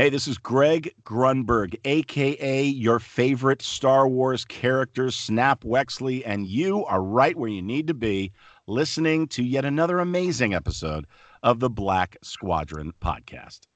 [0.00, 6.86] Hey, this is Greg Grunberg, aka your favorite Star Wars character, Snap Wexley, and you
[6.86, 8.32] are right where you need to be
[8.66, 11.06] listening to yet another amazing episode
[11.42, 13.66] of the Black Squadron podcast.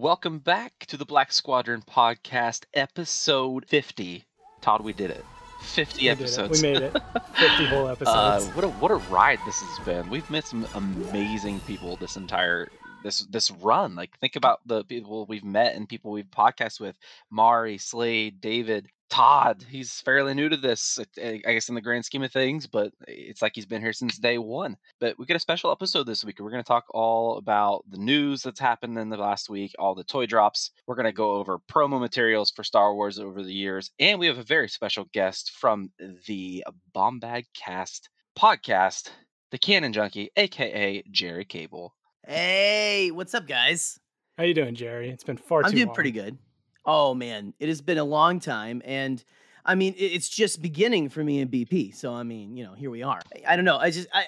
[0.00, 4.24] Welcome back to the Black Squadron podcast, episode 50.
[4.62, 5.22] Todd, we did it.
[5.60, 6.10] 50 We did it.
[6.22, 6.62] episodes.
[6.62, 6.96] We made it.
[7.34, 8.46] 50 whole Uh, episodes.
[8.54, 10.08] what a what a ride this has been.
[10.08, 12.70] We've met some amazing people this entire
[13.04, 13.94] this this run.
[13.94, 16.96] Like think about the people we've met and people we've podcast with.
[17.30, 19.64] Mari, Slade, David, Todd.
[19.68, 22.32] He's fairly new to this, uh, I uh, I guess in the grand scheme of
[22.32, 24.76] things, but uh, it's like he's been here since day one.
[25.00, 26.38] But we get a special episode this week.
[26.40, 29.94] We're going to talk all about the news that's happened in the last week, all
[29.94, 30.70] the toy drops.
[30.86, 34.26] We're going to go over promo materials for Star Wars over the years, and we
[34.26, 35.90] have a very special guest from
[36.26, 36.64] the
[36.94, 38.08] Bombag Cast
[38.38, 39.10] podcast,
[39.50, 41.94] the Canon Junkie, aka Jerry Cable.
[42.26, 43.98] Hey, what's up, guys?
[44.38, 45.10] How you doing, Jerry?
[45.10, 45.94] It's been far too I'm doing long.
[45.94, 46.38] pretty good.
[46.84, 49.22] Oh man, it has been a long time, and
[49.64, 51.92] I mean, it's just beginning for me and BP.
[51.92, 53.20] So I mean, you know, here we are.
[53.46, 53.76] I- don't know.
[53.76, 54.24] I just, I,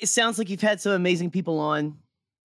[0.00, 1.98] it sounds like you've had some amazing people on,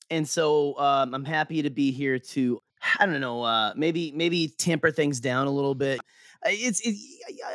[0.09, 2.59] and so um, I'm happy to be here to,
[3.00, 6.02] I don't know, uh, maybe maybe tamper things down a little bit.
[6.48, 6.95] It's, it,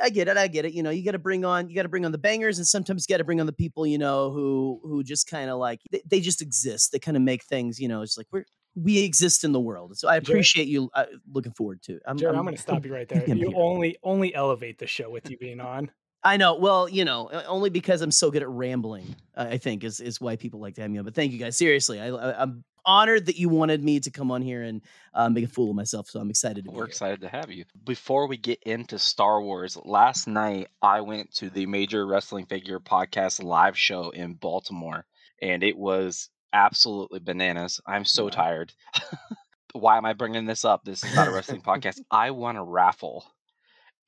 [0.00, 0.72] I- I get it, I get it.
[0.72, 2.66] You know, you got to bring on, you got to bring on the bangers, and
[2.66, 5.58] sometimes you got to bring on the people, you know, who who just kind of
[5.58, 6.92] like they, they just exist.
[6.92, 9.96] They kind of make things, you know, it's like we're we exist in the world.
[9.98, 11.94] So I Jerry- appreciate you uh, looking forward to.
[11.96, 12.02] it.
[12.06, 13.22] I'm, Jerry, I'm, I'm- going to stop you right there.
[13.26, 13.56] I'm You here.
[13.56, 15.90] only only elevate the show with you being on.
[16.22, 16.56] I know.
[16.56, 19.14] Well, you know, uh, only because I'm so good at rambling.
[19.36, 21.04] uh, I think is is why people like to have me on.
[21.04, 21.56] But thank you guys.
[21.56, 24.82] Seriously, I, I, I'm honored that you wanted me to come on here and
[25.14, 26.08] uh, make a fool of myself.
[26.08, 26.88] So I'm excited to be We're here.
[26.88, 27.64] excited to have you.
[27.84, 32.80] Before we get into Star Wars, last night I went to the Major Wrestling Figure
[32.80, 35.06] Podcast live show in Baltimore,
[35.40, 37.80] and it was absolutely bananas.
[37.86, 38.30] I'm so Wow.
[38.30, 38.72] tired.
[39.72, 40.84] Why am I bringing this up?
[40.84, 42.00] This is not a wrestling podcast.
[42.10, 43.24] I won a raffle.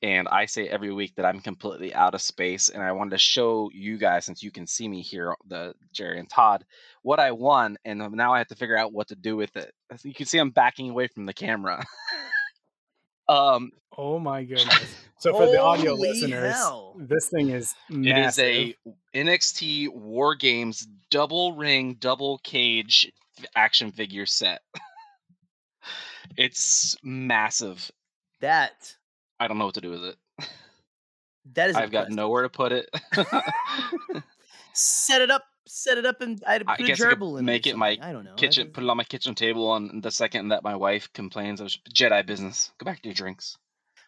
[0.03, 3.19] And I say every week that I'm completely out of space, and I wanted to
[3.19, 6.65] show you guys, since you can see me here, the Jerry and Todd,
[7.03, 9.73] what I won, and now I have to figure out what to do with it.
[10.03, 11.85] You can see I'm backing away from the camera.
[13.29, 14.97] um, Oh my goodness!
[15.19, 16.97] So for the audio listeners, hell.
[16.99, 18.45] this thing is It massive.
[18.45, 18.75] is
[19.15, 23.13] a NXT War Games double ring, double cage
[23.55, 24.63] action figure set.
[26.37, 27.89] it's massive.
[28.41, 28.97] That
[29.39, 30.17] I don't know what to do with it.
[31.55, 31.77] that is.
[31.77, 32.91] I've got nowhere to put it.
[34.73, 35.45] Set it up.
[35.75, 38.13] Set it up, and I'd I put a guess I could make it my I
[38.13, 38.33] don't know.
[38.33, 39.71] I kitchen, put it on my kitchen table.
[39.71, 42.71] On the second that my wife complains, I was Jedi business.
[42.79, 43.57] Go back to your drinks.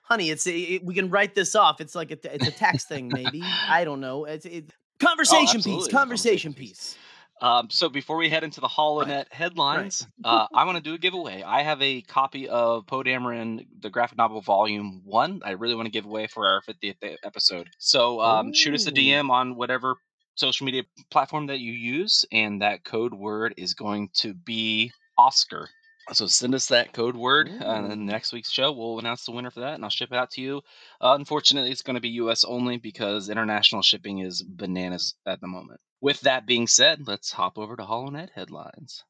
[0.03, 1.81] honey, it's a, it, we can write this off.
[1.81, 3.43] It's like a, it's a tax thing, maybe.
[3.43, 4.27] I don't know.
[4.27, 4.71] It's it,
[5.01, 5.89] conversation Oh, piece.
[5.89, 6.99] conversation Conversation piece.
[7.41, 10.99] Um, so before we head into the HoloNet headlines, uh, I want to do a
[10.99, 11.43] giveaway.
[11.43, 15.41] I have a copy of Poe Dameron, the graphic novel volume one.
[15.45, 17.71] I really want to give away for our 50th e- episode.
[17.79, 19.97] So um, shoot us a DM on whatever
[20.35, 25.69] social media platform that you use, and that code word is going to be Oscar.
[26.13, 29.33] So send us that code word, uh, and then next week's show we'll announce the
[29.33, 30.61] winner for that, and I'll ship it out to you.
[31.01, 32.45] Uh, unfortunately, it's going to be U.S.
[32.45, 35.81] only because international shipping is bananas at the moment.
[36.03, 39.03] With that being said, let's hop over to HoloNet headlines.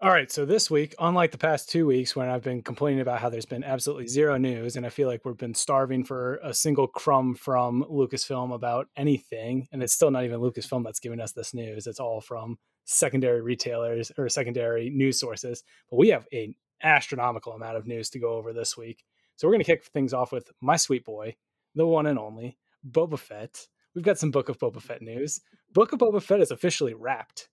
[0.00, 3.18] All right, so this week, unlike the past two weeks when I've been complaining about
[3.18, 6.54] how there's been absolutely zero news, and I feel like we've been starving for a
[6.54, 11.32] single crumb from Lucasfilm about anything, and it's still not even Lucasfilm that's giving us
[11.32, 11.88] this news.
[11.88, 15.64] It's all from secondary retailers or secondary news sources.
[15.90, 19.04] But we have an astronomical amount of news to go over this week.
[19.34, 21.34] So we're going to kick things off with my sweet boy,
[21.74, 22.56] the one and only
[22.88, 23.66] Boba Fett.
[23.96, 25.40] We've got some Book of Boba Fett news.
[25.72, 27.48] Book of Boba Fett is officially wrapped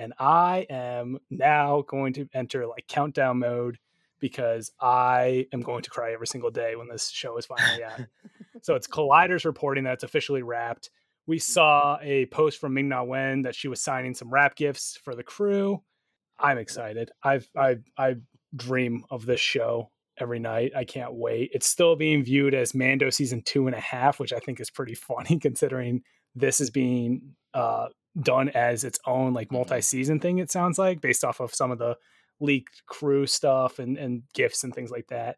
[0.00, 3.76] and I am now going to enter like countdown mode
[4.18, 8.00] because I am going to cry every single day when this show is finally out.
[8.62, 10.88] so it's Collider's reporting that it's officially wrapped.
[11.26, 14.98] We saw a post from Ming Na Wen that she was signing some wrap gifts
[15.04, 15.82] for the crew.
[16.38, 17.10] I'm excited.
[17.22, 18.16] I've I I
[18.56, 20.72] dream of this show every night.
[20.74, 21.50] I can't wait.
[21.52, 24.70] It's still being viewed as Mando season two and a half, which I think is
[24.70, 26.02] pretty funny considering
[26.34, 27.88] this is being uh
[28.20, 29.56] done as its own like mm-hmm.
[29.56, 31.96] multi-season thing it sounds like based off of some of the
[32.40, 35.36] leaked crew stuff and and gifts and things like that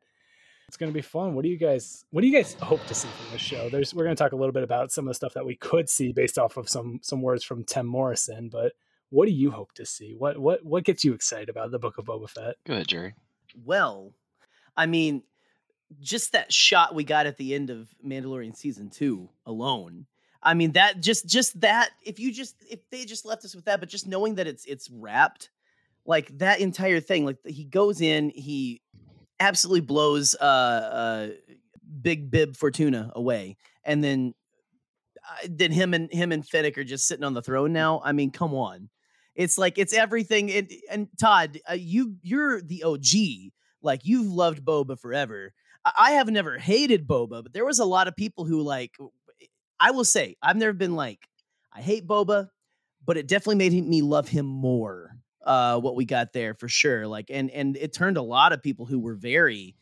[0.69, 1.35] It's going to be fun.
[1.35, 3.69] What do you guys What do you guys hope to see from this show?
[3.69, 5.57] There's we're going to talk a little bit about some of the stuff that we
[5.57, 8.73] could see based off of some some words from Tim Morrison, but
[9.11, 10.15] what do you hope to see?
[10.17, 12.55] What what what gets you excited about the Book of Boba Fett?
[12.65, 13.15] Go ahead, Jerry.
[13.63, 14.15] Well,
[14.75, 15.25] I mean,
[16.01, 20.07] just that shot we got at the end of Mandalorian season two alone.
[20.43, 23.67] I mean that just just that if you just if they just left us with
[23.67, 25.50] that, but just knowing that it's it's wrapped,
[26.05, 28.83] like that entire thing, like he goes in, he
[29.39, 31.29] absolutely blows uh uh
[32.00, 34.35] Big Bib Fortuna away, and then
[35.29, 38.00] uh, then him and him and Fennec are just sitting on the throne now.
[38.05, 38.89] I mean, come on,
[39.35, 40.49] it's like it's everything.
[40.49, 43.53] It, and Todd, uh, you you're the OG.
[43.83, 45.53] Like you've loved Boba forever.
[45.85, 48.97] I have never hated Boba, but there was a lot of people who like.
[49.82, 51.29] I will say I've never been like
[51.75, 52.49] I hate Boba,
[53.05, 55.17] but it definitely made me love him more.
[55.44, 57.08] Uh, what we got there for sure.
[57.08, 59.75] Like, and and it turned a lot of people who were very.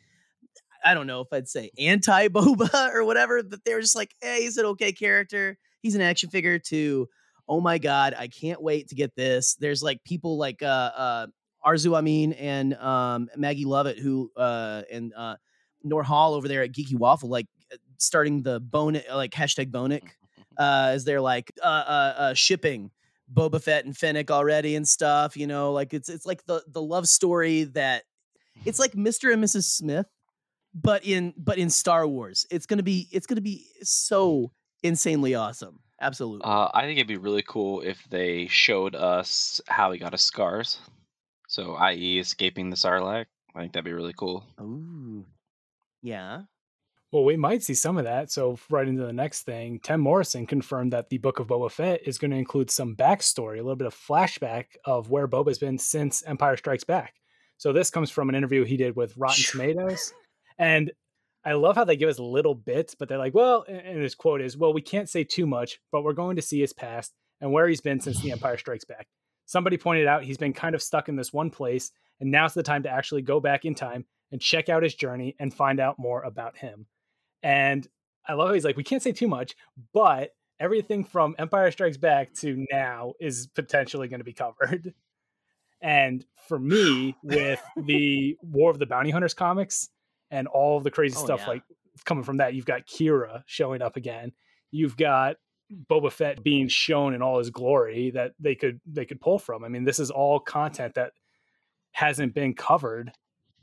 [0.82, 4.14] I don't know if I'd say anti Boba or whatever, but they were just like,
[4.23, 5.58] hey, he's an okay character.
[5.82, 7.06] He's an action figure to,
[7.47, 9.56] oh my God, I can't wait to get this.
[9.56, 10.67] There's like people like uh
[10.97, 11.26] uh
[11.62, 15.37] Arzu Amin and um Maggie Lovett who uh and uh
[15.82, 17.47] Nor Hall over there at Geeky Waffle, like
[18.00, 20.17] starting the bone like hashtag Bonic
[20.58, 22.91] uh as they're like uh, uh uh shipping
[23.32, 26.82] Boba Fett and Fennec already and stuff, you know, like it's it's like the the
[26.82, 28.05] love story that
[28.64, 29.32] it's like Mr.
[29.32, 29.64] and Mrs.
[29.64, 30.06] Smith
[30.75, 32.47] but in but in Star Wars.
[32.50, 34.52] It's gonna be it's gonna be so
[34.82, 35.81] insanely awesome.
[36.00, 36.44] Absolutely.
[36.44, 40.23] Uh, I think it'd be really cool if they showed us how he got his
[40.23, 40.79] scars.
[41.47, 43.26] So, i.e., escaping the Sarlacc.
[43.55, 44.47] I think that'd be really cool.
[44.61, 45.26] Ooh,
[46.00, 46.43] yeah.
[47.12, 48.31] Well, we might see some of that.
[48.31, 52.07] So, right into the next thing, Tim Morrison confirmed that the Book of Boba Fett
[52.07, 55.79] is going to include some backstory, a little bit of flashback of where Boba's been
[55.79, 57.15] since Empire Strikes Back.
[57.57, 60.12] So, this comes from an interview he did with Rotten Tomatoes.
[60.59, 60.93] And
[61.43, 64.43] I love how they give us little bits, but they're like, well, and his quote
[64.43, 67.51] is, well, we can't say too much, but we're going to see his past and
[67.51, 69.09] where he's been since the Empire Strikes Back.
[69.47, 72.62] Somebody pointed out he's been kind of stuck in this one place, and now's the
[72.62, 75.99] time to actually go back in time and check out his journey and find out
[75.99, 76.87] more about him.
[77.43, 77.87] And
[78.27, 79.55] I love how he's like, we can't say too much,
[79.93, 84.95] but everything from Empire Strikes Back to now is potentially going to be covered.
[85.83, 89.89] And for me, with the War of the Bounty Hunters comics,
[90.31, 91.49] and all of the crazy oh, stuff yeah.
[91.49, 91.63] like
[92.05, 92.55] coming from that.
[92.55, 94.33] You've got Qi'ra showing up again.
[94.71, 95.37] You've got
[95.91, 99.65] Boba Fett being shown in all his glory that they could they could pull from.
[99.65, 101.13] I mean, this is all content that
[101.93, 103.13] hasn't been covered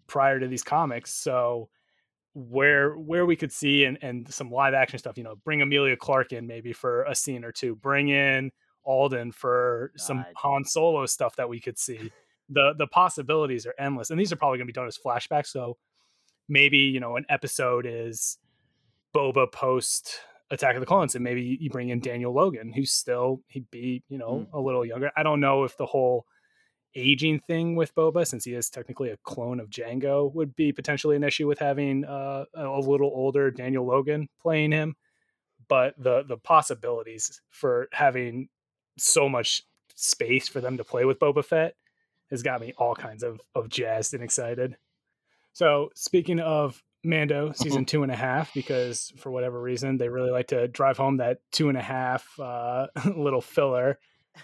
[0.08, 1.14] prior to these comics.
[1.14, 1.70] So
[2.38, 5.98] where where we could see and and some live action stuff, you know, bring Emilia
[5.98, 7.76] Clarke in maybe for a scene or two.
[7.76, 8.52] Bring in
[8.84, 10.02] Alden for God.
[10.02, 12.12] some Han Solo stuff that we could see.
[12.50, 14.12] The the possibilities are endless.
[14.12, 15.78] And these are probably going to be done as flashbacks, so
[16.48, 18.38] maybe you know an episode is
[19.16, 20.20] Boba post
[20.52, 24.04] Attack of the Clones, and maybe you bring in Daniel Logan, who's still he'd be
[24.10, 24.54] you know mm.
[24.54, 25.12] a little younger.
[25.18, 26.26] I don't know if the whole
[26.98, 31.16] aging thing with Boba, since he is technically a clone of Jango, would be potentially
[31.16, 34.96] an issue with having uh, a little older Daniel Logan playing him.
[35.70, 38.50] But the the possibilities for having
[38.98, 39.64] so much
[39.96, 41.76] space for them to play with Boba Fett
[42.30, 44.78] has got me all kinds of of jazzed and excited.
[45.54, 50.32] So speaking of Mando season two and a half, because for whatever reason they really
[50.32, 54.00] like to drive home that two and a half uh, little filler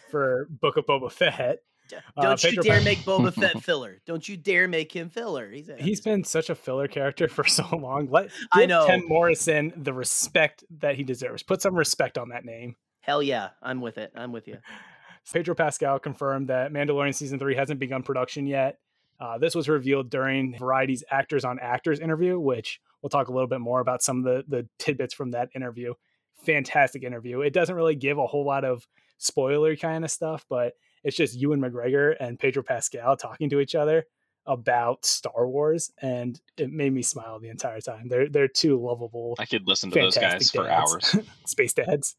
[0.10, 1.60] for Book of Boba Fett.
[1.90, 4.02] Don't uh, you dare make Boba Fett filler.
[4.06, 5.50] Don't you dare make him filler.
[5.50, 8.10] He's, a, he's been such a filler character for so long.
[8.10, 11.44] Let I know Tim Morrison the respect that he deserves.
[11.44, 12.76] Put some respect on that name.
[13.02, 14.12] Hell yeah, I'm with it.
[14.16, 14.58] I'm with you.
[15.34, 18.80] Pedro Pascal confirmed that Mandalorian season three hasn't begun production yet.
[19.20, 23.48] Uh, this was revealed during Variety's Actors on Actors interview, which we'll talk a little
[23.48, 25.94] bit more about some of the, the tidbits from that interview.
[26.46, 27.40] Fantastic interview.
[27.40, 28.86] It doesn't really give a whole lot of
[29.18, 30.74] spoiler kind of stuff, but
[31.04, 34.06] it's just Ewan McGregor and Pedro Pascal talking to each other
[34.46, 38.08] about Star Wars, and it made me smile the entire time.
[38.08, 39.36] They're they're two lovable.
[39.40, 41.16] I could listen to those guys for hours.
[41.46, 42.16] Space dads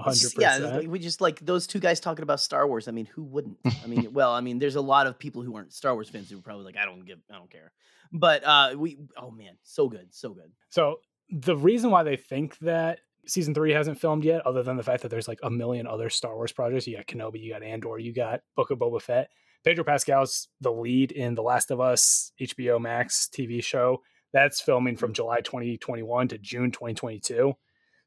[0.00, 0.84] hundred percent.
[0.84, 2.88] Yeah, we just like those two guys talking about Star Wars.
[2.88, 3.58] I mean, who wouldn't?
[3.84, 6.30] I mean, well, I mean, there's a lot of people who aren't Star Wars fans
[6.30, 7.72] who are probably like, I don't give, I don't care.
[8.12, 10.52] But uh we, oh man, so good, so good.
[10.70, 14.82] So the reason why they think that season three hasn't filmed yet, other than the
[14.82, 16.86] fact that there's like a million other Star Wars projects.
[16.86, 19.30] You got Kenobi, you got Andor, you got Book of Boba Fett.
[19.64, 24.02] Pedro Pascal's the lead in The Last of Us HBO Max TV show.
[24.32, 25.14] That's filming from mm-hmm.
[25.14, 27.54] July 2021 to June 2022.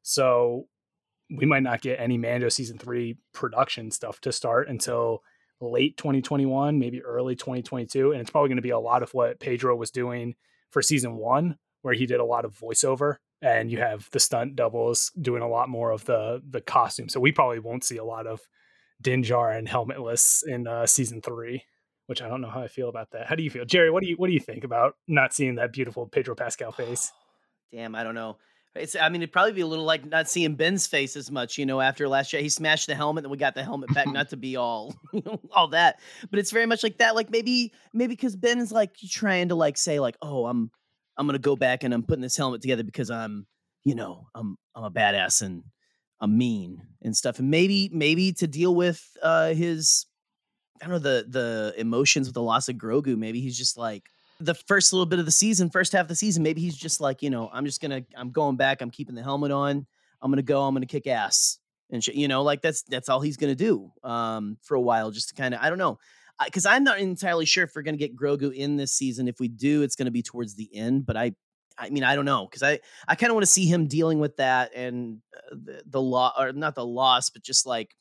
[0.03, 0.67] So
[1.35, 5.23] we might not get any Mando season three production stuff to start until
[5.59, 8.11] late 2021, maybe early 2022.
[8.11, 10.35] And it's probably going to be a lot of what Pedro was doing
[10.69, 14.55] for season one where he did a lot of voiceover and you have the stunt
[14.55, 17.09] doubles doing a lot more of the the costume.
[17.09, 18.41] So we probably won't see a lot of
[19.01, 21.63] Din Djarin helmetless in uh, season three,
[22.07, 23.27] which I don't know how I feel about that.
[23.27, 23.91] How do you feel, Jerry?
[23.91, 27.11] What do you what do you think about not seeing that beautiful Pedro Pascal face?
[27.71, 28.37] Damn, I don't know.
[28.75, 31.57] It's, I mean, it'd probably be a little like not seeing Ben's face as much,
[31.57, 32.41] you know, after last year.
[32.41, 34.95] He smashed the helmet and we got the helmet back, not to be all,
[35.51, 37.15] all that, but it's very much like that.
[37.15, 40.71] Like maybe, maybe because Ben is like trying to like say like, oh, I'm,
[41.17, 43.47] I'm gonna go back and I'm putting this helmet together because I'm,
[43.83, 45.63] you know, I'm, I'm a badass and
[46.19, 50.05] I'm mean and stuff, and maybe, maybe to deal with uh his,
[50.81, 53.17] I don't know, the the emotions with the loss of Grogu.
[53.17, 54.03] Maybe he's just like,
[54.39, 57.01] the first little bit of the season, first half of the season, maybe he's just
[57.01, 59.87] like, you know, I'm just gonna, I'm going back, I'm keeping the helmet on,
[60.21, 61.57] I'm gonna go, I'm gonna kick ass,
[61.89, 65.09] and sh- you know, like that's that's all he's gonna do um, for a while,
[65.09, 65.97] just to kind of, I don't know,
[66.45, 69.27] because I'm not entirely sure if we're gonna get Grogu in this season.
[69.27, 71.33] If we do, it's gonna be towards the end, but I.
[71.79, 74.17] I mean, I don't know because I, I kind of want to see him dealing
[74.17, 77.95] with that and uh, the, the law or not the loss, but just like,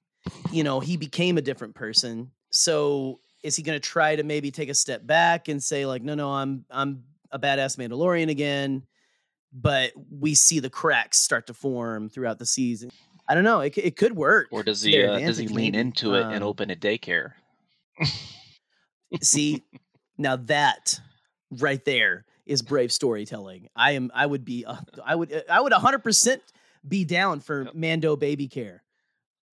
[0.50, 2.31] you know, he became a different person.
[2.49, 6.02] So is he going to try to maybe take a step back and say like,
[6.02, 8.83] no, no, I'm I'm a badass Mandalorian again?
[9.52, 12.90] But we see the cracks start to form throughout the season.
[13.28, 13.61] I don't know.
[13.61, 14.49] It, it could work.
[14.52, 17.33] Or does he uh, does he lean into it um, and open a daycare?
[19.23, 19.62] See,
[20.19, 21.00] now that
[21.50, 23.69] right there is brave storytelling.
[23.75, 24.11] I am.
[24.15, 24.65] I would be.
[24.65, 25.33] Uh, I would.
[25.33, 26.43] Uh, I would 100 percent
[26.87, 28.83] be down for Mando baby care.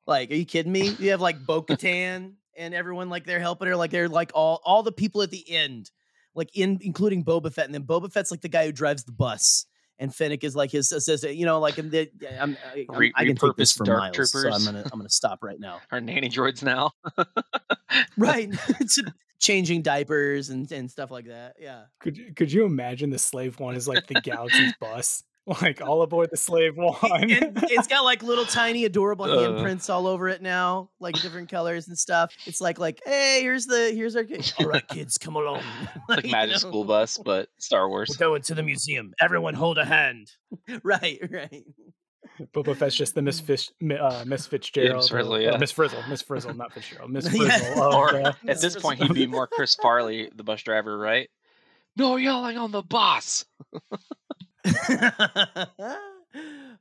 [0.06, 0.90] Like, are you kidding me?
[1.00, 4.62] You have like Bo Katan and everyone like they're helping her, like they're like all
[4.64, 5.92] all the people at the end,
[6.36, 9.12] like in including Boba Fett, and then Boba Fett's like the guy who drives the
[9.12, 9.66] bus,
[10.04, 11.38] and Fennec is like his assistant.
[11.38, 12.58] You know, like I'm, the, I'm,
[12.90, 14.44] I'm I can take this for miles, troopers.
[14.44, 15.80] so I'm gonna I'm gonna stop right now.
[15.92, 16.92] Our nanny droids now,
[18.18, 18.50] right?
[19.40, 21.56] changing diapers and and stuff like that.
[21.58, 21.84] Yeah.
[22.02, 25.24] Could could you imagine the slave one is like the galaxy's bus?
[25.46, 26.96] Like all aboard the slave one.
[27.04, 31.50] and it's got like little tiny adorable uh, handprints all over it now, like different
[31.50, 32.34] colors and stuff.
[32.46, 34.54] It's like like, hey, here's the here's our kid.
[34.60, 35.62] All right, kids, come along.
[36.10, 36.70] like, like Magic know?
[36.70, 38.10] School Bus, but Star Wars.
[38.10, 39.14] We're going to the museum.
[39.20, 40.32] Everyone hold a hand.
[40.84, 41.66] right, right.
[42.54, 43.70] Boba Fett's just the Miss Fish,
[44.00, 45.58] uh, Miss Fitzgerald, Miss Frizzle, yeah.
[45.58, 47.46] Miss Frizzle, Miss Frizzle, not Fitzgerald, Miss Frizzle.
[47.48, 47.76] yeah.
[47.78, 51.30] or uh, at this point, he'd be more Chris Farley, the bus driver, right?
[51.96, 53.46] No yelling on the bus.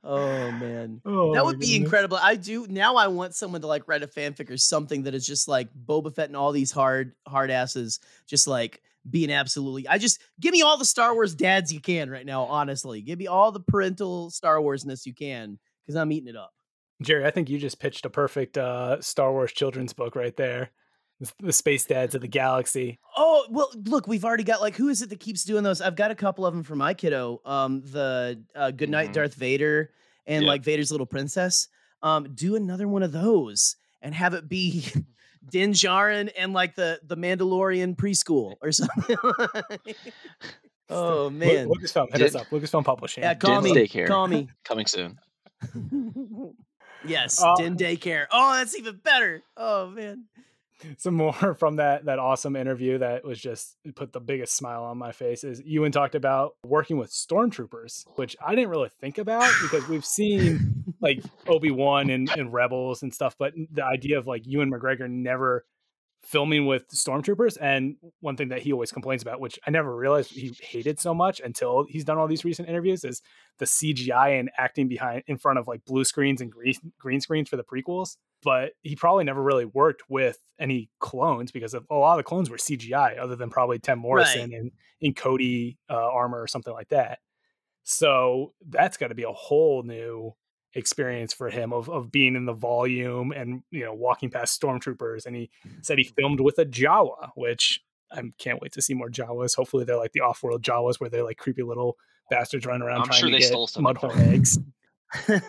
[0.05, 1.85] oh man, oh, that would be goodness.
[1.85, 2.19] incredible.
[2.21, 2.97] I do now.
[2.97, 6.15] I want someone to like write a fanfic or something that is just like Boba
[6.15, 9.89] Fett and all these hard hard asses, just like being absolutely.
[9.89, 12.45] I just give me all the Star Wars dads you can right now.
[12.45, 16.53] Honestly, give me all the parental Star Warsness you can because I'm eating it up.
[17.03, 20.71] Jerry, I think you just pitched a perfect uh, Star Wars children's book right there
[21.41, 22.99] the space dads of the galaxy.
[23.17, 25.81] Oh well, look, we've already got like who is it that keeps doing those?
[25.81, 27.41] I've got a couple of them for my kiddo.
[27.45, 29.15] Um, the uh, Goodnight mm-hmm.
[29.15, 29.91] Darth Vader
[30.27, 31.69] and like Vader's little princess.
[32.03, 34.85] Um, do another one of those and have it be
[35.51, 39.17] Din Djarin and like the the Mandalorian preschool or something.
[40.89, 42.47] oh man, Lucasfilm, hit Din, us up.
[42.49, 43.23] Lucasfilm Publishing.
[43.23, 43.81] Yeah, call Din me.
[43.81, 44.07] Daycare.
[44.07, 44.49] Call me.
[44.65, 45.19] Coming soon.
[47.07, 48.27] yes, uh, Din Daycare.
[48.33, 49.43] Oh, that's even better.
[49.57, 50.25] Oh man
[50.99, 54.99] some more from that that awesome interview that was just put the biggest smile on
[54.99, 59.51] my face is Ewan talked about working with stormtroopers, which I didn't really think about
[59.63, 64.27] because we've seen like Obi Wan and, and Rebels and stuff, but the idea of
[64.27, 65.65] like Ewan McGregor never
[66.25, 70.31] filming with stormtroopers and one thing that he always complains about which i never realized
[70.31, 73.21] he hated so much until he's done all these recent interviews is
[73.59, 77.49] the cgi and acting behind in front of like blue screens and green, green screens
[77.49, 81.95] for the prequels but he probably never really worked with any clones because of, a
[81.95, 84.61] lot of the clones were cgi other than probably tim Morrison right.
[84.61, 87.19] and in cody uh, armor or something like that
[87.83, 90.33] so that's got to be a whole new
[90.75, 95.27] experience for him of of being in the volume and you know walking past stormtroopers
[95.27, 95.51] and he
[95.83, 97.81] said he filmed with a Jawa which
[98.15, 99.57] I can't wait to see more Jawas.
[99.57, 101.97] Hopefully they're like the off-world Jawas where they're like creepy little
[102.31, 104.59] bastards running around I'm trying sure to get mudhorn eggs.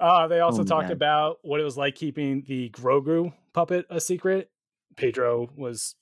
[0.00, 0.92] uh, they also oh, talked man.
[0.92, 4.50] about what it was like keeping the Grogu puppet a secret.
[4.96, 5.94] Pedro was,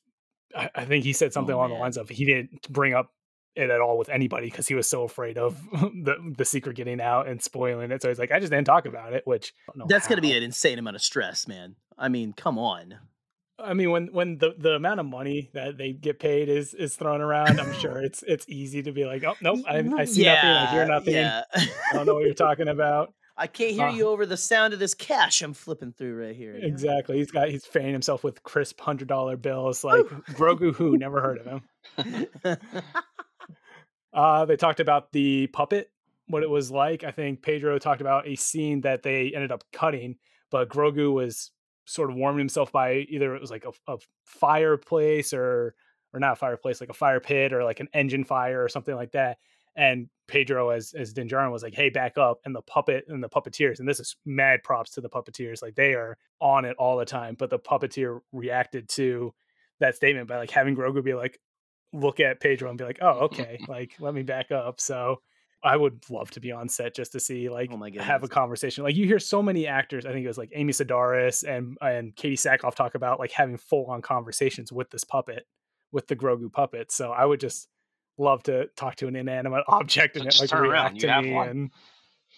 [0.57, 1.79] I, I think he said something oh, along man.
[1.79, 3.13] the lines of he didn't bring up
[3.59, 7.01] it at all with anybody because he was so afraid of the the secret getting
[7.01, 8.03] out and spoiling it.
[8.03, 9.27] So he's like, I just didn't talk about it.
[9.27, 9.53] Which
[9.87, 11.77] that's going to be an insane amount of stress, man.
[11.97, 12.99] I mean, come on.
[13.61, 16.95] I mean, when when the, the amount of money that they get paid is is
[16.95, 20.25] thrown around, I'm sure it's it's easy to be like, oh nope, I, I see
[20.25, 21.43] yeah, nothing, I hear nothing, yeah.
[21.55, 23.13] I don't know what you're talking about.
[23.37, 26.35] I can't hear uh, you over the sound of this cash I'm flipping through right
[26.35, 26.59] here.
[26.61, 27.19] Exactly.
[27.19, 29.85] He's got he's fanning himself with crisp hundred dollar bills.
[29.85, 32.57] Like Grogu, who never heard of him.
[34.19, 35.93] Uh, they talked about the puppet,
[36.27, 37.05] what it was like.
[37.05, 40.17] I think Pedro talked about a scene that they ended up cutting,
[40.51, 41.53] but Grogu was
[41.85, 45.77] sort of warming himself by either it was like a, a fireplace or
[46.13, 48.97] or not a fireplace, like a fire pit or like an engine fire or something
[48.97, 49.39] like that.
[49.77, 53.23] And Pedro, as as Din Djarin was like, "Hey, back up!" And the puppet and
[53.23, 56.75] the puppeteers, and this is mad props to the puppeteers, like they are on it
[56.77, 57.37] all the time.
[57.39, 59.33] But the puppeteer reacted to
[59.79, 61.39] that statement by like having Grogu be like,
[61.93, 65.21] look at Pedro and be like, "Oh, okay, like let me back up." So
[65.63, 68.29] I would love to be on set just to see like Oh my have a
[68.29, 68.85] conversation.
[68.85, 72.15] Like you hear so many actors, I think it was like Amy Sedaris and and
[72.15, 75.47] Katee Sackhoff talk about like having full on conversations with this puppet,
[75.91, 76.93] with the Grogu puppet.
[76.93, 77.69] So I would just
[78.19, 81.37] love to talk to an inanimate object and it like react you to have me
[81.37, 81.71] and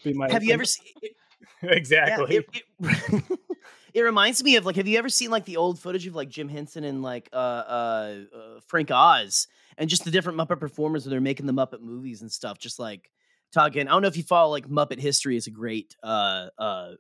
[0.02, 0.92] be my Have you ever seen?
[1.62, 3.38] exactly Yeah, it, it,
[3.94, 6.28] it reminds me of like, have you ever seen like the old footage of like
[6.28, 9.46] Jim Henson and like uh, uh, uh Frank Oz
[9.78, 12.58] and just the different Muppet performers when they're making the Muppet movies and stuff?
[12.58, 13.10] Just like
[13.52, 13.88] talking.
[13.88, 16.92] I don't know if you follow like Muppet History is a great uh uh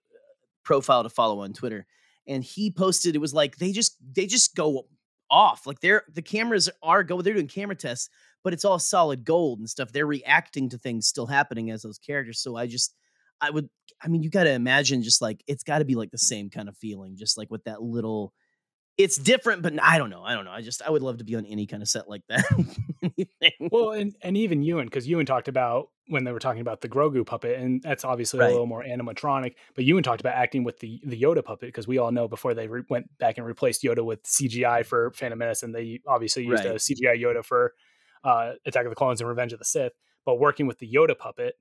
[0.64, 1.86] profile to follow on Twitter,
[2.26, 4.86] and he posted it was like they just they just go
[5.30, 8.08] off like they're the cameras are go they're doing camera tests
[8.42, 11.98] but it's all solid gold and stuff they're reacting to things still happening as those
[11.98, 12.96] characters so i just
[13.40, 13.68] i would
[14.02, 16.48] I mean, you got to imagine just like it's got to be like the same
[16.48, 18.32] kind of feeling, just like with that little.
[18.96, 20.22] It's different, but I don't know.
[20.22, 20.50] I don't know.
[20.50, 22.44] I just I would love to be on any kind of set like that.
[23.70, 26.88] Well, and, and even Ewan, because Ewan talked about when they were talking about the
[26.88, 28.48] Grogu puppet, and that's obviously Right.
[28.48, 29.54] a little more animatronic.
[29.74, 32.54] But Ewan talked about acting with the the Yoda puppet because we all know before
[32.54, 36.44] they re- went back and replaced Yoda with CGI for Phantom Menace, and they obviously
[36.44, 37.74] used a CGI Yoda for
[38.24, 39.92] uh, Attack of the Clones and Revenge of the Sith.
[40.24, 41.54] But working with the Yoda puppet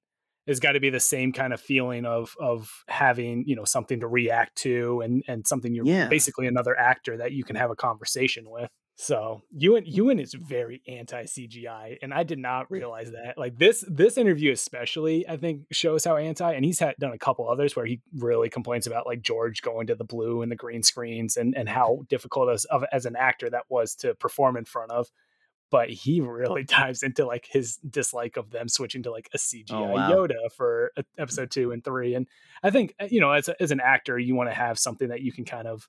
[0.47, 3.99] has got to be the same kind of feeling of of having you know something
[3.99, 6.07] to react to and and something you're Yeah.
[6.07, 8.69] basically another actor that you can have a conversation with.
[9.01, 13.37] So Ewan Ewan is very anti CGI, and I did not realize that.
[13.37, 16.51] Like this this interview especially, I think shows how anti.
[16.51, 19.87] And he's had done a couple others where he really complains about like George going
[19.87, 23.15] to the blue and the green screens and and how difficult as of as an
[23.15, 25.07] actor that was to perform in front of.
[25.71, 29.93] But he really dives into like his dislike of them switching to like a CGI
[29.93, 30.11] wow.
[30.11, 32.15] Yoda for uh, episode two and three.
[32.15, 32.27] And
[32.63, 35.09] I think uh, you know, as a, as an actor, you want to have something
[35.09, 35.87] that you can kind of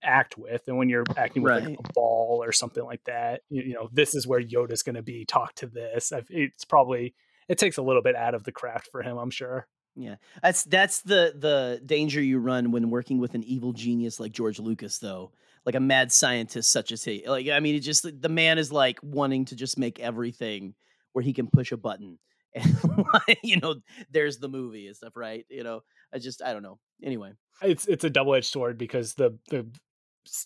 [0.00, 3.62] act with and when you're acting with like a ball or something like that you,
[3.62, 7.16] you know this is where yoda's going to be talk to this I've- it's probably
[7.48, 10.62] it takes a little bit out of the craft for him i'm sure Yeah, that's
[10.62, 14.98] that's the the danger you run when working with an evil genius like George Lucas,
[14.98, 15.32] though.
[15.68, 17.24] Like a mad scientist such as he.
[17.26, 20.72] Like I mean, it just the man is like wanting to just make everything
[21.12, 22.18] where he can push a button,
[22.54, 23.74] and you know,
[24.10, 25.44] there's the movie and stuff, right?
[25.50, 26.78] You know, I just I don't know.
[27.04, 29.66] Anyway, it's it's a double-edged sword because the the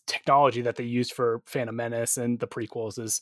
[0.09, 3.21] technology that they used for phantom menace and the prequels is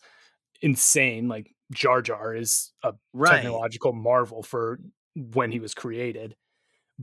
[0.62, 3.36] insane like jar jar is a right?
[3.36, 4.78] technological marvel for
[5.14, 6.34] when he was created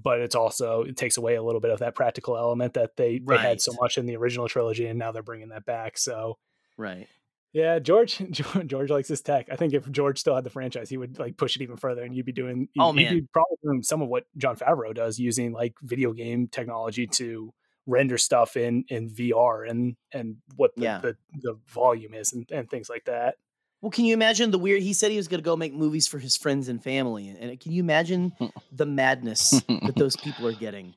[0.02, 3.20] but it's also it takes away a little bit of that practical element that they,
[3.20, 6.38] they had so much in the original trilogy and now they're bringing that back so
[6.78, 7.08] Right.
[7.54, 8.22] Yeah, George
[8.68, 9.48] George likes his tech.
[9.52, 12.04] I think if George still had the franchise, he would like push it even further,
[12.04, 12.68] and you'd be doing.
[12.78, 13.14] Oh, you'd man.
[13.16, 17.52] be probably doing some of what Jon Favreau does, using like video game technology to
[17.88, 21.00] render stuff in in VR and and what the Yeah.
[21.00, 23.36] the, the volume is and, and things like that.
[23.82, 24.82] Well, can you imagine the weird?
[24.82, 27.38] He said he was going to go make movies for his friends and family, and
[27.38, 28.34] and can you imagine
[28.72, 30.96] the madness that those people are getting?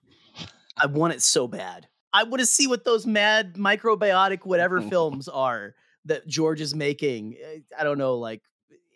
[0.76, 1.88] I want it so bad.
[2.12, 5.74] I want to see what those mad microbiotic whatever films are
[6.06, 7.36] that George is making.
[7.42, 8.42] Eh, I don't know, like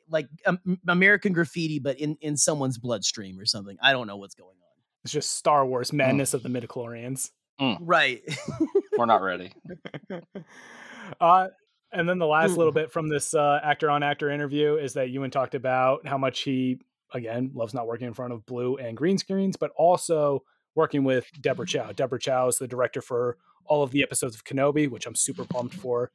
[0.09, 3.77] like um, American Graffiti, but in in someone's bloodstream or something.
[3.83, 4.83] I don't know what's going on.
[5.05, 7.31] It's just Star Wars madness of the midichlorians.
[7.81, 8.23] Right.
[8.97, 9.53] We're not ready.
[11.21, 11.49] uh,
[11.95, 12.57] and then the last Mm.
[12.59, 16.19] little bit from this uh, actor on actor interview is that Ewan talked about how
[16.19, 16.79] much he,
[17.13, 20.43] again, loves not working in front of blue and green screens, but also
[20.75, 21.93] working with Deborah Chow.
[21.93, 25.45] Deborah Chow is the director for all of the episodes of Kenobi, which I'm super
[25.45, 26.11] pumped for.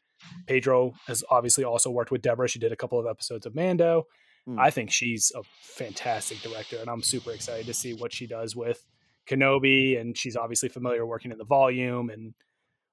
[0.48, 2.48] Pedro has obviously also worked with Deborah.
[2.50, 4.04] She did a couple of episodes of Mando.
[4.48, 4.60] Mm.
[4.60, 8.56] I think she's a fantastic director, and I'm super excited to see what she does
[8.56, 8.86] with
[9.28, 10.00] Kenobi.
[10.00, 12.34] And she's obviously familiar working in the volume and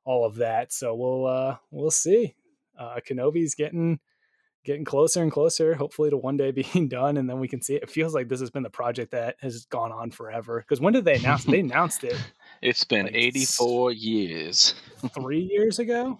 [0.05, 0.73] all of that.
[0.73, 2.35] So we'll uh we'll see.
[2.79, 3.99] Uh Kenobi's getting
[4.65, 7.75] getting closer and closer, hopefully to one day being done, and then we can see
[7.77, 7.85] it.
[7.85, 10.59] It feels like this has been the project that has gone on forever.
[10.61, 11.51] Because when did they announce it?
[11.53, 12.17] They announced it
[12.63, 14.75] It's been like 84 years.
[15.15, 16.19] three years ago.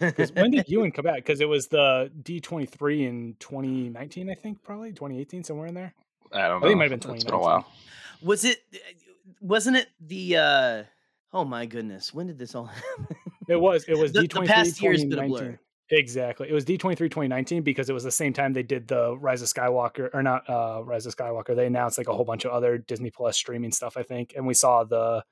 [0.00, 1.16] Because when did Ewan come back?
[1.16, 5.94] Because it was the D23 in 2019, I think, probably 2018, somewhere in there.
[6.32, 6.60] I don't I know.
[6.60, 7.66] think it might have been It's been a while.
[8.22, 8.58] Was it?
[9.40, 10.36] Wasn't it the?
[10.36, 10.82] uh
[11.32, 12.12] Oh my goodness!
[12.12, 13.16] When did this all happen?
[13.50, 13.84] It was.
[13.88, 15.48] It was The- the D23 past year's been a 2019.
[15.48, 15.60] blur.
[15.92, 16.48] Exactly.
[16.48, 19.48] It was D23 2019 because it was the same time they did the Rise of
[19.48, 21.56] Skywalker or not uh Rise of Skywalker.
[21.56, 24.34] They announced like a whole bunch of other Disney Plus streaming stuff, I think.
[24.36, 25.24] And we saw the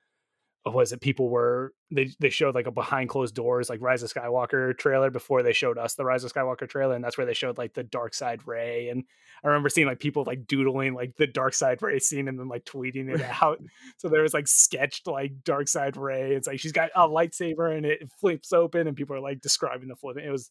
[0.67, 4.13] was it people were they they showed like a behind closed doors like Rise of
[4.13, 7.35] Skywalker trailer before they showed us the Rise of Skywalker trailer and that's where they
[7.35, 9.05] showed like the dark side Rey and
[9.43, 12.49] I remember seeing like people like doodling like the dark side Rey scene and then
[12.49, 13.61] like tweeting it out
[13.97, 17.75] so there was like sketched like dark side Rey it's like she's got a lightsaber
[17.75, 20.51] and it flips open and people are like describing the flipping it was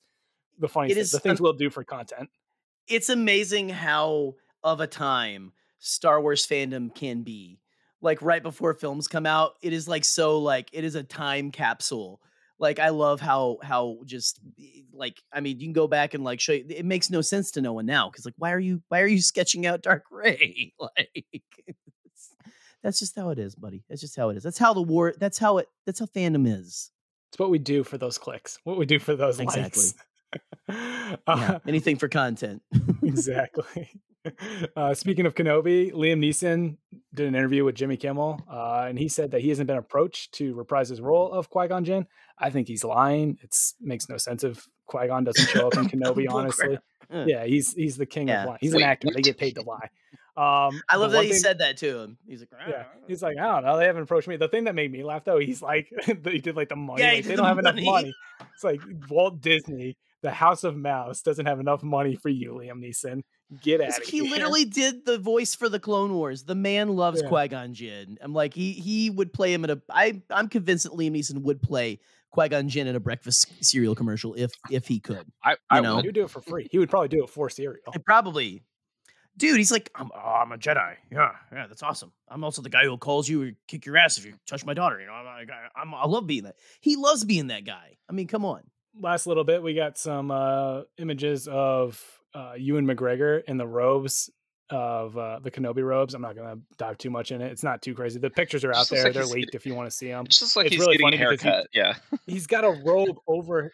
[0.57, 2.29] the funniest It is the things un- we'll do for content
[2.87, 7.59] it's amazing how of a time Star Wars fandom can be.
[8.07, 11.51] Like right before films come out, it is like so like it is a time
[11.51, 12.21] capsule.
[12.57, 16.23] Like I love how how just eh, like I mean you can go back and
[16.23, 18.59] like show you, it makes no sense to no one now because like why are
[18.59, 21.11] you why are you sketching out Dark Rey like
[22.81, 23.83] that's just how it is, buddy.
[23.89, 24.43] That's just how it is.
[24.43, 25.13] That's how the war.
[25.19, 25.67] That's how it.
[25.85, 26.91] That's how fandom is.
[27.31, 29.83] it's what we do for those clicks what we do for those Exactly.
[29.83, 29.95] likes
[30.69, 32.61] Yeah, Uh, anything for content.
[33.03, 33.89] exactly.
[34.75, 36.77] Uh, speaking of Kenobi, Liam Neeson
[37.13, 40.33] did an interview with Jimmy Kimmel, uh, and he said that he hasn't been approached
[40.33, 42.05] to reprise his role of Qui Gon Jinn.
[42.37, 43.37] I think he's lying.
[43.41, 46.27] It makes no sense if Qui Gon doesn't show up in Kenobi.
[46.29, 46.77] Honestly,
[47.09, 47.27] crap.
[47.27, 48.41] yeah, he's he's the king Yeah.
[48.43, 48.57] of lying.
[48.61, 49.09] He's Wait, an actor.
[49.13, 49.89] They get paid to lie.
[50.35, 52.17] Um, I love that he thing- said that to him.
[52.27, 53.77] He's like, Yeah, he's like, I don't know.
[53.77, 54.37] They haven't approached me.
[54.37, 57.01] The thing that made me laugh though, he's like, he did like the money.
[57.01, 57.85] Yeah, like, they the don't have enough money.
[57.89, 58.15] money.
[58.53, 62.83] It's like Walt Disney, the House of Mouse, doesn't have enough money for you, Liam
[62.83, 63.23] Neeson.
[63.61, 64.23] Get out It's of like here.
[64.25, 66.43] he literally did the voice for the Clone Wars.
[66.43, 67.29] The man loves Yeah.
[67.29, 68.17] Qui Gon Jinn.
[68.21, 69.81] I'm like he he would play him in a.
[69.89, 71.99] I I'm convinced that Liam Neeson would play
[72.31, 75.25] Qui Gon Jinn at a breakfast cereal commercial if if he could.
[75.43, 75.95] I, I know.
[75.95, 76.01] would.
[76.03, 76.67] He would do it for free.
[76.71, 77.79] He would probably do it for cereal.
[77.93, 78.63] And probably,
[79.37, 79.55] dude.
[79.57, 80.09] He's like I'm.
[80.13, 80.95] Oh, I'm a Jedi.
[81.09, 81.67] Yeah, yeah.
[81.67, 82.11] That's awesome.
[82.27, 84.73] I'm also the guy who calls you or kick your ass if you touch my
[84.73, 84.99] daughter.
[84.99, 86.57] You know, I'm, I- I'm I love being that.
[86.81, 87.95] He loves being that guy.
[88.09, 88.63] I mean, come on.
[88.99, 92.03] Last little bit, we got some uh, images of
[92.33, 94.29] uh, Ewan McGregor in the robes
[94.69, 96.13] of uh, the Kenobi robes.
[96.13, 97.51] I'm not gonna dive too much in it.
[97.51, 98.19] It's not too crazy.
[98.19, 99.03] The pictures are out there.
[99.05, 100.25] like They're leaked if you want to see them.
[100.25, 101.67] It just like It's he's really getting a funny because he- haircut.
[101.73, 102.17] Yeah.
[102.27, 103.71] he's got a robe over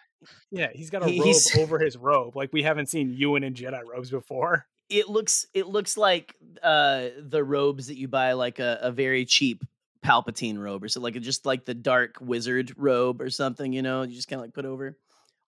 [0.52, 3.54] yeah he's got a robe He's- over his robe like we haven't seen ewan in
[3.56, 8.60] jedi robes before it looks it looks like uh the robes that you buy like
[8.60, 9.66] a, a very cheap
[10.02, 14.04] palpatine robe or so like just like the dark wizard robe or something you know
[14.04, 14.98] you just kind of like put over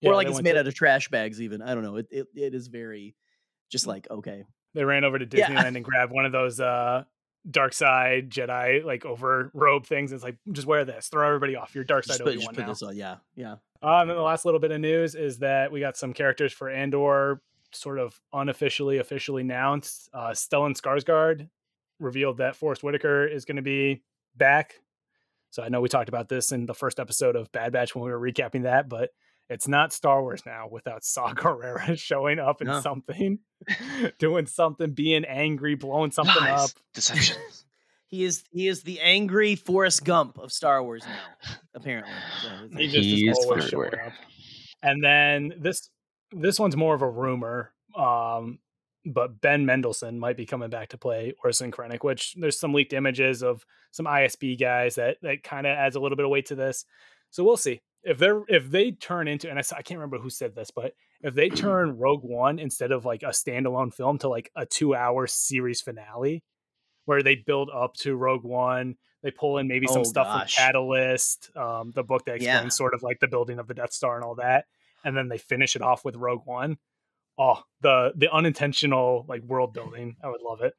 [0.06, 2.08] Yeah, or like it's made to- out of trash bags even i don't know it
[2.12, 3.16] it, it is very
[3.72, 4.44] just like okay.
[4.76, 5.48] They ran over to Yeah.
[5.50, 7.04] disneyland and grabbed one of those uh
[7.50, 11.76] dark side jedi like over robe things it's like just wear this throw everybody off
[11.76, 12.68] your dark side just put, just obi-wan put now.
[12.70, 13.56] this on yeah yeah.
[13.84, 16.52] Uh, and then the last little bit of news is that we got some characters
[16.52, 17.42] for andor
[17.72, 20.10] sort of unofficially officially announced.
[20.14, 21.48] Uh stellan skarsgård
[22.00, 24.02] revealed that Forest Whitaker is going to be
[24.36, 24.80] back.
[25.52, 28.04] So i know we talked about this in the first episode of bad batch when
[28.04, 29.12] we were recapping that but
[29.50, 32.82] it's not Star Wars now without Saw Gerrera showing up in No.
[32.82, 33.40] something,
[34.20, 36.48] doing something, being angry, blowing something up.
[36.60, 37.38] Lies, deception.
[38.08, 42.88] he is he is the angry Forrest Gump of Star Wars now apparently So He
[42.88, 44.08] just He's is always showing everywhere.
[44.08, 44.14] up.
[44.84, 45.90] And then this
[46.32, 47.72] this one's more of a rumor.
[47.96, 48.60] Um,
[49.06, 52.92] but Ben Mendelsohn might be coming back to play Orson Krennic, which there's some leaked
[52.94, 56.48] images of some ISB guys that that kind of adds a little bit of weight
[56.48, 56.86] to this.
[57.30, 60.30] So we'll see if they're if they turn into and I, I can't remember who
[60.30, 64.30] said this, but if they turn Rogue One instead of like a standalone film to
[64.30, 66.44] like a two hour series finale,
[67.06, 70.56] where they build up to Rogue One, they pull in maybe some Oh, stuff gosh.
[70.56, 72.78] from Catalyst, um, the book that explains Yeah.
[72.78, 74.66] sort of like the building of the Death Star and all that,
[75.04, 76.78] and then they finish it off with Rogue One.
[77.38, 80.74] Oh, the the unintentional like world building, I would love it.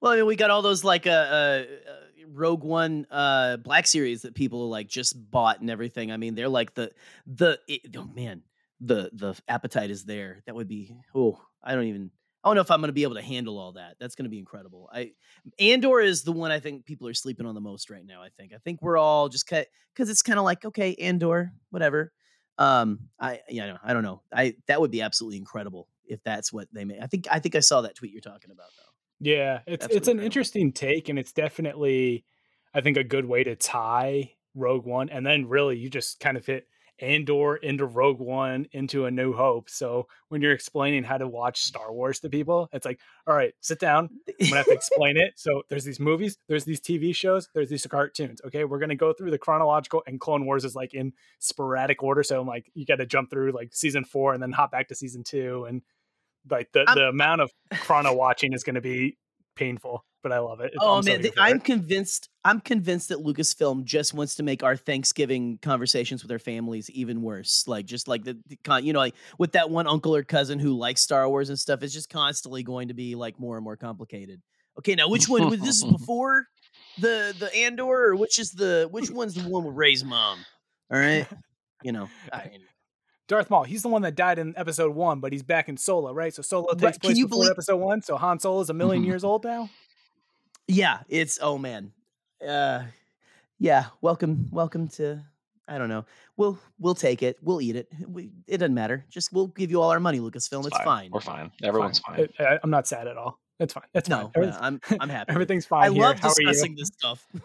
[0.00, 3.86] Well, I mean, we got all those like uh, uh, uh, Rogue One uh Black
[3.86, 6.12] Series that people like just bought and everything.
[6.12, 6.92] I mean, they're like the
[7.26, 8.42] the it, oh man,
[8.80, 10.42] the the appetite is there.
[10.46, 12.10] That would be oh, I don't even
[12.44, 13.96] I don't know if I'm going to be able to handle all that.
[13.98, 14.88] That's going to be incredible.
[14.92, 15.12] I
[15.58, 18.22] Andor is the one I think people are sleeping on the most right now.
[18.22, 18.52] I think.
[18.54, 22.12] I think we're all just cut because it's kind of like okay, Andor, whatever.
[22.56, 24.22] Um, I yeah, I don't- I don't know.
[24.32, 27.00] I that would be absolutely incredible if that's what they made.
[27.02, 28.87] I think I think I saw that tweet you're talking about though.
[29.20, 30.24] Yeah, it's it's an incredible.
[30.24, 32.24] interesting take, and it's definitely,
[32.74, 36.36] I think, a good way to tie Rogue One, and then really you just kind
[36.36, 36.66] of hit
[37.00, 39.70] Andor into Rogue One into A New Hope.
[39.70, 43.54] So when you're explaining how to watch Star Wars to people, it's like, all right,
[43.60, 44.10] sit down.
[44.28, 45.34] I'm gonna have to explain it.
[45.36, 48.40] So there's these movies, there's these TV shows, there's these cartoons.
[48.44, 52.22] Okay, we're gonna go through the chronological, and Clone Wars is like in sporadic order.
[52.22, 54.88] So I'm like, you got to jump through like season four and then hop back
[54.88, 55.82] to season two, and
[56.50, 59.16] like the I'm- the amount of chrono watching is going to be
[59.56, 60.72] painful, but I love it.
[60.80, 62.28] Oh I'm man, I'm convinced.
[62.44, 67.20] I'm convinced that Lucasfilm just wants to make our Thanksgiving conversations with our families even
[67.22, 67.64] worse.
[67.66, 70.58] Like just like the, the con, you know, like with that one uncle or cousin
[70.58, 73.64] who likes Star Wars and stuff, it's just constantly going to be like more and
[73.64, 74.40] more complicated.
[74.78, 75.50] Okay, now which one?
[75.50, 76.46] was this is before
[76.98, 80.38] the the Andor, or which is the which one's the one with Rey's mom?
[80.90, 81.26] All right,
[81.82, 82.08] you know.
[82.32, 82.50] I,
[83.28, 83.64] Darth Maul.
[83.64, 86.34] He's the one that died in Episode One, but he's back in Solo, right?
[86.34, 88.02] So Solo takes can place you before believe- Episode One.
[88.02, 89.68] So Han Solo is a 1000000 years old now.
[90.66, 91.92] yeah, it's oh man,
[92.46, 92.84] uh,
[93.58, 93.86] yeah.
[94.00, 95.22] Welcome, welcome to.
[95.70, 96.06] I don't know.
[96.38, 97.36] We'll we'll take it.
[97.42, 97.92] We'll eat it.
[98.06, 99.04] We, it doesn't matter.
[99.10, 100.66] Just we'll give you all our money, Lucasfilm.
[100.66, 101.10] It's, fine.
[101.12, 101.50] We're fine.
[101.62, 102.26] Everyone's fine.
[102.40, 103.38] I, I, I'm not sad at all.
[103.60, 103.82] It's fine.
[103.92, 104.44] It's No, fine.
[104.44, 105.30] yeah, I'm I'm happy.
[105.32, 105.84] Everything's fine.
[105.84, 106.00] I here.
[106.02, 106.46] love How are you?
[106.48, 107.26] discussing this stuff.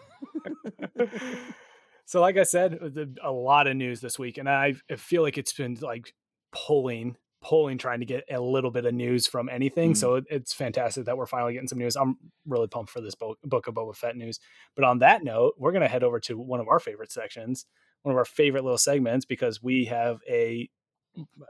[2.06, 2.78] so like i said
[3.22, 6.14] a lot of news this week and i I feel like it's been like
[6.52, 9.96] pulling pulling trying to get a little bit of news from anything Mm.
[9.96, 13.38] so it's fantastic that we're finally getting some news i'm really pumped for this book,
[13.44, 14.40] book of boba fett news
[14.74, 17.66] but on that note we're going to head over to one of our favorite sections
[18.02, 20.68] one of our favorite little segments because we have a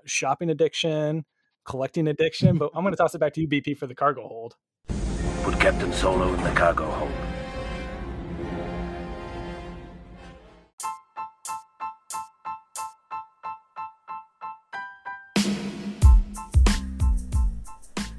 [0.04, 1.24] shopping addiction
[1.64, 4.26] collecting addiction but i'm going to toss it back to you bp for the cargo
[4.26, 4.56] hold
[5.44, 7.33] Put Captain Solo in the cargo hold.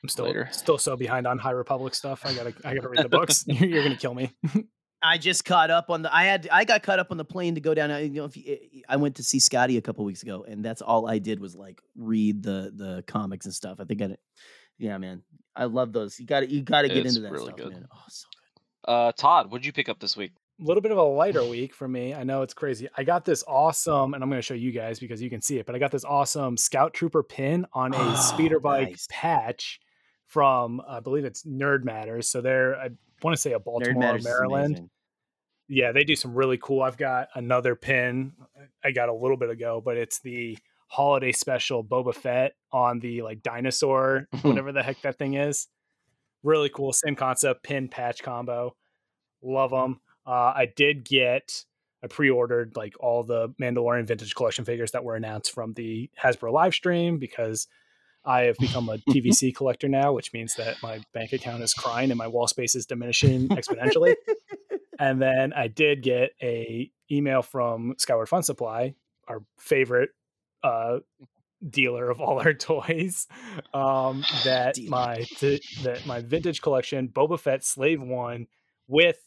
[0.03, 0.49] I'm still later.
[0.53, 2.25] still so behind on High Republic stuff.
[2.25, 3.45] I gotta I gotta read the books.
[3.49, 4.31] you're, you're gonna kill me.
[5.05, 6.15] I just caught up on the.
[6.15, 6.49] I had.
[6.51, 7.91] I got caught up on the plane to go down.
[7.91, 10.65] I- You know, if you, I went to see Scotty a couple weeks ago, and
[10.65, 13.79] that's all I did was like read the the comics and stuff.
[13.81, 14.17] I think I.
[14.79, 15.23] Yeah, man,
[15.55, 16.19] I love those.
[16.19, 17.71] You got to You got to get It's into that really stuff, good.
[17.73, 17.87] man.
[17.95, 18.27] Oh, so
[18.89, 20.33] Uh, Todd, what did you pick up this week?
[20.61, 22.15] a little bit of a lighter week for me.
[22.15, 22.89] I know it's crazy.
[22.97, 25.59] I got this awesome, and I'm going to show you guys because you can see
[25.59, 25.67] it.
[25.67, 29.09] But I got this awesome Scout Trooper pin on a Oh, speeder bike nice.
[29.11, 29.81] patch
[30.29, 32.29] from I believe it's Nerd Matters.
[32.29, 32.91] So they're I
[33.23, 34.91] want to say a Baltimore, Matters is Maryland.
[35.75, 36.83] Yeah, they do some really cool.
[36.83, 38.33] I've got another pin
[38.85, 40.57] I got a little bit ago, but it's the
[40.87, 45.67] holiday special Boba Fett on the like dinosaur, whatever the heck that thing is.
[46.45, 46.93] Really cool.
[46.93, 48.77] Same concept, pin patch combo.
[49.43, 50.01] Love them.
[50.25, 51.65] Uh, I did get,
[52.05, 56.09] I pre ordered like all the Mandalorian vintage collection figures that were announced from the
[56.23, 57.67] Hasbro live stream because
[58.25, 62.13] I have become a TVC collector now, which means that my bank account is crying
[62.13, 64.15] and my wall space is diminishing exponentially
[64.99, 68.95] and then I did get a email from Skyward Fun Supply,
[69.29, 70.11] our favorite
[70.63, 70.99] uh,
[71.69, 73.27] dealer of all our toys,
[73.73, 74.91] um, that Dealer.
[74.91, 78.47] my th- that my vintage collection Boba Fett Slave One
[78.87, 79.19] with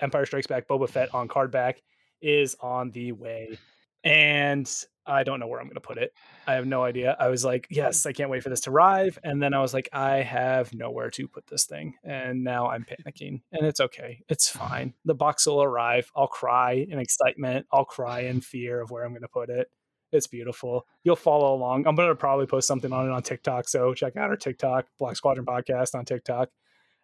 [0.00, 1.82] Empire Strikes Back Boba Fett on card back
[2.20, 3.58] is on the way,
[4.04, 4.70] and
[5.06, 6.12] I don't know where I'm going to put it.
[6.46, 7.16] I have no idea.
[7.18, 7.74] I was like, hmm.
[7.74, 9.18] yes, I can't wait for this to arrive.
[9.22, 11.94] And then I was like, I have nowhere to put this thing.
[12.04, 13.42] And now I'm panicking.
[13.52, 14.22] And it's okay.
[14.28, 14.94] It's fine.
[15.04, 16.10] The box will arrive.
[16.14, 17.66] I'll cry in excitement.
[17.72, 19.70] I'll cry in fear of where I'm going to put it.
[20.12, 20.86] It's beautiful.
[21.02, 21.86] You'll follow along.
[21.86, 23.68] I'm going to probably post something on it on TikTok.
[23.68, 26.50] So check out our TikTok, Black Squadron Podcast on TikTok.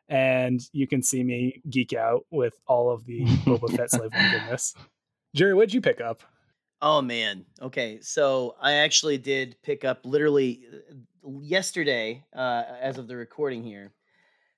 [0.08, 4.74] And you can see me geek out with all of the Boba Fett Slave goodness.
[5.34, 6.22] Jerry, what'd you pick up?
[6.83, 7.45] Oh man.
[7.61, 7.99] Okay.
[8.01, 13.93] So I actually did pick up literally uh, yesterday, uh, as of the recording here,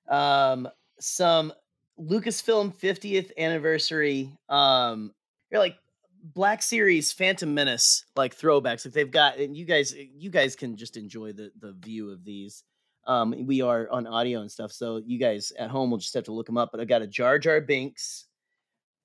[0.09, 0.67] um,
[0.99, 1.51] some
[1.99, 4.31] Lucasfilm 50th anniversary.
[4.47, 5.13] Um,
[5.51, 5.77] you're like
[6.23, 8.85] Black Series Phantom Menace like throwbacks.
[8.85, 12.23] Like they've got, and you guys, you guys can just enjoy the the view of
[12.23, 12.63] these.
[13.05, 16.23] Um, we are on audio and stuff, so you guys at home will just have
[16.23, 16.69] to look them up.
[16.71, 18.27] But I got a Jar Jar Binks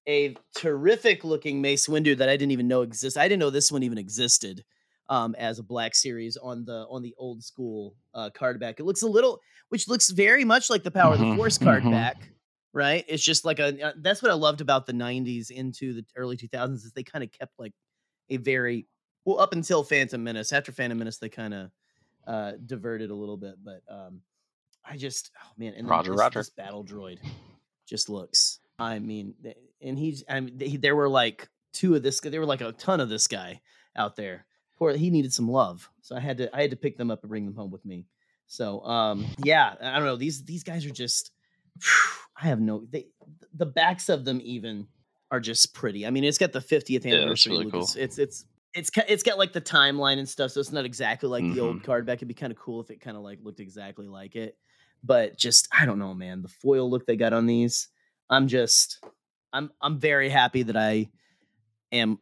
[0.07, 3.17] a terrific looking Mace Windu that I didn't even know exists.
[3.17, 4.65] I didn't know this one even existed
[5.09, 8.81] um, as a black series on the on the old school uh, card back.
[8.81, 11.59] It looks a little, which looks very much like the Power Mhm, of the Force
[11.59, 11.91] card mhm.
[11.93, 12.31] back.
[12.75, 13.83] Right, it's just like a.
[13.83, 17.25] uh, That's what I loved about the '90s into the early 2000s is they kind
[17.25, 17.73] of kept like
[18.29, 18.87] a very
[19.25, 20.53] well up until Phantom Menace.
[20.53, 21.71] After Phantom Menace, they kind of
[22.27, 24.21] uh, diverted a little bit, but um,
[24.85, 26.41] I just oh man, and Roger, this, roger.
[26.41, 27.19] this battle droid
[27.89, 28.61] just looks.
[28.79, 29.35] I mean,
[29.83, 30.25] and he's.
[30.29, 32.21] I mean, th- there were like two of this.
[32.21, 33.61] guy- There were like a ton of this guy
[33.97, 34.47] out there.
[34.79, 36.55] Poor, he needed some love, so I had to.
[36.57, 38.07] I had to pick them up and bring them home with me.
[38.47, 40.17] So, um, yeah, I don't know.
[40.17, 41.33] These these guys are just.
[42.41, 42.85] I have no.
[42.89, 43.09] They,
[43.55, 44.87] the backs of them even
[45.31, 46.07] are just pretty.
[46.07, 47.53] I mean, it's got the 50th Yeah, that's anniversary.
[47.53, 47.81] really cool.
[47.83, 51.43] It's it's it's it's got like the timeline and stuff, so it's not exactly like
[51.43, 51.61] the Mm-hmm.
[51.61, 52.19] old card back.
[52.19, 54.57] It'd be kind of cool if it kind of like looked exactly like it,
[55.03, 56.43] but just I don't know, man.
[56.43, 57.89] The foil look they got on these,
[58.31, 58.99] I'm just
[59.53, 61.09] I'm I'm very happy that I
[61.93, 62.19] am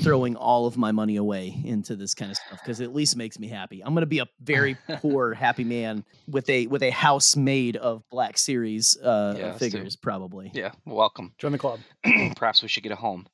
[0.00, 3.16] throwing all of my money away into this kind of stuff because it at least
[3.16, 3.82] makes me happy.
[3.84, 8.02] I'm gonna be a very poor happy man with a with a house made of
[8.10, 10.50] Black Series uh, Yeah, let's do- figures, probably.
[10.52, 11.34] Yeah, welcome.
[11.38, 11.78] Join the club.
[12.36, 13.26] Perhaps we should get a home.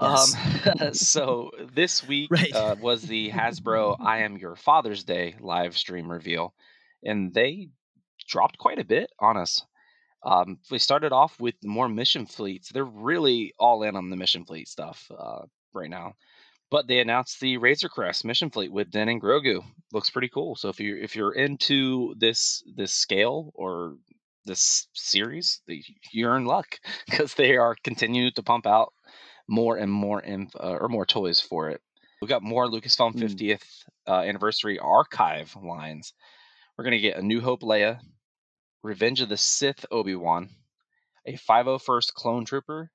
[0.00, 0.34] Yes.
[0.80, 2.52] Um, so this week Right.
[2.54, 6.54] uh, was the Hasbro "I Am Your Father's Day" live stream reveal,
[7.04, 7.68] and they
[8.26, 9.60] dropped quite a bit on us.
[10.24, 12.70] Um, we started off with more mission fleets.
[12.72, 15.42] They're really all in on the mission fleet stuff uh,
[15.74, 16.14] right now.
[16.70, 19.62] But they announced the Razor Crest mission fleet with Din and Grogu.
[19.92, 20.56] Looks pretty cool.
[20.56, 23.96] So if you're if you're into this this scale or
[24.46, 28.92] this series, the- you're in luck because they are continuing to pump out
[29.46, 31.80] more and more inf- uh, or more toys for it.
[32.22, 33.22] We got more Lucasfilm Mm.
[33.22, 33.62] 50th
[34.08, 36.14] uh, anniversary archive lines.
[36.76, 38.00] We're gonna get a New Hope Leia,
[38.84, 40.50] Revenge of the Sith Obi Wan,
[41.26, 42.90] a 501st Clone Trooper,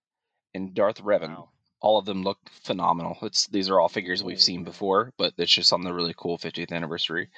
[0.54, 1.30] and Darth Revan.
[1.30, 1.50] Wow.
[1.82, 3.18] All of them look phenomenal.
[3.24, 6.38] It's these are all figures we've seen before, but it's just on the really cool
[6.38, 7.30] 50th anniversary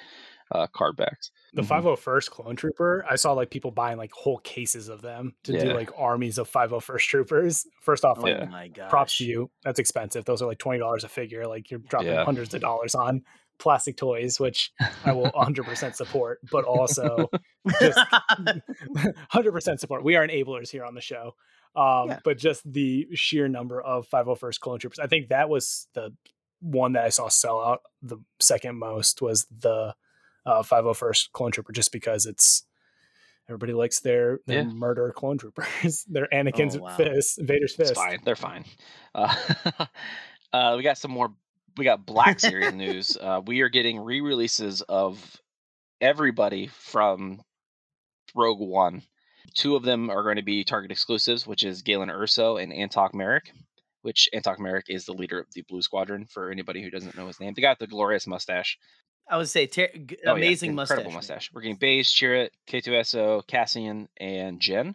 [0.50, 1.30] uh, card backs.
[1.54, 1.68] The Mhm.
[1.96, 5.72] 501st Clone Trooper, I saw like people buying like whole cases of them to do
[5.72, 7.66] like armies of 501st Troopers.
[7.80, 8.44] First off, Oh like Yeah.
[8.46, 8.90] my god.
[8.90, 9.50] props to you.
[9.62, 10.26] That's expensive.
[10.26, 11.46] Those are like twenty dollars a figure.
[11.46, 12.24] Like you're dropping Yeah.
[12.24, 13.22] hundreds of dollars on
[13.62, 14.72] plastic toys, which
[15.04, 16.40] I will 100% support.
[16.50, 17.30] But also,
[17.80, 17.98] just
[19.32, 20.04] 100% support.
[20.04, 21.34] We are enablers here on the show.
[21.74, 22.18] Um, Yeah.
[22.24, 24.98] But just the sheer number of 501st Clone Troopers.
[24.98, 26.12] I think that was the
[26.60, 29.94] one that I saw sell out the second most was the
[30.44, 32.64] uh, 501st Clone Trooper, just because it's
[33.48, 34.68] everybody likes their, their Yeah.
[34.68, 36.04] murder clone troopers.
[36.10, 36.96] their Anakin's Oh, wow.
[36.96, 37.90] fist, Vader's fist.
[37.92, 38.18] It's fine.
[38.24, 38.64] They're fine.
[39.14, 39.34] Uh,
[40.52, 41.32] uh, we got some more.
[41.76, 43.16] We got Black Series news.
[43.20, 45.40] Uh, we are getting re-releases of
[46.00, 47.40] everybody from
[48.34, 49.02] Rogue One.
[49.54, 53.14] Two of them are going to be Target exclusives, which is Galen Erso and Antoc
[53.14, 53.52] Merrick.
[54.02, 56.26] Which Antoc Merrick is the leader of the Blue Squadron.
[56.26, 58.76] For anybody who doesn't know his name, the guy with the glorious mustache.
[59.30, 61.06] I would say ter- g- Oh, yeah, amazing incredible mustache.
[61.06, 61.14] man.
[61.14, 61.50] mustache.
[61.54, 64.94] We're getting Baze, Chirrut, K2SO, Cassian, and Jyn.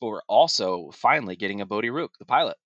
[0.00, 2.56] But we're also finally getting a Bodhi Rook, the pilot.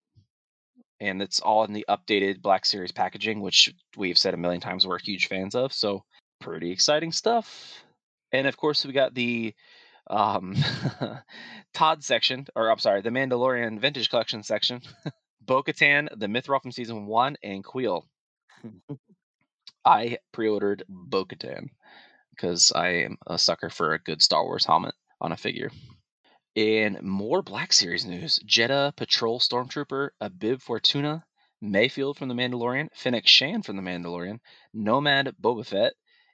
[1.00, 4.86] And it's all in the updated Black Series packaging, which we've said a million times
[4.86, 5.72] we're huge fans of.
[5.72, 6.04] So
[6.40, 7.84] pretty exciting stuff.
[8.32, 9.54] And of course, we got the
[10.08, 10.56] um,
[11.74, 14.82] Todd section, or I'm sorry, the Mandalorian Vintage Collection section.
[15.40, 18.02] Bo Katan, the Mythrol from season one, and Kuiil.
[19.84, 21.70] I pre-ordered Bo-Katan
[22.30, 25.70] because I am a sucker for a good Star Wars helmet on a figure.
[26.58, 31.24] And more Black Series news: Jedha Patrol Stormtrooper, a Bib Fortuna,
[31.62, 34.40] Mayfeld from The Mandalorian, Fennec Shand from The Mandalorian,
[34.74, 35.92] Nomad Boba Fett,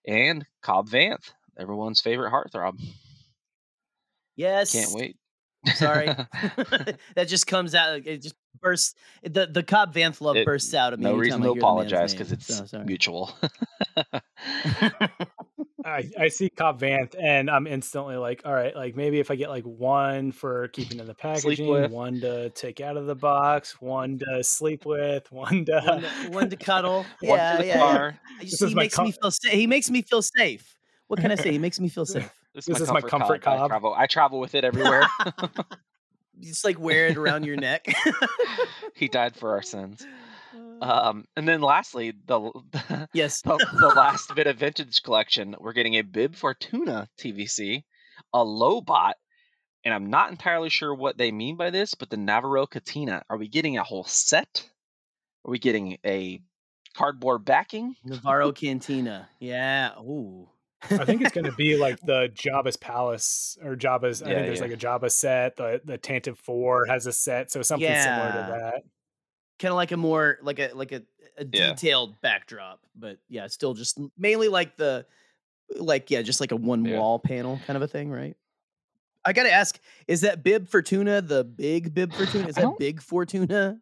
[0.09, 2.81] and Cobb Vanth, everyone's favorite heartthrob.
[4.35, 4.73] Yes.
[4.73, 5.19] Can't wait.
[5.77, 6.07] Sorry.
[7.15, 8.07] that just comes out.
[8.07, 8.95] It just bursts.
[9.23, 11.05] The the Cobb Vanth love It- bursts out of me.
[11.05, 13.37] no reason I to hear the man's apologize because it's so mutual.
[15.87, 19.35] I, I see Cobb Vanth and I'm instantly like, all right, like maybe if I
[19.35, 23.81] get like one for keeping in the packaging, one to take out of the box,
[23.83, 27.05] one to sleep with, one to one, to, one to cuddle.
[27.21, 28.13] One yeah, for the yeah.
[28.41, 29.53] just- he makes com- me feel safe.
[29.53, 30.75] He makes me feel safe.
[31.09, 31.53] What can I say?
[31.53, 32.31] He makes me feel safe.
[32.55, 33.69] This, This is my comfort I cob.
[33.69, 35.03] travel, I travel with it everywhere.
[36.41, 37.87] Just like wear it around your neck.
[38.95, 40.07] he died for our sins.
[40.81, 42.51] Um, and then lastly, the
[43.13, 43.43] Yes.
[43.43, 47.85] the, the last bit of vintage collection, we're getting a Bib Fortuna TVC,
[48.33, 49.13] a Lobot,
[49.85, 53.23] and I'm not entirely sure what they mean by this, but the Nevarro Cantina.
[53.31, 54.69] Are we getting a whole set?
[55.45, 56.41] Are we getting a
[56.97, 57.95] cardboard backing?
[58.07, 59.29] Nevarro Cantina.
[59.41, 59.93] Yeah.
[60.01, 60.49] Ooh.
[60.91, 64.23] I think it's going to be like the Jabba's Palace or Jabba's.
[64.23, 64.65] I think there's yeah.
[64.67, 65.57] like a Jabba set.
[65.57, 68.83] The the Tantive Four has a set, so something similar to that.
[69.59, 71.03] kind of like a more like a like a,
[71.39, 71.69] a Yeah.
[71.73, 75.07] detailed backdrop, but yeah, still just mainly like the
[75.77, 76.99] like yeah, just like a one Yeah.
[76.99, 78.37] wall panel kind of a thing, right?
[79.25, 82.49] I gotta ask, is that Bib Fortuna the big Bib Fortuna?
[82.49, 83.79] Is that don't- big Fortuna,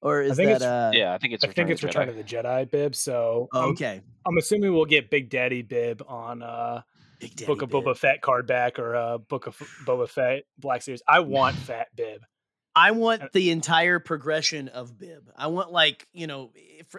[0.00, 0.90] or is think that it's- uh?
[0.94, 2.10] yeah, I think it's I think Return it's of the Return Jedi.
[2.10, 2.24] of the
[2.68, 2.94] Jedi bib.
[2.94, 6.82] So Oh, I'm, okay, I'm assuming we'll get Big Daddy bib on uh
[7.20, 7.84] Big Daddy Book of Bib.
[7.84, 11.02] Boba Fett card back or uh Book of Boba Fett Black Series.
[11.08, 12.22] I want Fat bib.
[12.76, 15.28] I Uh, want the entire progression of Bib.
[15.36, 16.52] I want like you know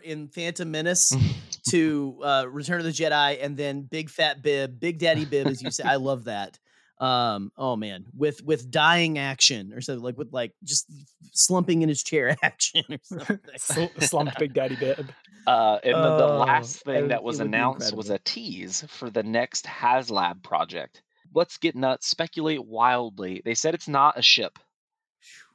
[0.04, 1.14] in Phantom Menace
[1.70, 5.62] to uh, Return of the Jedi, and then Big Fat Bib, Big Daddy Bib, as
[5.62, 5.84] you say.
[5.84, 6.60] I love that.
[7.00, 10.86] Um, oh man, with with dying action or something like with like just
[11.32, 13.40] slumping in his chair action or something.
[13.58, 15.12] Sl- slumped Big Daddy bib.
[15.48, 19.24] Uh, and the, the Oh, last thing that was announced was a tease for the
[19.24, 21.02] next HasLab project.
[21.34, 23.42] Let's get nuts, speculate wildly.
[23.44, 24.60] They said it's not a ship.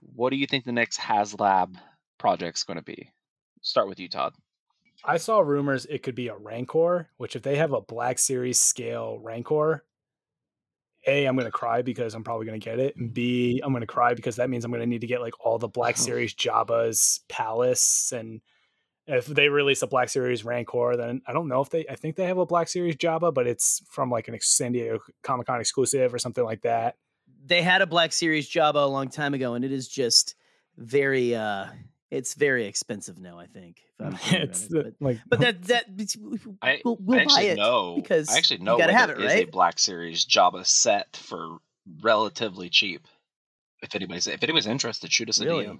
[0.00, 1.76] What do you think the next HasLab
[2.18, 3.10] project's going to be?
[3.60, 4.34] Start with you, Todd.
[5.04, 8.58] I saw rumors it could be a Rancor, which if they have a Black Series
[8.58, 9.84] scale Rancor,
[11.06, 12.96] A, I'm going to cry because I'm probably going to get it.
[12.96, 15.20] And B, I'm going to cry because that means I'm going to need to get
[15.20, 18.12] like all the Black Series Jabba's Palace.
[18.12, 18.40] And
[19.06, 22.16] if they release a Black Series Rancor, then I don't know if they, I think
[22.16, 25.60] they have a Black Series Jabba, but it's from like an San Diego Comic Con
[25.60, 26.96] exclusive or something like that.
[27.46, 30.34] they had a Black Series Jabba a long time ago, and it is just
[30.78, 31.66] very uh
[32.16, 33.38] it's very expensive now.
[33.38, 33.80] I think.
[33.98, 35.84] if I'm thinking about it's it, the- but, like, but that that
[36.62, 38.98] I, we'll, we'll I buy actually it know because I actually you know gotta where
[39.00, 39.44] have there it, is a?
[39.44, 41.58] Black Series Jabba set for
[42.02, 43.06] relatively cheap.
[43.82, 45.66] If anybody's if anybody's interested, shoot us a Really?
[45.66, 45.78] DM.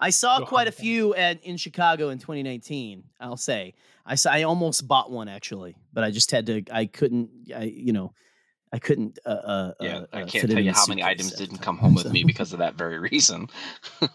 [0.00, 3.04] I saw quite a few at in Chicago in 2019.
[3.20, 3.74] I'll say
[4.04, 6.62] I saw, I almost bought one actually, but I just had to.
[6.70, 7.30] I couldn't.
[7.54, 8.12] I you know.
[8.72, 9.20] I couldn't.
[9.24, 11.78] Uh, uh, Yeah, uh, I uh, can't tell you how many items didn't time, come
[11.78, 13.46] home with so- me because of that very reason.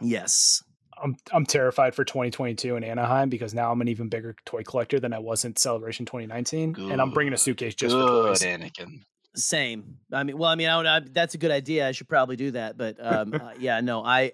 [0.00, 0.62] Yes.
[1.00, 4.98] I'm I'm terrified for 2022 in Anaheim because now I'm an even bigger toy collector
[4.98, 8.42] than I was in Celebration 2019, and I'm bringing a suitcase just for Good, toys.
[8.42, 9.02] Anakin.
[9.36, 9.98] Same.
[10.12, 11.86] I mean, well, I mean, I, don't- I, that's a good idea.
[11.86, 12.76] I should probably do that.
[12.76, 14.32] But um, uh, yeah, no, I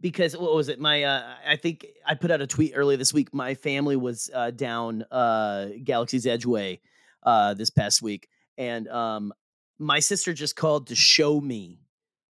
[0.00, 0.78] because what was it?
[0.78, 3.34] My uh, I think I put out a tweet earlier this week.
[3.34, 6.80] My family was uh, down uh, Galaxy's Edge Way
[7.24, 9.32] uh, this past week, and um,
[9.80, 11.80] my sister just called to show me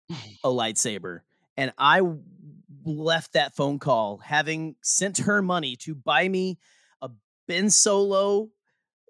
[0.43, 1.21] a lightsaber,
[1.59, 2.23] and I w-
[2.89, 6.59] left that phone call having sent her money to buy me
[7.03, 7.11] a
[7.47, 8.49] Ben Solo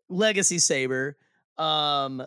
[0.08, 1.16] legacy saber
[1.58, 2.22] um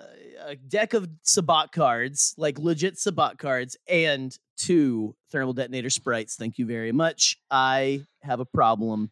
[0.45, 6.57] a deck of sabacc cards like legit sabacc cards and two thermal detonator sprites thank
[6.57, 9.09] you very much i have a problem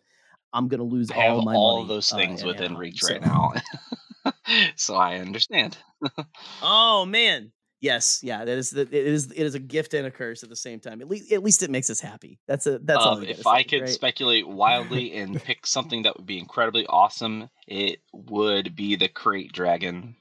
[0.53, 1.57] i'm gonna lose I all my money.
[1.57, 3.53] all money those uh, things at within reach so- right now.
[4.75, 5.77] so I understand.
[6.61, 7.51] oh man
[7.81, 10.49] yes yeah that is the, it is it is a gift and a curse at
[10.49, 13.13] the same time at least at least it makes us happy that's a that's all
[13.15, 13.89] Um, we if gotta I say, could right?
[13.89, 19.51] speculate wildly and pick something that would be incredibly awesome, it would be the Krayt
[19.53, 20.15] Dragon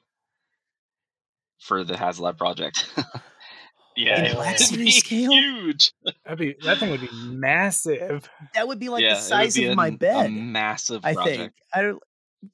[1.59, 2.87] for the HasLab project.
[3.97, 4.37] yeah, it
[4.71, 5.33] would be scale?
[5.33, 5.93] huge.
[6.25, 8.29] That'd be that thing would be massive.
[8.55, 11.53] that would be like yeah, the size of a- my A bed massive I think
[11.75, 12.03] I don't.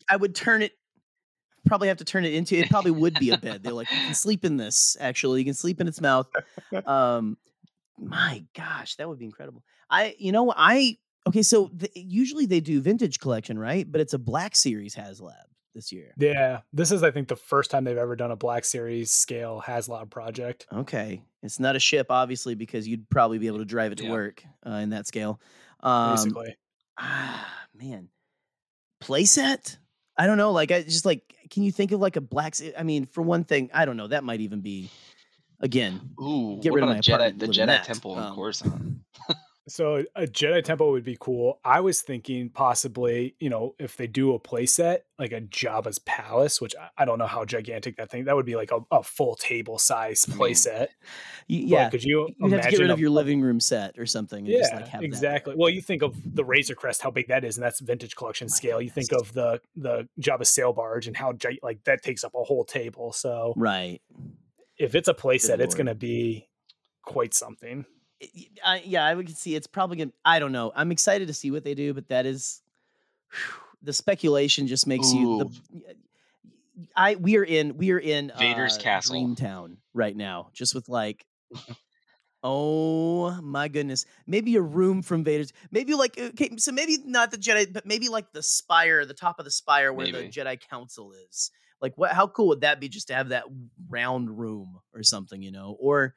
[0.08, 0.72] I would turn it.
[1.66, 2.56] Probably have to turn it into.
[2.56, 3.62] It probably would be a bed.
[3.62, 4.96] They're like, you can sleep in this.
[5.00, 6.28] Actually, you can sleep in its mouth.
[6.86, 7.36] Um,
[7.98, 9.62] my gosh, that would be incredible.
[9.88, 10.96] I, you know, I
[11.28, 11.42] okay.
[11.42, 13.90] So the, usually they do vintage collection, right?
[13.90, 15.32] But it's a Black Series HasLab
[15.74, 16.12] this year.
[16.18, 19.62] Yeah, this is I think the first time they've ever done a Black Series scale
[19.64, 20.66] HasLab project.
[20.72, 24.04] Okay, it's not a ship, obviously, because you'd probably be able to drive it to
[24.04, 24.10] Yeah.
[24.10, 25.40] work uh, in that scale.
[25.80, 26.56] Um, Basically,
[26.98, 28.08] ah, man,
[29.02, 29.76] playset.
[30.16, 30.52] I don't know.
[30.52, 31.22] Like, I just like.
[31.50, 32.54] Can you think of like a black?
[32.78, 34.08] I mean, for one thing, I don't know.
[34.08, 34.90] That might even be,
[35.60, 37.82] again, Ooh, Get rid of my Jedi, the Jedi.
[37.82, 38.96] Temple in Um, Coruscant?
[39.66, 41.58] so a Jedi Temple would be cool.
[41.64, 46.60] I was thinking possibly, you know, if they do a playset like a Jabba's Palace,
[46.60, 48.24] which I- I don't know how gigantic that thing.
[48.24, 50.88] That would be like a, a full table size mean, playset.
[51.48, 51.90] y- But yeah.
[51.90, 54.06] could you You'd have to get rid imagine of a- your living room set or
[54.06, 54.40] something.
[54.40, 55.06] And Yeah, just, like, have that.
[55.06, 55.54] exactly.
[55.56, 58.46] Well, you think of the Razor Crest, how big that is, and that's vintage collection
[58.46, 58.80] My scale.
[58.82, 62.34] You think of the the Jabba sail barge and how gi- like that takes up
[62.34, 63.12] a whole table.
[63.12, 64.00] So Right.
[64.78, 66.48] if it's a playset, it's going to be
[67.02, 67.86] quite something.
[68.64, 70.12] I, yeah, I would see it's probably gonna.
[70.24, 70.72] I don't know.
[70.74, 72.62] I'm excited to see what they do, but that is
[73.82, 75.38] the speculation just makes you.
[75.38, 75.94] The,
[76.96, 79.16] I we are in we are in Vader's uh, castle.
[79.16, 81.24] Dreamtown right now, just with like.
[82.46, 84.04] Oh my goodness!
[84.26, 85.54] Maybe a room from Vader's.
[85.70, 89.38] Maybe like okay, so maybe not the Jedi, but maybe like the spire, the top
[89.38, 90.26] of the spire where Maybe.
[90.26, 91.50] the Jedi Council is.
[91.80, 92.12] Like what?
[92.12, 92.90] How cool would that be?
[92.90, 93.44] Just to have that
[93.88, 95.74] round room or something, you know?
[95.80, 96.14] Or,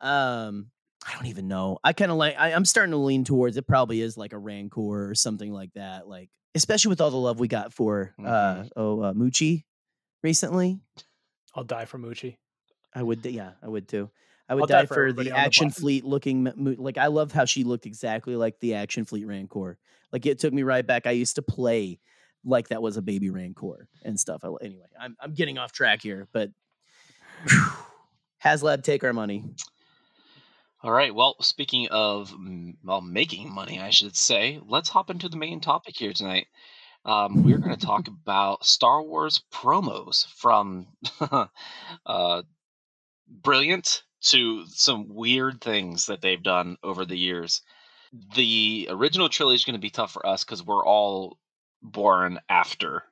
[0.00, 0.70] um,
[1.06, 1.78] I don't even know.
[1.82, 2.36] I kind of like.
[2.38, 3.66] I, I'm starting to lean towards it.
[3.66, 6.06] Probably is like a Rancor or something like that.
[6.06, 8.70] Like especially with all the love we got for uh Mhm.
[8.76, 9.64] oh uh, Muchi
[10.22, 10.78] recently.
[11.54, 12.36] I'll die for Muchi.
[12.94, 14.10] I would, yeah, I would too.
[14.48, 16.52] I would I'll die die for for the on the action fleet looking.
[16.78, 19.78] Like I loved how she looked exactly like the action fleet Rancor.
[20.12, 21.06] Like it took me right back.
[21.06, 22.00] I used to play
[22.44, 24.44] like that was a baby Rancor and stuff.
[24.44, 26.50] I, anyway, I'm I'm getting off track here, but
[28.44, 29.44] HasLab take our money.
[30.82, 31.14] All right.
[31.14, 35.60] Well, speaking of mm, well making money, I should say, let's hop into the main
[35.60, 36.46] topic here tonight.
[37.04, 40.86] Um, we're going to talk about Star Wars promos from
[42.06, 42.42] uh,
[43.28, 47.62] brilliant to some weird things that they've done over the years.
[48.34, 51.38] The original trilogy is going to be tough for us because we're all
[51.82, 53.04] born after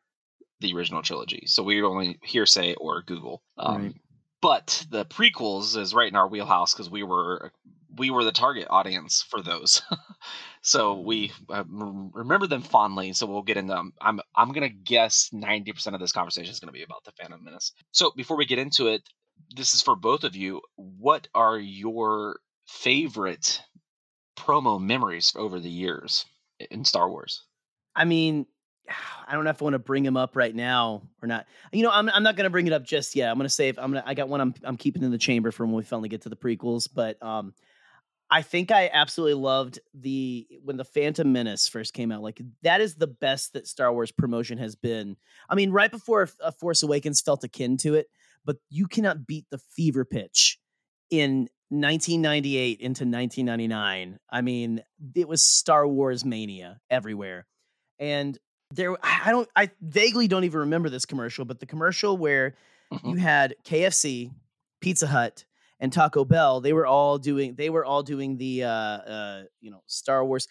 [0.61, 3.43] the original trilogy, so we're only hearsay or Google.
[3.57, 3.95] Um, Right.
[4.41, 7.53] But the prequels is right in our wheelhouse because we were
[7.97, 9.83] we were the target audience for those.
[10.63, 13.13] so we uh, remember them fondly.
[13.13, 13.93] So we'll get into them.
[14.01, 17.43] I'm I'm gonna guess ninety percent of this conversation is gonna be about the Phantom
[17.43, 17.73] Menace.
[17.91, 19.03] So before we get into it,
[19.57, 20.61] this is for both of you.
[20.77, 23.61] What are your favorite
[24.37, 26.25] promo memories over the years
[26.71, 27.45] in Star Wars?
[27.97, 28.47] I mean,
[29.27, 31.47] I don't know if I want to bring him up right now or not.
[31.73, 33.31] You know, I'm I'm not gonna bring it up just yet.
[33.31, 33.79] I'm gonna save.
[33.79, 34.05] I'm gonna.
[34.07, 34.41] I got one.
[34.41, 36.89] I'm I'm keeping in the chamber for when we finally get to the prequels.
[36.93, 37.53] But um,
[38.31, 42.23] I think I absolutely loved the when the Phantom Menace first came out.
[42.23, 45.17] Like that is the best that Star Wars promotion has been.
[45.49, 48.09] I mean, right before uh, Force Awakens felt akin to it,
[48.45, 50.59] but you cannot beat the fever pitch
[51.11, 54.19] in 1998 into 1999.
[54.31, 54.83] I mean,
[55.15, 57.47] it was Star Wars mania everywhere,
[57.99, 58.39] and
[58.71, 62.57] there I don't I vaguely don't even remember this commercial, but the commercial where
[62.91, 63.13] Mhm.
[63.13, 64.31] you had KFC,
[64.81, 65.45] Pizza Hut,
[65.81, 69.71] and Taco Bell, they were all doing they were all doing the uh uh you
[69.71, 70.47] know Star Wars.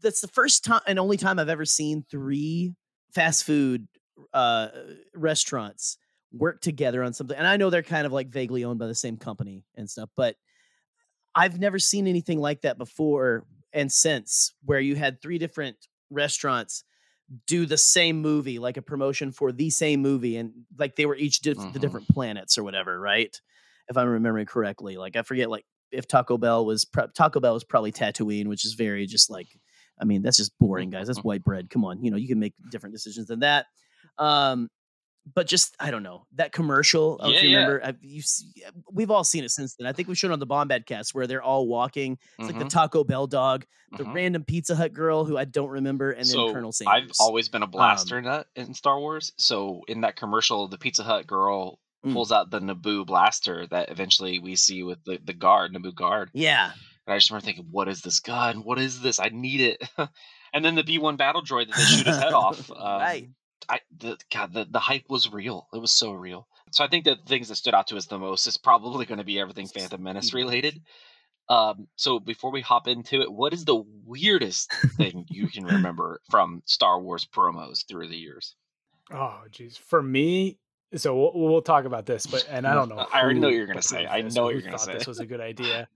[0.00, 2.74] That's the first time and only time I've ever seen three
[3.12, 3.88] fast food
[4.32, 4.68] uh
[5.14, 5.98] restaurants
[6.32, 7.36] work together on something.
[7.36, 10.10] And I know they're kind of like vaguely owned by the same company and stuff,
[10.14, 10.36] but
[11.34, 16.84] I've never seen anything like that before and since where you had three different restaurants
[17.46, 21.16] do the same movie like a promotion for the same movie and like they were
[21.16, 21.80] each diff- the Mhm.
[21.80, 23.38] different planets or whatever right?
[23.88, 27.54] If i'm remembering correctly like i forget like if taco bell was pro- taco bell
[27.54, 29.48] was probably tatooine which is very just like
[29.98, 32.38] i mean that's just boring guys that's white bread come on you know you can
[32.38, 33.66] make different decisions than that.
[34.18, 34.68] Um
[35.34, 37.18] but just I don't know that commercial.
[37.18, 37.66] Don't if Yeah, you yeah.
[37.66, 37.96] remember.
[38.00, 38.22] You,
[38.92, 39.86] we've all seen it since then.
[39.86, 42.18] I think we've shown on the Bombad cast where they're all walking.
[42.38, 43.66] It's like the Mhm, Taco Bell dog,
[43.96, 44.14] the mhm.
[44.14, 47.10] random Pizza Hut girl who I don't remember, and so then Colonel Sanders.
[47.20, 49.32] I've always been a blaster Um, nut in Star Wars.
[49.38, 52.12] So in that commercial, the Pizza Hut girl Mm.
[52.12, 56.30] pulls out the Naboo blaster that eventually we see with the, the guard, Naboo guard.
[56.32, 56.70] yeah,
[57.06, 58.58] And I just remember thinking, what is this gun?
[58.62, 59.18] What is this?
[59.18, 59.82] I need it.
[60.54, 62.70] and then the B1 battle droid that they shoot his head off.
[62.70, 63.28] Um, right.
[63.68, 65.68] I the God the, the hype was real.
[65.72, 66.46] It was so real.
[66.72, 69.06] So I think that the things that stood out to us the most is probably
[69.06, 70.80] going to be everything Phantom Menace related.
[71.48, 76.20] Um, so before we hop into it, what is the weirdest thing you can remember
[76.30, 78.54] from Star Wars promos through the years?
[79.10, 79.78] Oh, geez.
[79.78, 80.58] For me,
[80.94, 82.96] so we'll, we'll talk about this, but and I don't know.
[82.96, 84.06] I already know what you're gonna say.
[84.06, 84.92] I know what you're gonna thought say.
[84.94, 85.88] This was a good idea,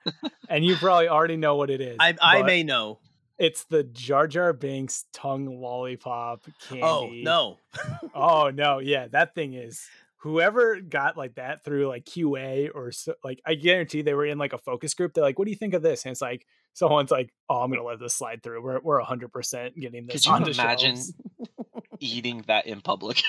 [0.49, 1.97] and you probably already know what it is.
[2.01, 2.99] I I may know.
[3.43, 6.83] It's the Jar Jar Binks tongue lollipop oh, candy.
[6.85, 7.59] Oh no,
[8.15, 9.85] Oh no, yeah, that thing is.
[10.19, 14.39] Whoever got like that through like QA or so, like, I guarantee they were in
[14.39, 15.13] like a focus group.
[15.13, 17.71] They're like, "What do you think of this?" And it's like someone's like, "Oh, I'm
[17.73, 18.63] gonna let this slide through.
[18.63, 21.15] We're we're 100 percent getting this." Could you imagine shelves."
[21.99, 23.25] eating that in public?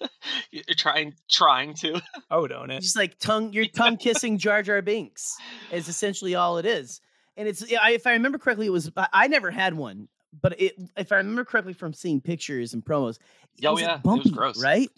[0.52, 2.00] you're trying trying to.
[2.30, 2.82] Oh, don't it?
[2.82, 5.36] just like tongue, you're tongue kissing Jar Jar Binks
[5.72, 7.00] is essentially all it is.
[7.36, 10.08] And it's I- if I remember correctly, it was I- I never had one,
[10.40, 13.18] but it if I remember correctly from seeing pictures and promos,
[13.58, 14.62] it Oh, was like, yeah, it was bumpy, gross.
[14.62, 14.90] right?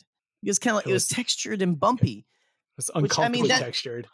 [0.43, 2.27] It was kind of like It it was was- textured and bumpy.
[2.79, 3.05] It's Which, I mean,
[3.45, 4.07] uncomfortably that- textured.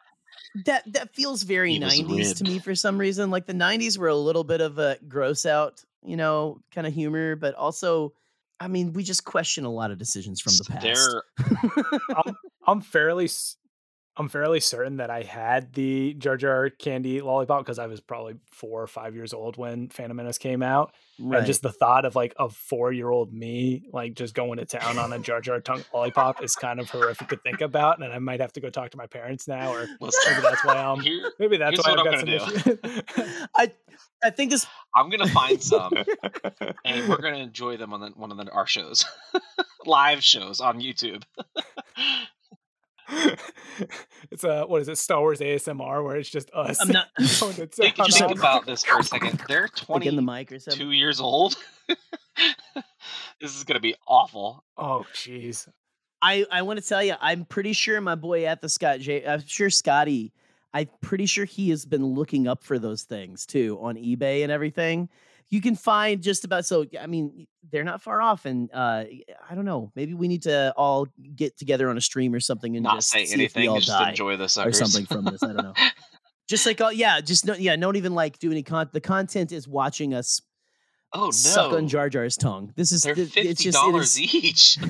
[0.66, 4.14] that that feels very 90s to me for some reason like the 90s were a
[4.14, 8.12] little bit of a gross out you know kind of humor but also
[8.60, 12.34] i mean we just question a lot of decisions from the past They're
[12.66, 13.56] I'm fairly s-
[14.16, 18.34] I'm fairly certain that I had the Jar Jar candy lollipop because I was probably
[18.50, 20.94] four or five years old when Phantom Menace came out.
[21.18, 21.38] Right.
[21.38, 24.66] And just the thought of like a four year old me like just going to
[24.66, 28.02] town on a Jar Jar tongue lollipop is kind of horrific to think about.
[28.02, 30.64] And I might have to go talk to my parents now, or Listen, maybe that's
[30.64, 33.04] why I'm here, maybe that's why what I've I'm got some issues.
[33.56, 33.72] I
[34.22, 35.92] I think this I'm gonna find some,
[36.84, 39.04] and we're gonna enjoy them on the, one of the, our shows,
[39.86, 41.22] live shows on YouTube.
[44.30, 46.80] it's a what is it, Star Wars ASMR, where it's just us.
[46.80, 47.08] I'm not
[47.40, 49.42] going to Think, just think about this for a second.
[49.48, 50.92] They're like in the 22 mic or something.
[50.92, 51.56] years old.
[53.40, 54.64] this is gonna be awful.
[54.76, 55.68] Oh, jeez.
[56.24, 59.26] I, I want to tell you, I'm pretty sure my boy at the Scott J.
[59.26, 60.32] I'm sure Scotty.
[60.72, 64.52] I'm pretty sure he has been looking up for those things too on eBay and
[64.52, 65.08] everything.
[65.52, 66.86] You can find just about so.
[66.98, 69.04] I mean, they're not far off, and uh,
[69.50, 69.92] I don't know.
[69.94, 73.10] Maybe we need to all get together on a stream or something and Not just
[73.10, 73.68] say see if we anything.
[73.68, 75.42] all Just enjoy the or something from this.
[75.42, 75.74] I don't know.
[76.48, 78.88] just like, oh yeah, just no, yeah, don't even like do any con.
[78.94, 80.40] The content is watching us
[81.12, 81.30] oh no!
[81.32, 82.72] suck on Jar Jar's tongue.
[82.74, 84.78] This is They're th- fifty it's just it dollars is- each.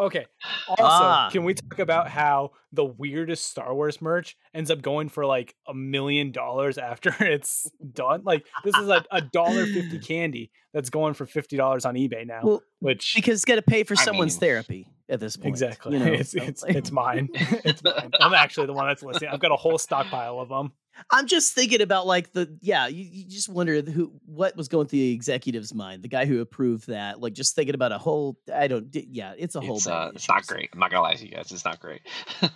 [0.00, 0.26] Okay.
[0.68, 1.28] Also, Ah.
[1.30, 5.54] can we talk about how the weirdest Star Wars merch ends up going for like
[5.68, 8.22] a million dollars after it's done?
[8.24, 12.26] Like this is a, a dollar fifty candy that's going for fifty dollars on eBay
[12.26, 12.40] now.
[12.42, 15.48] well which because it's got to pay for I someone's mean- therapy at this point.
[15.48, 17.28] exactly You know, it's so, it's, it's mine.
[17.34, 18.10] it's mine.
[18.20, 19.30] I'm actually the one that's listening.
[19.30, 20.72] I've got a whole stockpile of them.
[21.10, 22.86] I'm just thinking about like the yeah.
[22.86, 26.40] You, you just wonder who what was going through the executive's mind, the guy who
[26.40, 27.20] approved that.
[27.20, 28.38] Like just thinking about a whole.
[28.52, 28.88] I don't.
[28.92, 29.76] Yeah, it's a whole.
[29.76, 30.70] it's, uh, it's not great.
[30.72, 31.50] I'm not gonna lie to you guys.
[31.52, 32.02] It's not great.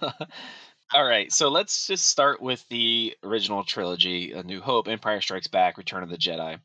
[0.92, 5.48] All right, so let's just start with the original trilogy: A New Hope, Empire Strikes
[5.48, 6.58] Back, Return of the Jedi.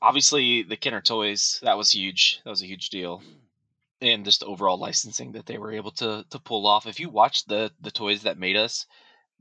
[0.00, 2.40] Obviously, the Kenner toys that was huge.
[2.44, 3.22] That was a huge deal,
[4.00, 6.86] and just the overall licensing that they were able to to pull off.
[6.86, 8.86] If you watch the the toys that made us,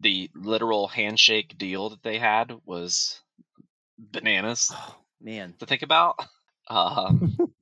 [0.02, 3.22] the literal handshake deal that they had was
[3.98, 6.16] bananas Oh, man, to think about.
[6.70, 7.36] Um,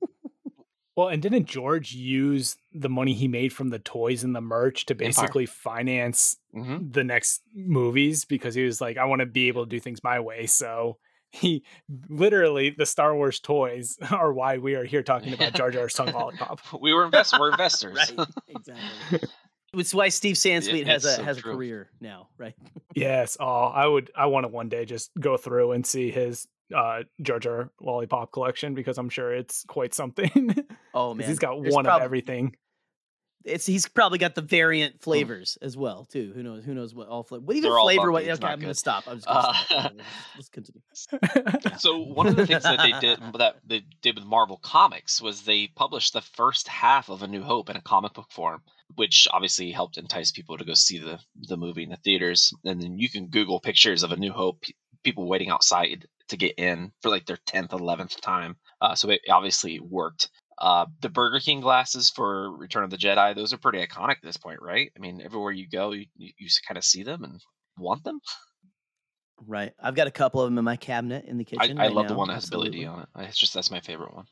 [1.00, 4.84] Well, and didn't George use the money he made from the toys and the merch
[4.86, 5.08] to Empire.
[5.08, 6.92] basically finance mhm.
[6.92, 10.04] the next movies because he was like, I want to be able to do things
[10.04, 10.46] my way.
[10.46, 10.98] So
[11.30, 11.64] he
[12.10, 16.12] literally the Star Wars toys are why we are here talking about Jar Jar's tongue
[16.12, 16.60] lollipop.
[16.78, 17.96] We were invest- we're investors.
[17.96, 18.28] right?
[18.48, 19.28] Exactly.
[19.72, 21.54] It's why Steve Sansweet has a so has a true.
[21.54, 22.54] career now, right?
[22.96, 23.36] Yes.
[23.38, 27.02] Oh, I would I want to one day just go through and see his uh
[27.22, 30.30] Jar Jar lollipop collection because I'm sure it's quite something.
[30.92, 32.56] Oh 'Cause man, he's got There's one prob- of everything.
[33.44, 36.32] It's he's probably got the variant flavors as well too.
[36.34, 36.64] Who knows?
[36.64, 37.44] Who knows what all flavor?
[37.44, 38.10] What even They're flavor?
[38.10, 38.24] What?
[38.26, 39.04] bumpy, Okay, I'm gonna stop.
[39.06, 39.92] I'm just gonna Uh, stop.
[40.36, 40.82] Let's continue.
[41.78, 45.42] so one of the things that they did that they did with Marvel Comics was
[45.42, 48.62] they published the first half of A New Hope in a comic book form,
[48.96, 51.18] which obviously helped entice people to go see the
[51.48, 52.52] the movie in the theaters.
[52.64, 54.64] And then you can Google pictures of A New Hope,
[55.02, 58.56] people waiting outside to get in for like their tenth, eleventh time.
[58.80, 60.30] Uh, so it obviously worked.
[60.58, 64.22] Uh, the Burger King glasses for Return of the Jedi, those are pretty iconic at
[64.22, 64.92] this point, right?
[64.94, 67.40] I mean, everywhere you go, you, you, you kind of see them and
[67.78, 68.20] want them.
[69.46, 69.72] Right.
[69.82, 71.78] I've got a couple of them in my cabinet in the kitchen.
[71.78, 72.80] I right love the one that has Billy absolutely.
[72.80, 73.08] Dee on it.
[73.20, 74.26] It's just that's my favorite one.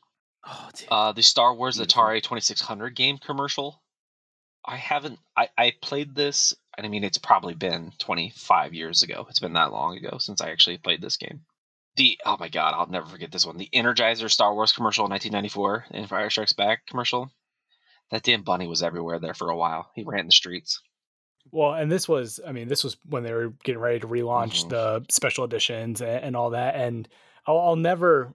[0.45, 0.87] Oh, dude.
[0.89, 2.03] Uh, the Star Wars Beautiful.
[2.03, 3.81] Atari 2600 game commercial.
[4.65, 5.19] I haven't.
[5.37, 9.25] I, I played this, and I mean, it's probably been 25 years ago.
[9.29, 11.41] It's been that long ago since I actually played this game.
[11.95, 13.57] The oh my god, I'll never forget this one.
[13.57, 17.31] The Energizer Star Wars commercial in 1994, Empire Strikes Back commercial.
[18.11, 19.89] That damn bunny was everywhere there for a while.
[19.95, 20.81] He ran the streets.
[21.51, 24.65] Well, and this was, I mean, this was when they were getting ready to relaunch
[24.65, 24.69] Mhm.
[24.69, 26.75] the special editions and, and all that.
[26.75, 27.07] And
[27.47, 28.33] I'll, I'll never,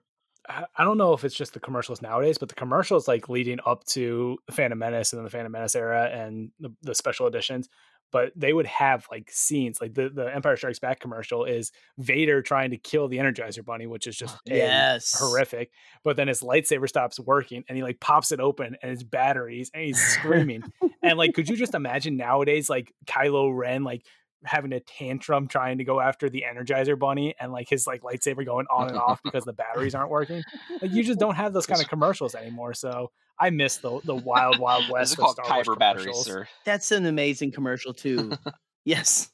[0.49, 3.83] I don't know if it's just the commercials nowadays, but the commercials like leading up
[3.85, 7.69] to the Phantom Menace and then the Phantom Menace era and the, the special editions,
[8.11, 12.41] but they would have like scenes like the, the Empire Strikes Back commercial is Vader
[12.41, 15.19] trying to kill the Energizer Bunny, which is just yes.
[15.19, 15.71] horrific.
[16.03, 19.71] But then his lightsaber stops working and he like pops it open and it's batteries
[19.73, 20.63] and he's screaming.
[21.01, 24.05] and like, could you just imagine nowadays, like Kylo Ren, like
[24.45, 28.45] having a tantrum trying to go after the Energizer Bunny and like his like lightsaber
[28.45, 30.43] going on and off because the batteries aren't working?
[30.81, 32.73] Like, you just don't have those kind of commercials anymore.
[32.73, 35.11] So I miss the the wild, wild This west.
[35.11, 36.47] is of called Star Wars Kyber batteries, sir.
[36.63, 38.31] That's an amazing commercial too.
[38.85, 39.29] yes.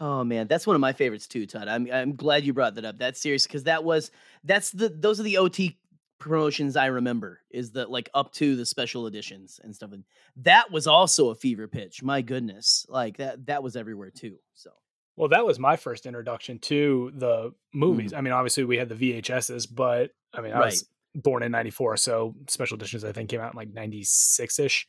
[0.00, 1.68] Oh man, that's one of my favorites too, Todd.
[1.68, 2.98] I'm I'm glad you brought that up.
[2.98, 4.10] That's serious because that was
[4.44, 5.78] that's the those are the OT
[6.22, 9.92] promotions I remember is that like up to the special editions and stuff.
[9.92, 10.04] And
[10.36, 12.02] that was also a fever pitch.
[12.02, 14.36] My goodness, like that that was everywhere too.
[14.54, 14.70] So
[15.16, 18.12] Well, that was my first introduction to the movies.
[18.12, 21.96] I mean, obviously we had the VHSs, but I mean, I was born in 94,
[21.98, 24.86] so special editions I think came out in like 96 ish.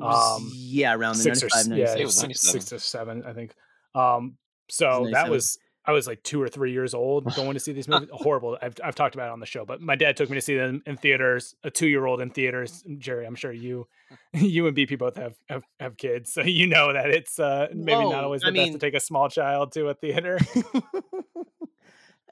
[0.00, 1.90] Um, yeah, around the six or 95, s- 96.
[1.96, 2.60] yeah, It was six, 97.
[2.60, 3.54] six or seven, I think.
[3.94, 4.36] Um,
[4.70, 5.58] so that was
[5.88, 8.10] I was like two or three years old going to see these movies.
[8.12, 8.58] Horrible.
[8.60, 10.54] I've I've talked about it on the show, but my dad took me to see
[10.54, 11.54] them in theaters.
[11.64, 12.84] A two year old in theaters.
[12.98, 13.88] Jerry, I'm sure you,
[14.34, 18.02] you and BP both have have, have kids, so you know that it's uh, maybe
[18.02, 20.38] not Whoa, always I the best mean- to take a small child to a theater.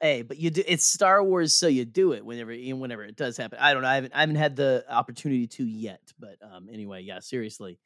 [0.01, 3.37] hey, but you do it's Star Wars, so you do it whenever whenever it does
[3.37, 3.57] happen.
[3.59, 3.89] I don't know.
[3.89, 7.79] I haven't I haven't had the opportunity to yet, but um anyway, yeah, seriously.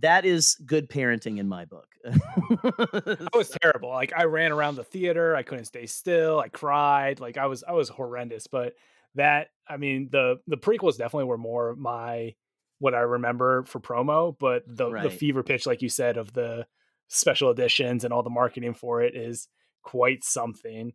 [0.00, 1.88] That is good parenting in my book.
[2.04, 3.90] It was terrible.
[3.90, 7.62] Like I ran around the theater, I couldn't stay still, I cried, like I was
[7.66, 8.46] I was horrendous.
[8.46, 8.74] But
[9.14, 12.34] that I mean the the prequels definitely were more my
[12.78, 16.66] what I remember for promo, but the the fever pitch, like you said, of the
[17.08, 19.48] special editions and all the marketing for it is
[19.82, 20.92] quite something.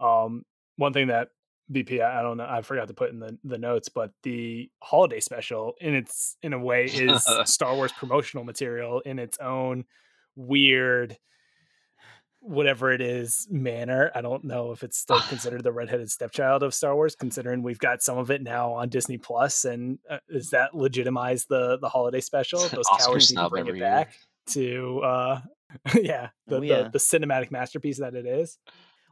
[0.00, 0.44] Um
[0.76, 1.28] one thing that
[1.70, 5.20] BP, I don't know, I forgot to put in the, the notes, but the holiday
[5.20, 9.84] special in its in a way is Star Wars promotional material in its own
[10.36, 11.16] weird
[12.42, 14.10] whatever it is manner.
[14.14, 17.78] I don't know if it's still considered the redheaded stepchild of Star Wars, considering we've
[17.78, 19.20] got some of it now on Disney
[19.64, 22.60] And uh, does that legitimize the the holiday special?
[22.68, 23.84] Those Oscar cowards need to bring it year.
[23.84, 24.14] back
[24.48, 25.40] to uh
[25.94, 26.82] yeah the, Oh, yeah.
[26.84, 28.58] the the cinematic masterpiece that it is.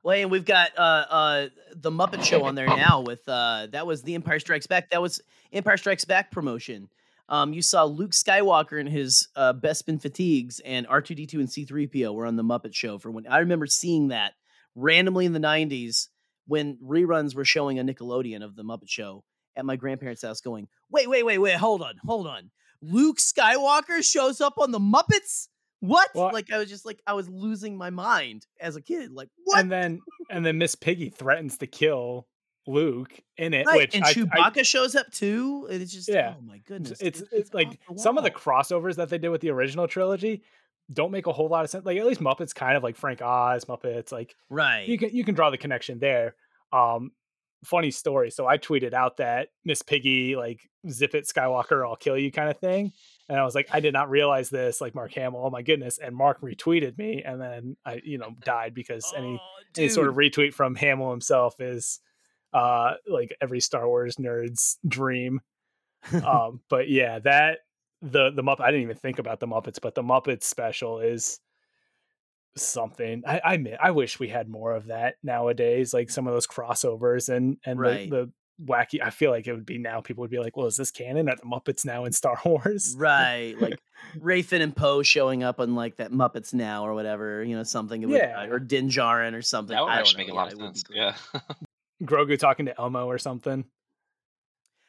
[0.09, 3.87] Well, and we've got uh uh the Muppet Show on there now with uh that
[3.87, 4.89] was the Empire Strikes Back.
[4.89, 5.21] That was
[5.53, 6.89] Empire Strikes Back promotion.
[7.29, 12.25] Um, you saw Luke Skywalker in his uh, Bespin fatigues, and R2D2 and C3PO were
[12.25, 14.33] on the Muppet Show for when I remember seeing that
[14.75, 16.09] randomly in the '90s
[16.47, 19.25] when reruns were showing a Nickelodeon of the Muppet Show
[19.57, 20.41] at my grandparents' house.
[20.41, 22.51] Going, wait, wait, wait, wait, hold on, hold on.
[22.81, 25.49] Luke Skywalker shows up on the Muppets.
[25.81, 26.09] What?
[26.15, 29.13] Well- like I was just like I was losing my mind as a kid.
[29.13, 29.61] Like what?
[29.61, 30.01] And then
[30.31, 32.27] and then Miss Piggy threatens to kill
[32.67, 35.67] Luke in it, Right, which and I, I- Chewbacca shows up too.
[35.71, 36.35] and It's just Yeah.
[36.37, 39.41] oh my goodness, it's it- it's like some of the crossovers that they did with
[39.41, 40.43] the original trilogy
[40.93, 41.85] don't make a whole lot of sense.
[41.85, 44.89] Like at least Muppets kind of like Frank Oz, Muppets, like right.
[44.89, 46.35] you can you can draw the connection there.
[46.73, 47.13] Um
[47.65, 48.31] funny story.
[48.31, 52.51] So I tweeted out that Miss Piggy like zip it Skywalker, I'll kill you kind
[52.51, 52.93] of thing.
[53.29, 55.99] And I was like, I did not realize this, like Mark Hamill, oh my goodness.
[55.99, 60.09] And Mark retweeted me and then I, you know, died because any Oh, any sort
[60.09, 62.01] of retweet from Hamill himself is
[62.53, 65.41] uh like every Star Wars nerd's dream.
[66.25, 67.59] um but yeah, that
[68.03, 71.41] the the Muppet I didn't even think about the Muppets, but the Muppets special is
[72.57, 73.23] something.
[73.27, 76.47] I I admit, I wish we had more of that nowadays, like some of those
[76.47, 78.09] crossovers and and Right.
[78.11, 78.33] the, the
[78.65, 80.91] wacky I feel like it would be now people would be like, Well, is this
[80.91, 81.29] canon?
[81.29, 82.95] Are the Muppets now in Star Wars?
[82.99, 83.79] right, like
[84.19, 88.03] Rayfin and Poe showing up on like that Muppets Now or whatever, you know, something.
[88.03, 88.47] It would, Yeah.
[88.47, 89.75] or Din Djarin or something.
[89.77, 90.85] That would I actually make a lot Yeah, of it would be sense.
[91.35, 91.41] Yeah.
[92.05, 93.65] Grogu talking to Elmo or something.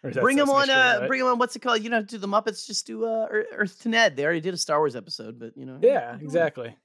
[0.04, 0.70] Or Bring him on.
[0.70, 1.40] Uh, bring him on.
[1.40, 1.84] What's it called?
[1.84, 4.16] You know, do the Muppets just do uh, Earth to Ned?
[4.16, 5.78] They already did a Star Wars episode, but you know.
[5.82, 6.24] Yeah, keep going.
[6.24, 6.76] exactly.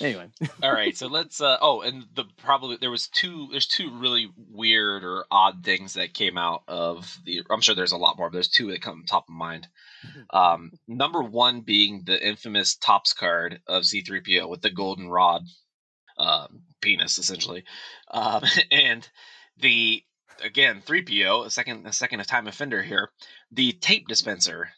[0.00, 0.28] Anyway,
[0.62, 1.40] All right, so let's.
[1.40, 3.48] Uh, oh, and the probably there was two.
[3.50, 7.42] There's two really weird or odd things that came out of the.
[7.50, 9.66] I'm sure there's a lot more, but there's two that come top of mind.
[10.30, 15.42] Um, number one being the infamous Topps card of C3PO with the golden rod,
[16.18, 17.64] um, penis essentially,
[18.10, 19.08] um, and
[19.58, 20.04] the
[20.44, 23.10] again 3PO a second a second time offender here.
[23.50, 24.70] The tape dispenser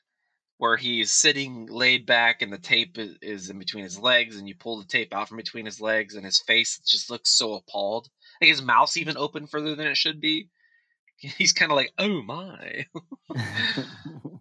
[0.61, 4.47] where he's sitting laid back and the tape is, is in between his legs and
[4.47, 7.55] you pull the tape out from between his legs and his face just looks so
[7.55, 8.09] appalled
[8.41, 10.49] like his mouth's even open further than it should be
[11.17, 12.87] he's kind of like oh my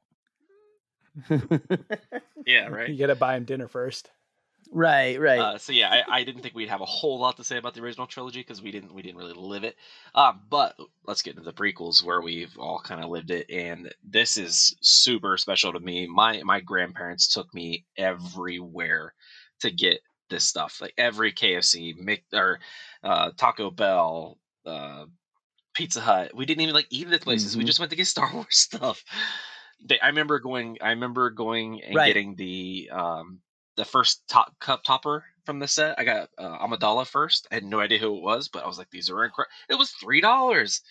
[2.45, 2.89] yeah right.
[2.89, 4.09] You gotta buy him dinner first.
[4.72, 5.39] Right, right.
[5.41, 7.74] uh, so yeah I, I didn't think we'd have a whole lot to say about
[7.74, 9.76] the original trilogy because we didn't we didn't really live it
[10.15, 13.93] um, but let's get into the prequels where we've all kind of lived it and
[14.03, 19.13] this is super special to me my my grandparents took me everywhere
[19.59, 22.59] to get this stuff like every kfc Mc, or
[23.03, 25.05] uh, taco bell uh,
[25.74, 27.67] pizza hut we didn't even like eat at the places we Mhm.
[27.67, 29.03] just went to get star wars stuff
[29.86, 32.05] they, i remember going i remember going and Right.
[32.05, 33.39] getting the um
[33.76, 35.97] the first top cup topper from the set.
[35.97, 37.47] I got uh, Amidala first.
[37.51, 39.51] I had no idea who it was, but I was like, these are incredible.
[39.70, 40.82] It was three dollars.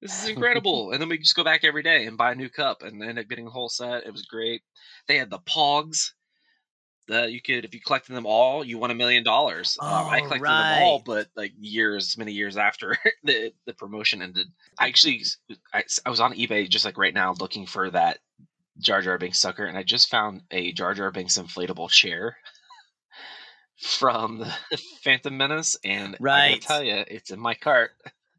[0.00, 0.90] This is incredible.
[0.92, 3.18] and then we just go back every day and buy a new cup, and end
[3.18, 4.06] up getting a whole set.
[4.06, 4.62] It was great.
[5.06, 6.10] They had the Pogs.
[7.08, 9.76] That you could, if you collected them all, you won a million dollars.
[9.80, 14.46] Um, I collected them all, but like years, many years after the the promotion ended.
[14.78, 15.24] I actually,
[15.74, 18.18] I, I was on eBay just like right now looking for that
[18.78, 22.36] Jar Jar Binks sucker, and I just found a Jar Jar Binks inflatable chair
[23.76, 24.52] from the
[25.04, 26.60] Phantom Menace, and I Right.
[26.60, 27.90] gotta tell you, it's in my cart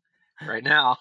[0.48, 0.98] right now.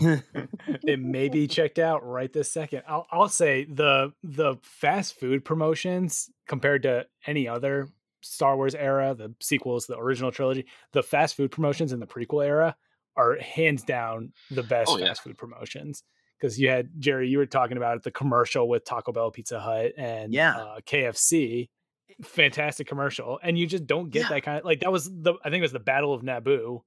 [0.00, 2.82] it may be checked out right this second.
[2.88, 7.88] I'll, I'll say the the fast food promotions compared to any other
[8.22, 12.44] Star Wars era, the sequels, the original trilogy, the fast food promotions in the prequel
[12.44, 12.76] era
[13.16, 15.08] are hands down the best Oh, yeah.
[15.08, 16.02] fast food promotions.
[16.40, 19.58] Because you had Jerry, you were talking about it, the commercial with Taco Bell, Pizza
[19.60, 20.56] Hut, and Yeah.
[20.56, 21.68] uh, KFC.
[22.22, 24.28] Fantastic commercial, and you just don't get Yeah.
[24.30, 26.80] that kind of like that was the I think it was the Battle of Naboo,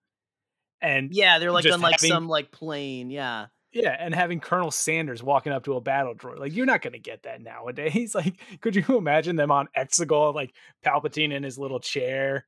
[0.81, 3.09] and yeah, they're like on like having- some like plane.
[3.11, 3.47] Yeah.
[3.71, 6.93] yeah, and having Colonel Sanders walking up to a battle droid, like you're not going
[6.93, 8.15] to get that nowadays.
[8.15, 12.47] Like, could you imagine them on Exegol, like Palpatine in his little chair,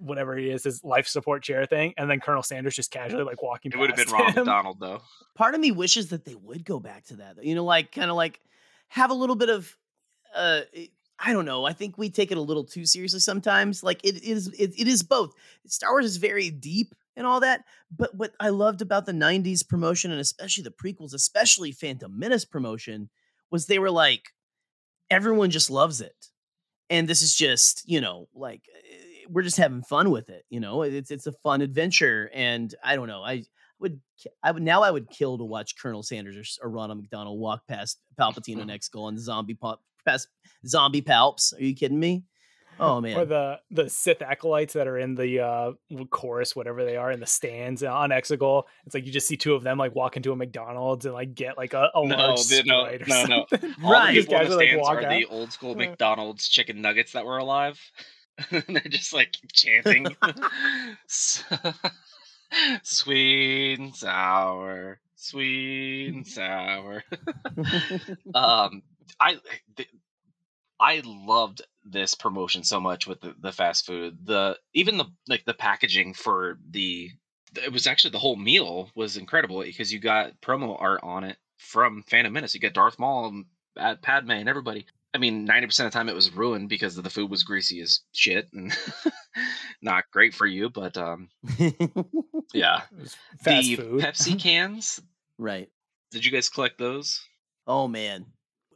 [0.00, 3.42] whatever he is, his life support chair thing, and then Colonel Sanders just casually like
[3.42, 3.72] walking.
[3.72, 4.44] It would have been past Ronald him?
[4.44, 5.00] McDonald though.
[5.34, 7.42] part of me wishes that they would go back to that.
[7.42, 8.40] You know, like kind of like
[8.88, 9.76] have a little bit of
[10.34, 10.62] uh
[11.20, 11.64] I don't know.
[11.64, 13.82] I think we take it a little too seriously sometimes.
[13.82, 15.34] Like it is it, it is both.
[15.66, 19.66] Star Wars is very deep and all that, but what I loved about the 90s
[19.66, 23.10] promotion and especially the prequels, especially Phantom Menace promotion
[23.50, 24.32] was they were like
[25.10, 26.26] everyone just loves it.
[26.90, 28.96] And this is just, you know, like eh,
[29.28, 30.82] we're just having fun with it, you know.
[30.82, 33.22] It's it's a fun adventure and I don't know.
[33.22, 33.44] I
[33.80, 34.00] would
[34.42, 37.62] I would now I would kill to watch Colonel Sanders or, or Ronald McDonald walk
[37.68, 40.28] past Palpatine on Exegol and zombie pop past
[40.66, 41.52] zombie palps.
[41.58, 42.24] Are you kidding me?
[42.80, 43.18] Oh man.
[43.18, 45.72] Or the the Sith acolytes that are in the uh
[46.10, 48.62] chorus, whatever they are, in the stands on Exegol.
[48.86, 51.34] It's like you just see two of them like walk into a McDonald's and like
[51.34, 53.46] get like a, a No, large they- no, Sprite or no, no.
[53.50, 53.74] something.
[53.82, 54.10] All Right.
[54.14, 57.10] the Just people in the like, stands walk are the old school McDonald's chicken nuggets
[57.14, 57.80] that were alive.
[58.50, 60.16] and they're just like chanting
[62.82, 67.04] sweet and sour, sweet and sour.
[68.34, 68.82] um
[69.20, 69.38] I
[69.76, 69.88] th-
[70.80, 74.18] I loved this promotion so much with the, the fast food.
[74.24, 77.10] The even the like the packaging for the
[77.62, 81.36] it was actually the whole meal was incredible because you got promo art on it
[81.56, 82.54] from Phantom Menace.
[82.54, 83.44] You got Darth Maul
[83.76, 84.86] and Padme and everybody.
[85.14, 87.80] I mean, ninety percent of the time it was ruined because the food was greasy
[87.80, 88.76] as shit and
[89.82, 90.68] not great for you.
[90.70, 91.28] But um,
[92.52, 92.82] yeah,
[93.42, 94.00] Fast the food.
[94.02, 95.00] Pepsi cans.
[95.38, 95.68] right.
[96.10, 97.20] Did you guys collect those?
[97.66, 98.26] Oh man.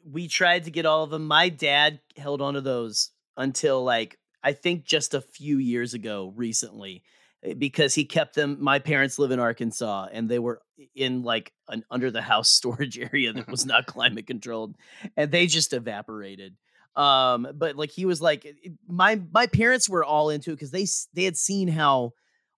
[0.04, 1.26] We tried to get all of them.
[1.26, 6.32] My dad held on to those until like I think just a few years ago
[6.34, 7.04] recently
[7.44, 10.60] eh, because he kept them my parents live in Arkansas and they were
[10.94, 14.76] in like an under the house storage area that was not climate controlled
[15.16, 16.56] and they just evaporated.
[16.96, 18.46] Um but like he was like
[18.86, 22.12] my my parents were all into it cuz they they had seen how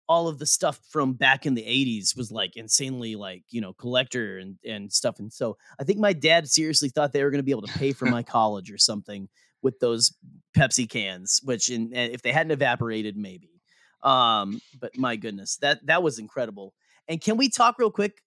[0.09, 3.73] all of the stuff from back in the 80s was like insanely like you know
[3.73, 7.39] collector and and stuff and so i think my dad seriously thought they were going
[7.39, 9.29] to be able to pay for my college or something
[9.63, 10.15] with those
[10.57, 13.63] pepsi cans which in, if they hadn't evaporated maybe
[14.03, 16.75] um but my goodness that that was incredible
[17.09, 18.23] and can we talk real quick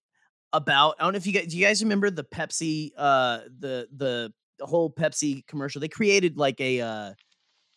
[0.52, 3.86] about i don't know if you guys do you guys remember the pepsi uh the
[3.96, 7.12] the, whole pepsi commercial they created like a uh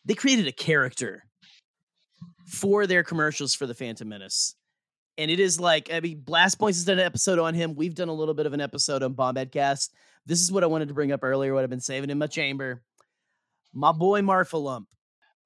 [0.06, 1.24] they created a character
[2.47, 4.56] for their commercials for the Phantom Menace.
[5.18, 7.76] And it is like, I mean, Blast Points has done an episode on him.
[7.76, 9.93] We've done a little bit of an episode on Bombad Cast.
[10.26, 12.28] This is what I wanted to bring up earlier, what I've been saving in my
[12.28, 12.82] chamber.
[13.74, 14.86] My boy Marfalump.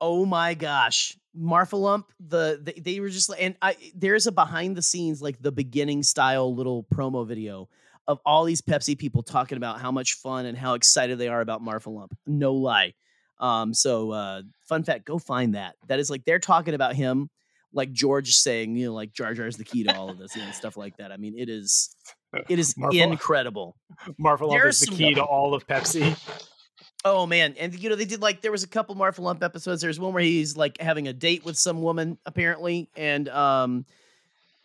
[0.01, 1.18] Oh my gosh.
[1.38, 5.41] Marfalump, the, the they were just like, and I there's a behind the scenes, like
[5.41, 7.69] the beginning style little promo video
[8.07, 11.41] of all these Pepsi people talking about how much fun and how excited they are
[11.41, 12.11] about Marfalump.
[12.27, 12.93] No lie.
[13.39, 15.75] Um, so uh fun fact, go find that.
[15.88, 17.29] That is like they're talking about him,
[17.73, 20.53] like George saying, you know, like Jar Jar's the key to all of this and
[20.53, 21.11] stuff like that.
[21.11, 21.95] I mean, it is
[22.47, 23.75] it is Marvel- incredible.
[24.17, 26.15] Marvel Lump is the key to all of Pepsi.
[27.08, 29.82] Oh man, and you know they did like there was a couple Marfalump episodes.
[29.82, 33.86] There's one where he's like having a date with some woman apparently, and um,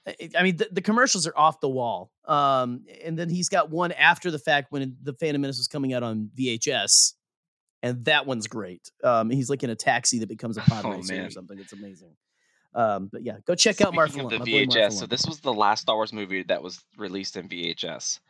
[0.08, 2.10] I- I mean the, the commercials are off the wall.
[2.24, 5.92] Um, and then he's got one after the fact when the Phantom Menace was coming
[5.92, 7.12] out on VHS,
[7.82, 8.90] and that one's great.
[9.04, 11.58] Um, he's like in a taxi that becomes a pod Oh, racer or something.
[11.58, 12.16] It's amazing.
[12.74, 14.30] Um, but yeah, go check out Marfalump.
[14.30, 18.20] the VHS, so this was the last Star Wars movie that was released in VHS.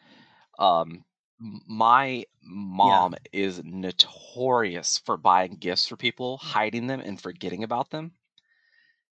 [0.58, 1.04] Um,
[1.40, 8.12] my mom is notorious for buying gifts for people, hiding them, and forgetting about them.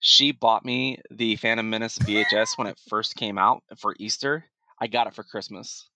[0.01, 4.45] She bought me the Phantom Menace VHS when it first came out for Easter.
[4.81, 5.89] I got it for Christmas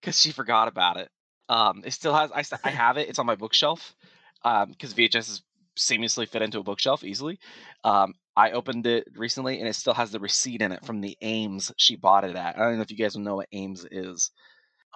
[0.00, 1.08] because she forgot about it.
[1.48, 2.30] Um, it still has.
[2.32, 3.08] I, I have it.
[3.08, 3.94] It's on my bookshelf
[4.42, 5.42] because VHS is
[5.78, 7.38] seamlessly fit into a bookshelf easily.
[7.84, 11.16] Um, I opened it recently and it still has the receipt in it from the
[11.22, 12.56] Ames she bought it at.
[12.56, 14.30] I don't know if you guys know what Ames is.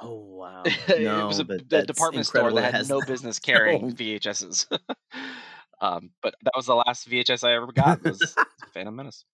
[0.03, 3.89] Oh wow, it was a but the department store that had has no business carrying
[3.89, 3.95] No.
[3.95, 4.67] VHSs.
[5.81, 8.35] um, but that was the last VHS I ever got was
[8.75, 9.25] Phantom Menace.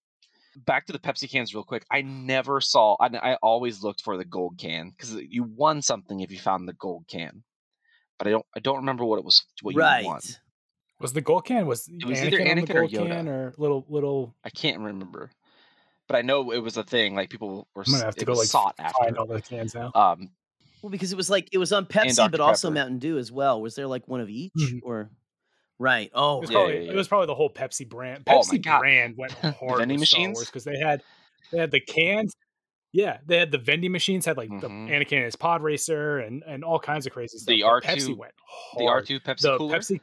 [0.66, 1.84] Back to the Pepsi cans, real quick.
[1.90, 2.96] I never saw.
[3.00, 6.68] I, I always looked for the gold can because you won something if you found
[6.68, 7.42] the gold can.
[8.18, 8.46] But I don't.
[8.54, 9.42] I don't remember what it was.
[9.62, 10.02] What right.
[10.02, 10.20] you won.
[11.00, 13.08] Was the gold can was It was Anakin either Anakin or gold Yoda.
[13.08, 14.36] can or little little?
[14.44, 15.30] I can't remember.
[16.06, 17.14] But I know it was a thing.
[17.14, 17.82] Like people were.
[17.86, 19.18] I'm gonna have to go was like sought find after.
[19.18, 19.90] all the cans now.
[19.94, 20.30] Um,
[20.82, 22.30] Well, because it was like it was on Pepsi, Dr.
[22.30, 23.60] but also Mountain Dew as well.
[23.62, 24.80] Was there like one of each, Mhm.
[24.82, 25.10] or
[25.78, 26.10] right?
[26.14, 26.92] Oh, It was, Yeah, probably, yeah, yeah.
[26.92, 28.24] it was probably the whole Pepsi brand.
[28.26, 28.80] Oh Pepsi God.
[28.80, 30.44] brand went The hard vending with machines?
[30.44, 31.02] Because they had
[31.52, 32.34] they had the cans.
[32.94, 34.88] Yeah, they had the vending machines, had like the Mhm.
[34.90, 37.46] Anakin and his pod racer and and all kinds of crazy stuff.
[37.46, 38.32] The R2 Pepsi went
[38.76, 38.86] the.
[38.86, 39.78] R two Pepsi the cooler.
[39.78, 40.00] Pepsi.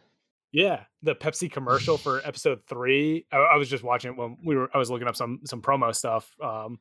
[0.52, 3.28] Yeah, the Pepsi commercial for episode three.
[3.32, 4.68] I, I was just watching it when we were.
[4.74, 6.80] I was looking up some some promo stuff um,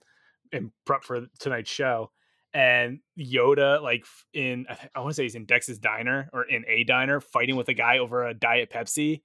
[0.53, 2.11] in prep for tonight's show,
[2.59, 4.05] and Yoda like
[4.35, 7.69] in I, want to say he's in Dex's diner or in a diner fighting with
[7.69, 9.23] a guy over a diet Pepsi.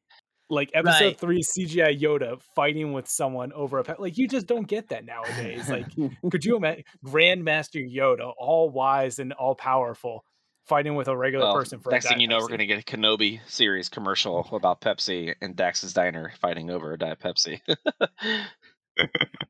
[0.49, 1.19] Like episode Right.
[1.19, 3.99] three, CGI Yoda fighting with someone over a pet.
[3.99, 5.67] Like you just don't get that nowadays.
[5.67, 5.88] Like
[6.31, 10.23] could you imagine Grandmaster Yoda, all wise and all powerful,
[10.67, 12.79] fighting with a regular Well, person for next a thing you know, we're gonna get
[12.79, 17.61] a Kenobi series commercial about Pepsi and Dex's diner fighting over a Diet Pepsi.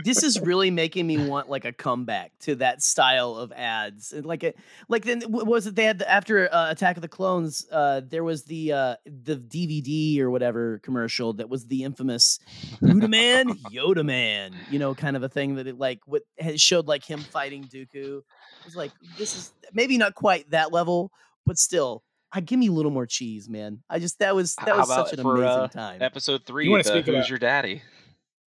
[0.00, 4.12] I, this is really making me want like a comeback to that style of ads.
[4.12, 4.56] And like it,
[4.88, 7.66] like then what was it they had the, after uh, Attack of the Clones?
[7.70, 12.38] Uh, there was the uh, the DVD or whatever commercial that was the infamous
[12.82, 14.54] Yoda Man, Yoda Man.
[14.70, 17.64] You know, kind of a thing that it like what had showed like him fighting
[17.64, 18.18] Dooku.
[18.18, 21.10] It was like this is maybe not quite that level,
[21.46, 22.02] but still.
[22.32, 23.82] I give me a little more cheese, man.
[23.90, 26.00] I just that was that How was such an for, amazing uh, time.
[26.00, 27.82] Episode three, wanna the speak Who's about- Your Daddy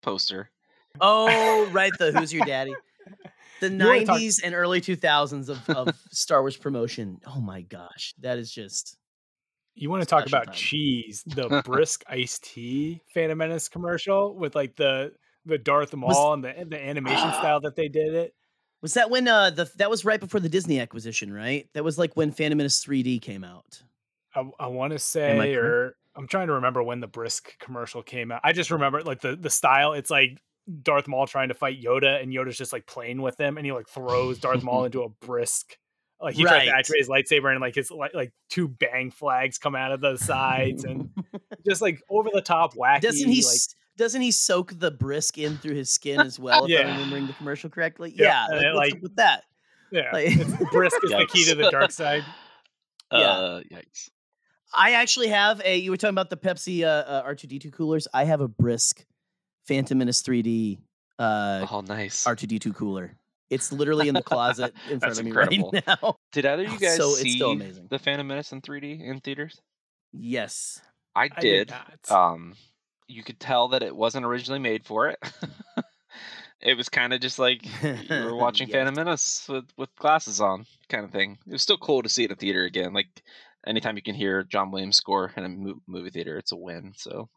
[0.02, 0.50] poster.
[1.02, 1.92] Oh, right.
[1.98, 2.76] The Who's Your Daddy?
[3.60, 7.20] The You wanna talk- 90s and early 2000s of, of Star Wars promotion.
[7.26, 8.14] Oh my gosh.
[8.20, 8.98] That is just.
[9.76, 10.56] You want to talk about time.
[10.56, 11.24] cheese?
[11.28, 15.12] The brisk iced tea Phantom Menace commercial with like the
[15.46, 18.34] the Darth Maul and the the animation style that they did it.
[18.82, 21.68] Was that when uh the that was right before the Disney acquisition, right?
[21.74, 23.82] That was like when Phantom Menace 3D came out.
[24.36, 28.32] I, I want to say, or I'm trying to remember when the brisk commercial came
[28.32, 28.42] out.
[28.44, 29.94] I just remember like the the style.
[29.94, 30.40] It's like
[30.84, 33.72] Darth Maul trying to fight Yoda, and Yoda's just like playing with him, and he
[33.72, 35.78] like throws Darth Maul into a brisk.
[36.22, 36.80] Like he tries to Right.
[36.80, 40.18] activate his lightsaber, and like his like, like two bang flags come out of the
[40.18, 41.10] sides, and
[41.68, 43.02] just like over the top wacky.
[43.02, 43.60] doesn't he like,
[43.98, 46.82] doesn't he soak the brisk in through his skin as well, if Yeah.
[46.82, 48.14] I'm remembering the commercial correctly?
[48.16, 48.56] Yeah, Yeah.
[48.56, 49.44] like, what's like- with that?
[49.92, 52.24] yeah, like- it's, brisk is the key to the dark side.
[53.12, 53.18] Yeah.
[53.20, 54.10] Uh, yikes.
[54.76, 55.78] I actually have a.
[55.78, 58.08] You were talking about the Pepsi uh, uh, R2D2 coolers.
[58.14, 59.06] I have a brisk
[59.68, 60.80] Phantom Menace 3D
[61.20, 62.24] uh, Oh, nice.
[62.26, 63.16] R2D2 cooler.
[63.50, 65.72] It's literally in the closet in front of me incredible.
[65.74, 66.18] right now.
[66.32, 67.88] Did either of you guys So it's see still amazing.
[67.90, 69.60] the Phantom Menace in 3D in theaters?
[70.12, 70.82] Yes.
[71.16, 71.74] I I did did.
[72.10, 72.12] not.
[72.34, 72.56] um,
[73.08, 75.18] you could tell that it wasn't originally made for it.
[76.62, 78.76] it was kind of just like you were watching Yes.
[78.76, 81.38] Phantom Menace with, with glasses on, kind of thing.
[81.48, 82.94] It was still cool to see it in the theater again.
[82.94, 83.08] Like
[83.66, 86.94] anytime you can hear John Williams score in a movie theater, it's a win.
[86.98, 87.30] So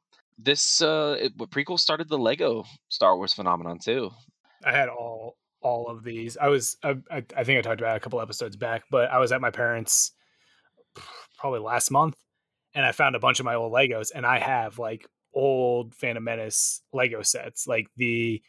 [0.43, 4.11] this uh, it, prequel started the Lego Star Wars phenomenon too.
[4.64, 6.36] I had all all of these.
[6.36, 9.32] I was I, I, think I talked about a couple episodes back, but I was
[9.32, 10.12] at my parents
[11.38, 12.16] probably last month,
[12.74, 16.24] and I found a bunch of my old Legos, and I have like old Phantom
[16.24, 18.43] Menace Lego sets, like the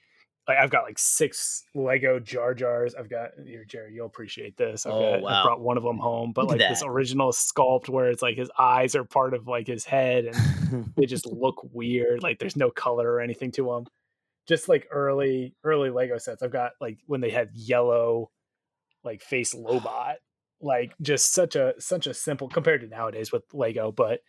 [0.48, 2.96] like I've got like six Lego Jar Jars.
[2.96, 3.94] I've got here, Jerry.
[3.94, 4.86] You'll appreciate this.
[4.86, 5.44] I've Oh, got, I wow.
[5.44, 8.50] brought one of them home, but Look like this original sculpt where it's like his
[8.58, 12.24] eyes are part of like his head, and they just look weird.
[12.24, 13.86] Like there's no color or anything to them.
[14.48, 16.42] Just like early early Lego sets.
[16.42, 18.32] I've got like when they had yellow
[19.04, 20.16] like face Lobot.
[20.60, 24.20] Like just such a such a simple compared to nowadays with Lego, but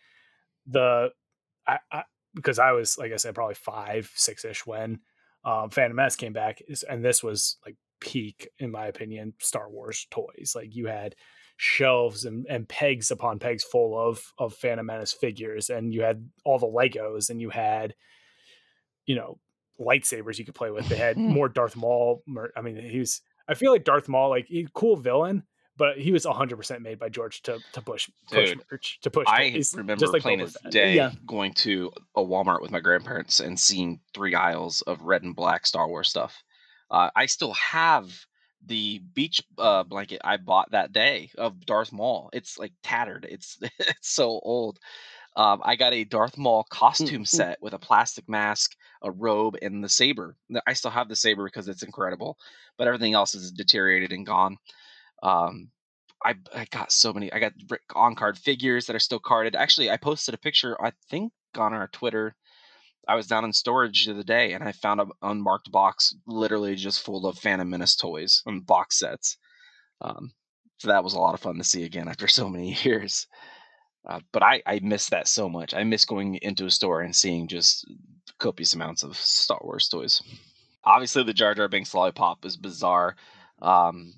[0.65, 1.09] the
[1.67, 2.03] I, I
[2.35, 4.99] because I was like I said probably five six ish when
[5.45, 10.07] um, Phantom Menace came back, and this was like peak in my opinion Star Wars
[10.11, 10.53] toys.
[10.55, 11.15] Like you had
[11.57, 16.27] shelves and, and pegs upon pegs full of of Phantom Menace figures, and you had
[16.45, 17.95] all the Legos, and you had
[19.05, 19.39] you know
[19.79, 20.87] lightsabers you could play with.
[20.87, 22.23] They had more Darth Maul.
[22.55, 23.21] I mean, he was.
[23.47, 25.43] I feel like Darth Maul, like he, cool villain,
[25.77, 29.27] but he was 100 percent made by George to to push push merch to push.
[29.27, 31.11] I toys, remember like plain as day Yeah.
[31.25, 35.65] going to a Walmart with my grandparents and seeing three aisles of red and black
[35.65, 36.43] Star Wars stuff.
[36.91, 38.13] Uh, I still have
[38.65, 42.29] the beach uh, blanket I bought that day of Darth Maul.
[42.33, 43.25] It's like tattered.
[43.29, 44.79] It's it's so old.
[45.35, 49.83] Um, I got a Darth Maul costume set with a plastic mask, a robe, and
[49.83, 50.37] the saber.
[50.67, 52.37] I still have the saber because it's incredible,
[52.77, 54.57] but everything else is deteriorated and gone.
[55.23, 55.71] Um,
[56.23, 57.33] I, I got so many.
[57.33, 57.53] I got
[57.95, 59.55] on card figures that are still carded.
[59.55, 62.35] Actually, I posted a picture, I think, on our Twitter
[63.07, 66.75] I was down in storage the other day and I found an unmarked box, literally
[66.75, 69.37] just full of Phantom Menace toys and box sets.
[70.01, 70.31] Um,
[70.77, 73.27] so that was a lot of fun to see again after so many years.
[74.07, 75.73] Uh, but I, I miss that so much.
[75.73, 77.85] I miss going into a store and seeing just
[78.37, 80.21] copious amounts of Star Wars toys.
[80.83, 83.15] Obviously, the Jar Jar Binks lollipop is bizarre.
[83.61, 84.13] Um,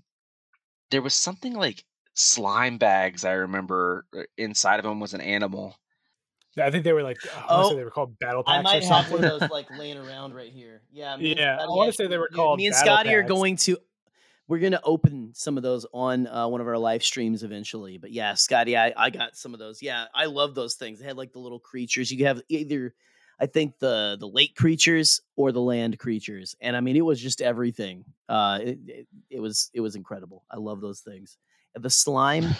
[0.91, 1.83] there was something like
[2.13, 3.25] slime bags.
[3.25, 5.75] I remember uh, inside of them was an animal.
[6.57, 8.61] I think they were like I want to say they were called battle packs I
[8.61, 9.13] might or have something.
[9.21, 10.81] one of those like laying around right here.
[10.91, 13.13] Yeah, me and Yeah, I Scotty wanna say they were called Me and battle Scotty
[13.13, 13.77] are going to.
[14.47, 17.97] We're gonna open some of those on uh, one of our live streams eventually.
[17.97, 19.81] But yeah, Scotty, I, I got some of those.
[19.81, 20.99] Yeah, I love those things.
[20.99, 22.09] They had like the little creatures.
[22.11, 22.93] You could have either,
[23.39, 27.19] I think the the lake creatures or the land creatures, and I mean it was
[27.21, 28.05] just everything.
[28.29, 30.43] Uh, it, it, it was it was incredible.
[30.49, 31.37] I love those things.
[31.75, 32.55] And the slime,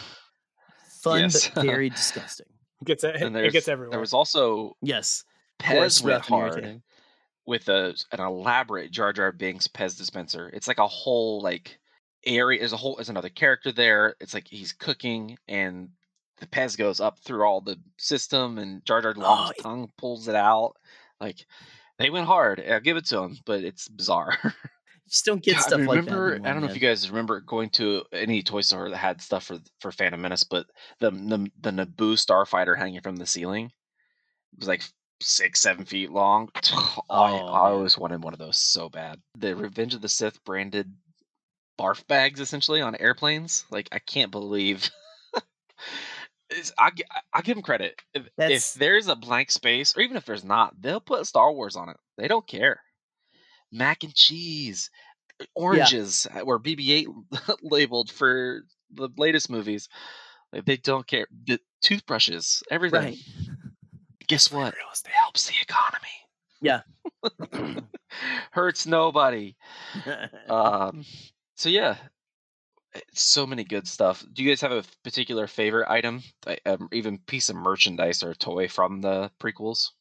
[1.02, 1.50] fun Yes.
[1.50, 2.48] but very disgusting.
[2.82, 3.92] It gets it, it gets everywhere.
[3.92, 5.24] there was also Yes,
[5.60, 6.82] Pez went hard
[7.46, 10.50] with a an elaborate Jar Jar Binks Pez dispenser.
[10.54, 11.80] It's like a whole like
[12.26, 12.60] area.
[12.60, 12.96] There's a whole.
[12.96, 14.16] There's another character there.
[14.20, 15.90] It's like he's cooking and
[16.38, 20.28] the Pez goes up through all the system and Jar Jar Long's Oh, tongue pulls
[20.28, 20.74] it out.
[21.20, 21.46] Like
[21.98, 22.64] they went hard.
[22.68, 24.38] I'll give it to them, but it's bizarre.
[25.08, 26.12] Just don't get God, stuff like that.
[26.12, 29.22] anymore, I don't know if you guys remember going to any toy store that had
[29.22, 30.66] stuff for for Phantom Menace, but
[31.00, 33.66] the the, the Naboo starfighter hanging from the ceiling
[34.54, 34.82] it was like
[35.22, 36.50] six, seven feet long.
[36.56, 37.54] I, Oh, I man.
[37.54, 39.22] always wanted one of those so bad.
[39.38, 40.92] The Revenge of the Sith branded
[41.80, 43.64] barf bags, essentially on airplanes.
[43.70, 44.90] Like I can't believe.
[46.78, 46.92] I,
[47.34, 48.00] I give them credit.
[48.14, 51.76] If, if there's a blank space, or even if there's not, they'll put Star Wars
[51.76, 51.98] on it.
[52.18, 52.80] They don't care.
[53.72, 54.90] Mac and cheese,
[55.42, 57.08] uh, oranges uh, were BB-8
[57.62, 58.62] labeled for
[58.94, 59.90] the latest movies.
[60.54, 61.28] Like, they don't care.
[61.46, 63.02] The toothbrushes, everything.
[63.02, 63.18] Right.
[64.28, 64.74] Guess what?
[64.74, 66.08] It helps the economy.
[66.62, 66.82] Yeah.
[68.52, 69.56] Hurts nobody.
[70.50, 71.06] Um,
[71.56, 71.98] so yeah,
[73.14, 74.26] so many good stuff.
[74.34, 76.22] Do you guys have a particular favorite item,
[76.66, 79.92] um, even piece of merchandise or toy from the prequels?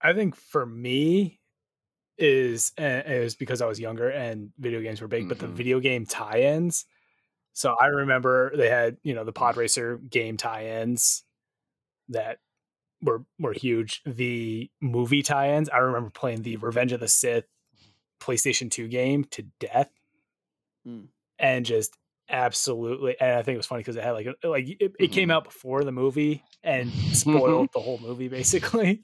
[0.00, 1.40] I think for me
[2.18, 5.46] is uh, it was because I was younger and video games were big, but the
[5.46, 5.52] Mhm.
[5.54, 6.84] video game tie-ins.
[7.54, 11.24] So I remember they had you know the Pod Racer game tie-ins
[12.08, 12.38] that
[13.00, 14.02] were were huge.
[14.04, 15.68] The movie tie-ins.
[15.68, 17.46] I remember playing the Revenge of the Sith
[18.20, 19.90] PlayStation Two game to death,
[20.86, 21.08] Mm.
[21.38, 21.96] and just
[22.28, 23.16] absolutely.
[23.20, 25.28] And I think it was funny because it had like a, like it, it came
[25.28, 25.32] Mhm.
[25.32, 29.02] out before the movie and spoiled the whole movie basically.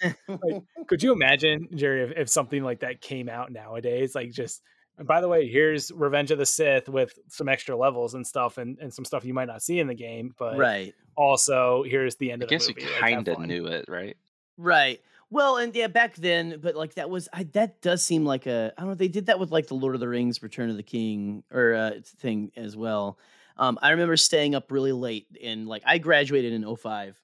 [0.86, 4.14] Could you imagine, Jerry, if, if something like that came out nowadays?
[4.14, 4.62] Like just
[4.96, 8.58] and by the way, here's Revenge of the Sith with some extra levels and stuff
[8.58, 10.92] and, and some stuff you might not see in the game, but right.
[11.16, 12.82] also here's the end I of the guess movie.
[12.82, 14.16] you kind of knew it, right?
[14.56, 15.00] Right.
[15.30, 18.72] Well, and yeah, back then, but like that was I, that does seem like a
[18.76, 18.94] I don't know.
[18.94, 21.74] They did that with like the Lord of the Rings, Return of the King, or
[21.74, 23.18] uh, thing as well.
[23.58, 27.20] Um, I remember staying up really late and like I graduated in 05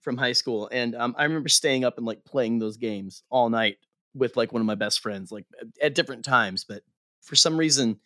[0.00, 3.48] from high school, and um, I remember staying up and like playing those games all
[3.48, 3.76] night
[4.12, 5.44] with like one of my best friends, like
[5.80, 6.64] at different times.
[6.64, 6.82] But
[7.20, 8.00] for some reason,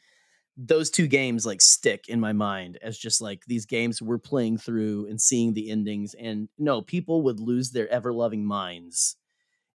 [0.58, 4.58] those two games like stick in my mind as just like these games we're playing
[4.58, 6.14] through and seeing the endings.
[6.14, 9.16] And no, people would lose their ever loving minds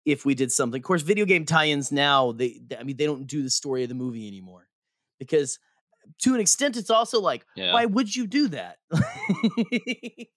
[0.05, 0.81] if we did something.
[0.81, 3.89] Of course, video game tie-ins now they, I mean they don't do the story of
[3.89, 4.69] the movie anymore
[5.19, 5.59] because
[6.23, 7.73] to an extent it's also like Yeah.
[7.73, 8.79] why would you do that?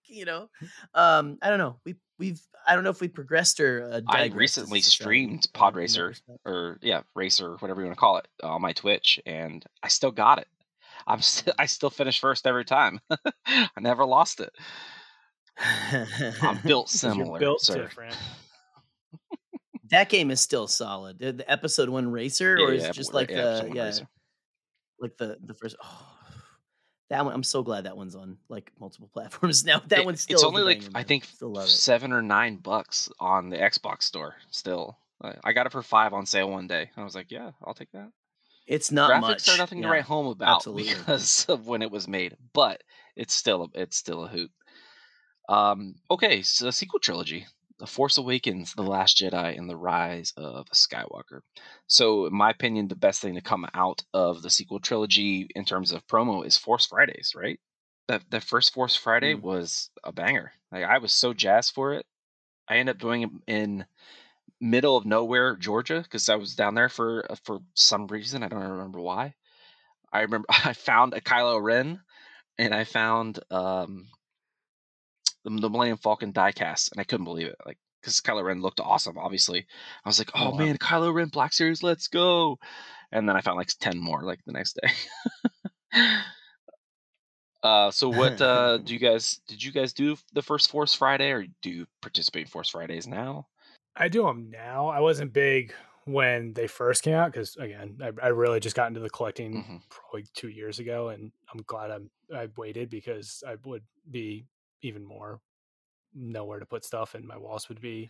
[0.05, 0.49] you know,
[0.93, 1.79] um, I don't know.
[1.85, 4.81] We we've I don't know if we progressed or uh, I digressed as a recently
[4.81, 6.13] streamed Pod Racer,
[6.45, 10.11] or yeah, Racer, whatever you want to call it, on my Twitch, and I still
[10.11, 10.47] got it.
[11.07, 12.99] I'm still, I still finish first every time.
[13.45, 14.53] I never lost it.
[16.41, 17.83] I'm built similar, built sir.
[17.83, 18.15] different.
[19.93, 21.19] That game is still solid.
[21.19, 24.07] The, episode one racer, Yeah, or is yeah, it just like yeah, the yeah, Racer.
[24.99, 25.75] like the the first.
[25.83, 26.07] Oh,
[27.09, 29.81] that one, I'm so glad that one's on like multiple platforms now.
[29.87, 30.35] That It- one's still.
[30.35, 31.69] it's only like I think still love it.
[31.69, 34.35] seven or nine bucks on the Xbox store.
[34.51, 34.97] Still,
[35.43, 36.89] I- got it for five on sale one day.
[36.97, 38.09] I was like, yeah, I'll take that.
[38.65, 39.49] It's not Graphics much.
[39.49, 40.93] are nothing to write home about absolutely.
[40.93, 42.81] because of when it was made, but
[43.17, 44.49] it's still a, it's still a hoot.
[45.49, 47.45] Um, okay, so the sequel trilogy:
[47.79, 51.41] The Force Awakens, The Last Jedi, and The Rise of Skywalker.
[51.87, 55.65] So, in my opinion, the best thing to come out of the sequel trilogy in
[55.65, 57.59] terms of promo is Force Fridays, right?
[58.07, 59.41] That that first Force Friday Mm.
[59.41, 60.51] was a banger.
[60.71, 62.05] Like I was so jazzed for it.
[62.67, 63.85] I ended up doing it in
[64.61, 68.43] middle of nowhere, Georgia, because I was down there for uh, for some reason.
[68.43, 69.35] I don't remember why.
[70.13, 72.01] I remember I found a Kylo Ren,
[72.57, 74.07] and I found um
[75.43, 77.55] the, the Millennium Falcon diecast, and I couldn't believe it.
[77.65, 79.17] Like because Kylo Ren looked awesome.
[79.17, 79.65] Obviously,
[80.05, 80.57] I was like, Oh, "Oh wow.
[80.57, 82.57] man, Kylo Ren Black Series, let's go!"
[83.11, 84.89] And then I found like ten more like the next day.
[87.63, 91.31] uh, so what uh, do you guys did you guys do the first Force Friday,
[91.31, 93.47] or do you participate in Force Fridays now?
[93.95, 94.87] I do them now.
[94.87, 95.73] I wasn't big
[96.05, 99.53] when they first came out because again, I, I really just got into the collecting
[99.53, 99.81] Mhm.
[99.89, 104.45] probably two years ago, and I'm glad I'm I waited because I would be
[104.83, 105.39] even more
[106.15, 108.09] nowhere to put stuff, and my walls would be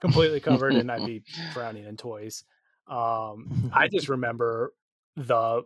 [0.00, 1.22] completely covered, and I'd be
[1.52, 2.44] drowning in toys.
[2.88, 4.72] Um, I just remember
[5.16, 5.62] the.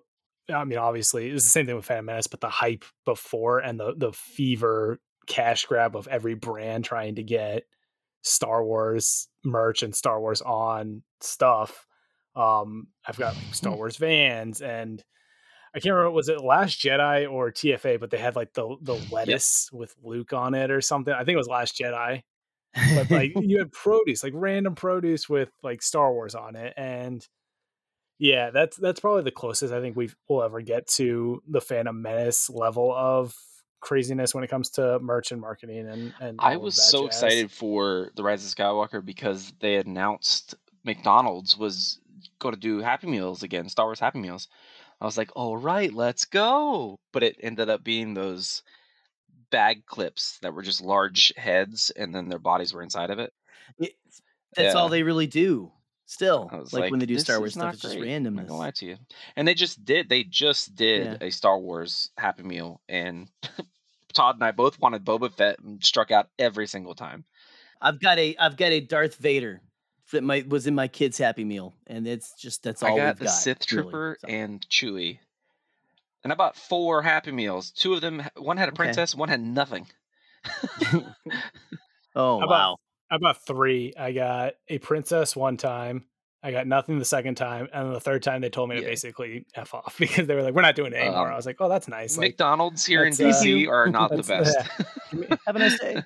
[0.52, 3.60] I mean, obviously, it was the same thing with Phantom Menace, but the hype before
[3.60, 7.64] and the the fever cash grab of every brand trying to get
[8.22, 11.86] Star Wars merch and Star Wars on stuff.
[12.36, 15.02] Um, I've got like Star Wars Vans and
[15.74, 18.94] I can't remember was it Last Jedi or TFA, but they had like the the
[19.10, 21.12] lettuce with Luke on it or something.
[21.12, 22.22] I think it was Last Jedi.
[22.94, 27.26] But like you had produce, like random produce with like Star Wars on it, and
[28.18, 32.00] yeah, that's that's probably the closest I think we will ever get to the Phantom
[32.00, 33.34] Menace level of
[33.80, 37.22] craziness when it comes to merch and marketing and and I was so jazz.
[37.22, 41.98] excited for the Rise of Skywalker because they announced McDonald's was
[42.38, 44.48] going to do Happy Meals again, Star Wars Happy Meals.
[45.04, 48.62] I was like, "All right, let's go!" But it ended up being those
[49.50, 53.32] bag clips that were just large heads, and then their bodies were inside of it.
[53.78, 53.96] It-
[54.56, 55.72] that's all they really do.
[56.06, 58.70] Still, like, like, when they do Star Wars stuff, it's just great, I'm gonna lie
[58.72, 58.96] to you.
[59.36, 60.08] And they just did.
[60.08, 61.26] They just did Yeah.
[61.26, 63.30] a Star Wars Happy Meal, and
[64.12, 67.24] Todd and I both wanted Boba Fett and struck out every single time.
[67.80, 69.60] I've got a I've got a Darth Vader
[70.12, 73.06] that my was in my kid's Happy Meal, and it's just that's all I got
[73.14, 73.30] we've the got.
[73.30, 74.28] Sith really, so.
[74.28, 75.18] and Chewie.
[76.22, 77.70] And I bought four Happy Meals.
[77.70, 78.76] Two of them, one had a Okay.
[78.76, 79.86] princess, one had nothing.
[82.14, 82.76] oh How about- wow!
[83.10, 83.92] I bought three.
[83.98, 86.04] I got a princess one time.
[86.42, 88.82] I got nothing the second time, and then the third time they told me to
[88.82, 91.46] basically f off because they were like, "We're not doing it anymore." Um, I was
[91.46, 94.54] like, "Oh, that's nice." Like McDonald's here in that's, uh, DC are not the that's-
[94.54, 95.38] best.
[95.46, 96.02] Have a nice day.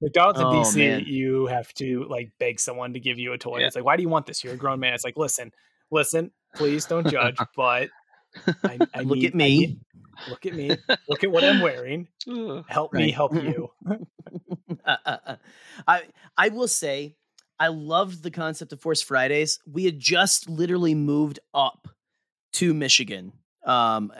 [0.00, 1.04] McDonald's in Oh, DC, man.
[1.06, 3.58] you have to like beg someone to give you a toy.
[3.60, 3.66] Yeah.
[3.66, 4.42] It's like, why do you want this?
[4.44, 4.94] You're a grown man.
[4.94, 5.52] It's like, listen,
[5.90, 7.88] listen, please don't judge, but
[8.64, 9.58] I, I Look need- at me.
[9.58, 9.80] need-
[10.30, 10.70] look at me.
[11.08, 12.08] Look at what I'm wearing.
[12.68, 13.68] Help me help you.
[14.84, 15.36] Uh, uh, uh.
[15.88, 16.02] I
[16.36, 17.16] I will say
[17.58, 19.58] I loved the concept of Force Fridays.
[19.66, 21.88] We had just literally moved up
[22.54, 23.32] to Michigan
[23.64, 24.12] um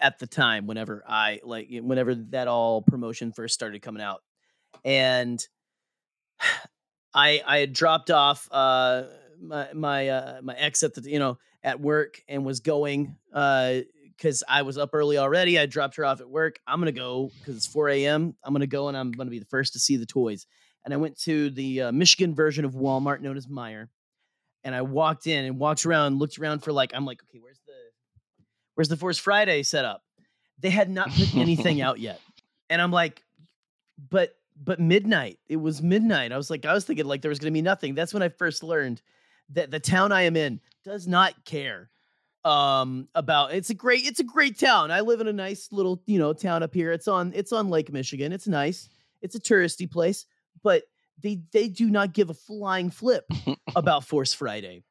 [0.00, 4.22] at the time whenever I like whenever that all promotion first started coming out.
[4.84, 5.40] And
[7.14, 9.04] I I had dropped off uh
[9.40, 13.80] my my uh my ex at the you know at work and was going uh
[14.16, 15.58] because I was up early already.
[15.58, 16.58] I dropped her off at work.
[16.66, 18.34] I'm gonna go because it's 4 a.m.
[18.42, 20.46] I'm gonna go and I'm gonna be the first to see the toys.
[20.84, 23.88] And I went to the uh, Michigan version of Walmart known as Meijer,
[24.62, 27.60] and I walked in and walked around, looked around for like I'm like, okay, where's
[27.66, 27.72] the
[28.74, 30.02] where's the Force Friday set up?
[30.60, 32.20] They had not put anything out yet,
[32.70, 33.22] and I'm like,
[34.10, 35.38] but but midnight.
[35.48, 36.32] It was midnight.
[36.32, 37.94] I was like, I was thinking like there was gonna be nothing.
[37.94, 39.02] That's when I first learned
[39.50, 41.90] that the town I am in does not care
[42.46, 46.00] um about it's a great it's a great town i live in a nice little
[46.06, 48.88] you know town up here it's on it's on lake michigan it's nice
[49.20, 50.26] it's a touristy place
[50.62, 50.84] but
[51.20, 53.24] they they do not give a flying flip
[53.76, 54.84] about force friday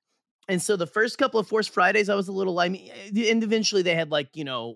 [0.49, 3.31] and so the first couple of force fridays i was a little i mean eh,
[3.31, 4.75] and eventually they had like you know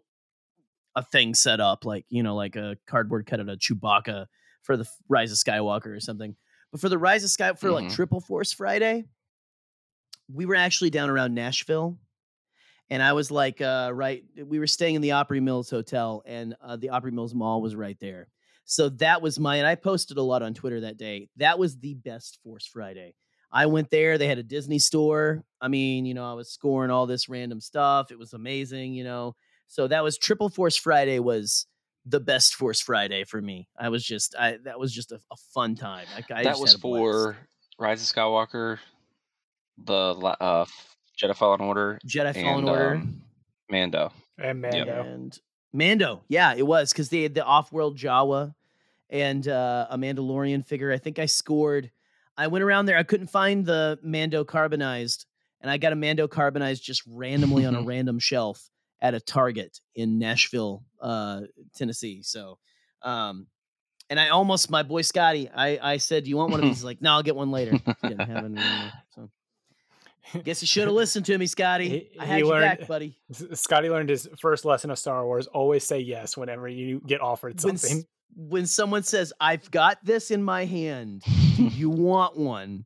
[0.95, 4.25] a thing set up like you know like a cardboard cut out of chewbacca
[4.64, 6.36] for the rise of skywalker or something
[6.72, 7.95] but for the rise of sky for like Mhm.
[7.95, 9.03] triple force friday
[10.31, 11.98] we were actually down around nashville
[12.91, 16.56] and I was like, uh, right, we were staying in the Opry Mills Hotel, and
[16.60, 18.30] uh, the Opry Mills Mall was right there.
[18.65, 21.30] So that was my, and I posted a lot on Twitter that day.
[21.38, 23.14] That was the best Force Friday.
[23.52, 24.18] I went there.
[24.18, 25.44] They had a Disney store.
[25.61, 28.10] I mean, you know, I was scoring all this random stuff.
[28.10, 29.36] It was amazing, you know.
[29.68, 31.68] So that was Triple Force Friday was
[32.10, 33.68] the best Force Friday for me.
[33.77, 36.07] I was just, I that was just a, a fun time.
[36.15, 36.99] I, I that was had a blast.
[37.02, 37.38] for
[37.77, 38.80] Rise of Skywalker,
[39.84, 40.65] the uh,
[41.22, 42.91] Jedi Fallen Order, Jedi Fallen and Order.
[42.95, 43.22] um,
[43.69, 44.11] Mando.
[44.38, 44.73] And Yep.
[44.73, 45.02] Mando.
[45.03, 45.40] And
[45.73, 48.53] Mando, yeah, it was because they had the off-world Jawa
[49.10, 50.91] and uh, a Mandalorian figure.
[50.91, 51.91] I think I scored.
[52.38, 52.98] I went around there.
[52.98, 55.26] I couldn't find the Mando carbonized,
[55.61, 58.69] and I got a Mando carbonized just randomly on a random shelf
[59.01, 61.41] at a Target in Nashville, uh,
[61.76, 62.21] Tennessee.
[62.23, 62.57] So,
[63.01, 63.47] um,
[64.09, 65.49] and I almost my boy Scotty.
[65.53, 67.51] I I said, "Do you want one of these?" He's like, "No, I'll get one
[67.51, 68.61] later." He didn't have any
[69.15, 69.30] so.
[70.43, 71.89] Guess you should have listened to me, Scotty.
[71.89, 73.17] He- I he had you learned- back, buddy.
[73.53, 77.59] Scotty learned his first lesson of Star Wars: always say yes whenever you get offered
[77.59, 77.99] something.
[77.99, 78.05] S-
[78.35, 81.23] when someone says, "I've got this in my hand,
[81.57, 82.85] you want one?"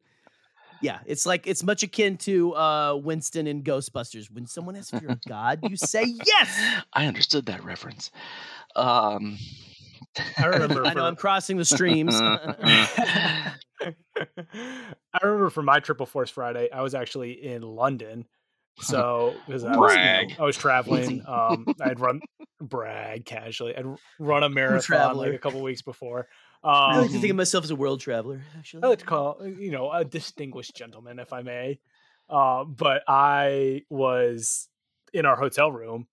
[0.84, 4.30] Yeah, it's like it's much akin to uh, Winston in Ghostbusters.
[4.30, 6.84] When someone asks if you're a god, you say yes.
[6.94, 8.12] I understood that reference.
[8.76, 9.38] Um,
[10.38, 10.86] I remember.
[10.86, 12.14] I know I'm crossing the streams.
[12.22, 13.54] I
[15.22, 18.26] remember for my Triple Force Friday, I was actually in London.
[18.82, 20.36] So because I was, you know, Brag.
[20.38, 22.20] I was traveling, um, I'd run
[22.60, 23.74] brag casually.
[23.74, 23.86] I'd
[24.20, 26.28] run a marathon like a couple weeks before.
[26.64, 28.42] I like to Um, think of myself as a world traveler.
[28.58, 31.80] Actually, I like to call you know a distinguished gentleman, if I may.
[32.30, 34.70] Uh, but I was
[35.14, 36.08] in our hotel room,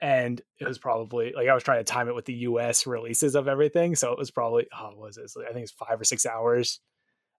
[0.00, 2.86] and it was probably like I was trying to time it with the U.S.
[2.86, 5.30] releases of everything, so it was probably oh, what was it?
[5.48, 6.80] I think it's five or six hours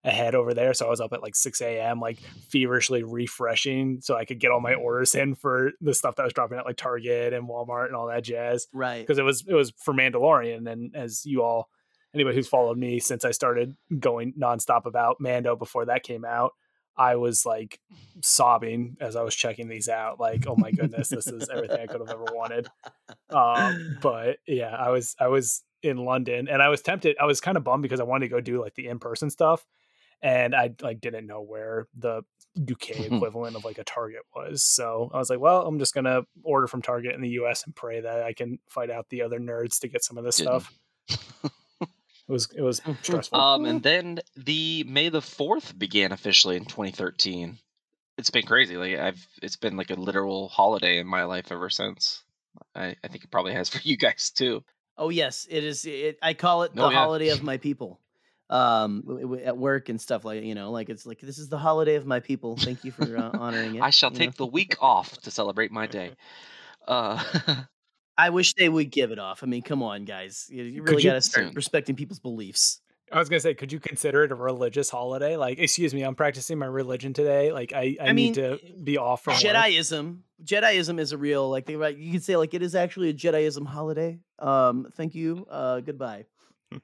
[0.05, 0.73] ahead over there.
[0.73, 1.99] So I was up at like six a.m.
[1.99, 2.19] like
[2.49, 6.33] feverishly refreshing so I could get all my orders in for the stuff that was
[6.33, 9.01] dropping at like Target and Walmart and all that jazz right.
[9.01, 11.69] because it was it was for Mandalorian, and as you all,
[12.13, 16.51] anybody who's followed me since I started going nonstop about Mando before that came out,
[16.95, 17.79] I was like
[18.21, 21.87] sobbing as I was checking these out, like, oh my goodness, this is everything I
[21.87, 22.67] could have ever wanted.
[23.29, 27.17] Um, but yeah, I was I was in London, and I was tempted.
[27.19, 29.29] I was kind of bummed because I wanted to go do like the in person
[29.29, 29.65] stuff,
[30.21, 32.21] and I like didn't know where the
[32.71, 34.61] UK equivalent of like a Target was.
[34.61, 37.75] So I was like, well, I'm just gonna order from Target in the US and
[37.75, 40.61] pray that I can fight out the other nerds to get some of this Didn't.
[40.61, 41.51] stuff.
[42.27, 43.39] It was it was stressful.
[43.39, 47.57] um, and then the May the Fourth began officially in 2013.
[48.17, 48.77] It's been crazy.
[48.77, 52.23] Like I've, it's been like a literal holiday in my life ever since.
[52.75, 54.63] I, I think it probably has for you guys too.
[54.97, 55.85] Oh yes, it is.
[55.85, 56.97] It, I call it the Oh, yeah.
[56.99, 57.99] holiday of my people.
[58.49, 61.49] Um, w- w- at work and stuff like you know, like it's like this is
[61.49, 62.55] the holiday of my people.
[62.57, 63.81] Thank you for uh, honoring it.
[63.81, 64.45] I shall take know?
[64.45, 66.11] the week off to celebrate my day.
[66.87, 67.21] Uh,
[68.17, 69.43] I wish they would give it off.
[69.43, 70.47] I mean, come on, guys.
[70.49, 72.79] You, you really got to start respecting people's beliefs.
[73.11, 75.35] I was gonna say, could you consider it a religious holiday?
[75.35, 77.51] Like, excuse me, I'm practicing my religion today.
[77.51, 79.43] Like, I, I, I need to be off from work.
[79.43, 81.95] Jediism, Jediism is a real like they right.
[81.95, 84.19] You could say like it is actually a Jediism holiday.
[84.39, 85.45] Um, thank you.
[85.49, 86.25] Uh, goodbye.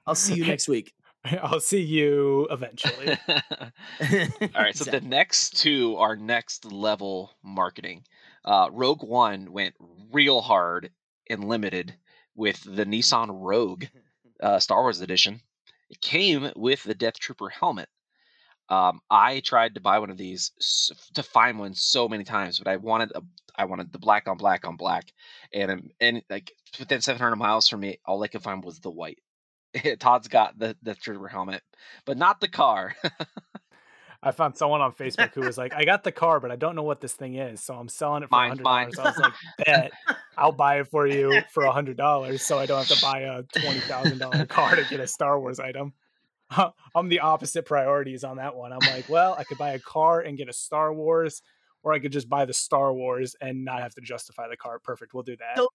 [0.06, 0.94] I'll see you next week.
[1.42, 3.18] I'll see you eventually.
[3.28, 8.04] All right, so the next two are next level marketing.
[8.46, 9.76] Uh, Rogue One went
[10.12, 10.92] real hard
[11.30, 11.94] and limited
[12.36, 13.86] with the Nissan Rogue
[14.42, 15.42] uh, Star Wars edition.
[15.90, 17.90] It came with the Death Trooper helmet.
[18.70, 20.52] Um, I tried to buy one of these
[21.16, 23.24] to find one so many times, but I wanted a,
[23.56, 25.12] I wanted the black on black on black,
[25.52, 29.20] and and like within 700 miles from me, all I could find was the white.
[30.00, 31.64] Todd's got the Death Trooper helmet,
[32.06, 32.96] but not the car.
[34.22, 36.76] I found someone on Facebook who was like, "I got the car, but I don't
[36.76, 38.92] know what this thing is, so I'm selling it for Mine, hundred mine.
[38.92, 39.92] dollars." I was like, "Bet,
[40.38, 43.20] I'll buy it for you for a hundred dollars, so I don't have to buy
[43.22, 45.94] a twenty thousand dollar car to get a Star Wars item."
[46.96, 48.74] I'm the opposite priorities on that one.
[48.74, 51.42] I'm like, well, I could buy a car and get a Star Wars,
[51.84, 54.80] or I could just buy the Star Wars and not have to justify the car.
[54.80, 55.58] Perfect, we'll do that.
[55.58, 55.70] So-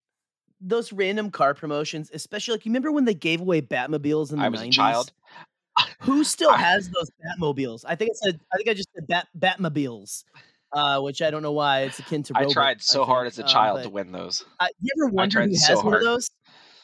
[0.61, 4.45] Those random car promotions, especially like you remember when they gave away Batmobiles in the
[4.45, 4.67] I was 90s?
[4.67, 5.13] a child.
[6.05, 7.85] Who still has those Batmobiles?
[7.87, 10.25] I think I said I think I just said Bat Batmobiles,
[10.73, 12.35] uh, which I don't know why it's akin to.
[12.37, 14.45] I tried so hard as a child to win those.
[14.61, 16.31] uh, you ever wonder who has so one of those?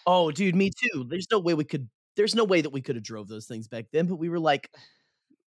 [0.07, 1.05] Oh, dude, me too.
[1.09, 1.89] There's no way we could.
[2.17, 4.07] There's no way that we could have drove those things back then.
[4.07, 4.71] But we were like,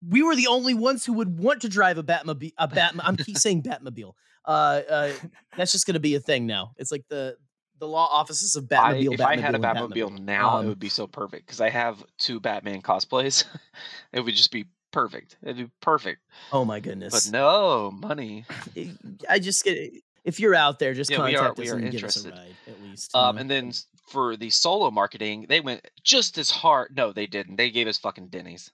[0.06, 2.52] we were the only ones who would want to drive a Batmobile.
[2.58, 2.94] A Bat.
[3.00, 4.12] I'm keep saying Batmobile.
[4.44, 5.12] Uh, uh,
[5.56, 6.72] that's just gonna be a thing now.
[6.78, 7.36] It's like the
[7.78, 9.14] the law offices of I, Batmobile.
[9.14, 11.70] if I had a and Batmobile now, it Um, would be so perfect because I
[11.70, 13.44] have two Batman cosplays.
[14.12, 15.36] it would just be perfect.
[15.42, 16.20] It'd be perfect.
[16.52, 17.12] Oh my goodness!
[17.26, 18.44] But no money.
[18.76, 18.94] I-
[19.28, 19.92] I just get
[20.24, 22.24] if you're out there, just Yeah, we are- contact we us are and give us
[22.24, 23.14] a ride at least.
[23.14, 23.72] Um, and then
[24.10, 26.94] for the solo marketing, they went just as hard.
[26.96, 27.56] No, they didn't.
[27.56, 28.70] They gave us fucking Denny's.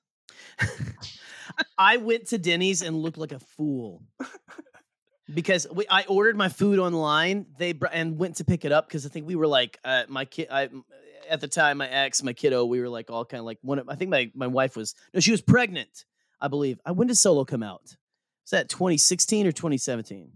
[1.78, 4.02] I went to Denny's and looked like a fool
[5.32, 7.46] because we, I ordered my food online.
[7.58, 10.04] They br- and went to pick it up because I think we were like uh,
[10.08, 10.48] my kid.
[10.50, 10.68] I
[11.28, 13.78] at the time my ex, my kiddo, we were like all kind of like one.
[13.78, 16.04] Of, I think my my wife was no, she was pregnant.
[16.40, 16.80] I believe.
[16.84, 17.82] I when did Solo come out?
[17.82, 20.30] Was that 2016 or 2017?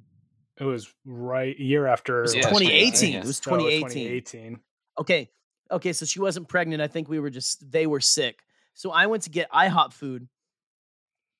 [0.60, 3.14] It was right year after was last 2018.
[3.14, 3.18] I.
[3.18, 3.82] It was So 2018.
[3.82, 4.60] 2018.
[4.98, 5.30] Okay.
[5.70, 6.80] Okay, so she wasn't pregnant.
[6.80, 8.40] I think we were just they were sick.
[8.74, 10.28] So I went to get IHOP food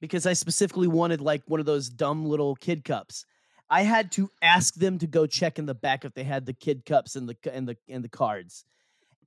[0.00, 3.24] because I specifically wanted like one of those dumb little kid cups.
[3.70, 6.52] I had to ask them to go check in the back if they had the
[6.52, 8.64] kid cups and the and the and the cards.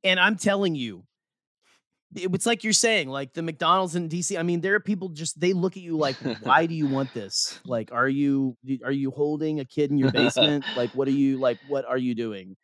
[0.04, 1.04] And I'm telling you,
[2.16, 4.38] it's like you're saying, like the McDonald's in DC.
[4.38, 7.14] I mean, there are people just they look at you like, why do you want
[7.14, 7.60] this?
[7.66, 10.66] Like, are you are you holding a kid in your basement?
[10.76, 11.60] like, what are you like?
[11.68, 12.58] What are you doing?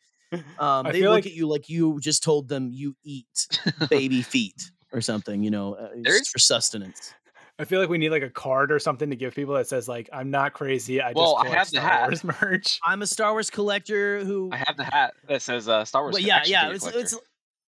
[0.60, 3.48] Um, they look like- at you like you just told them you eat
[3.90, 5.44] baby feet or something.
[5.44, 7.14] You know, uh, just for sustenance.
[7.60, 9.88] I feel like we need like a card or something to give people that says
[9.88, 11.02] like I'm not crazy.
[11.02, 12.02] I just Well, I collect have the hat.
[12.08, 12.80] Wars merch.
[12.86, 14.50] I'm a Star Wars collector who.
[14.52, 16.14] I have the hat that says uh, Star Wars.
[16.14, 16.70] Well, yeah, yeah.
[16.70, 17.00] It's, collector.
[17.00, 17.18] it's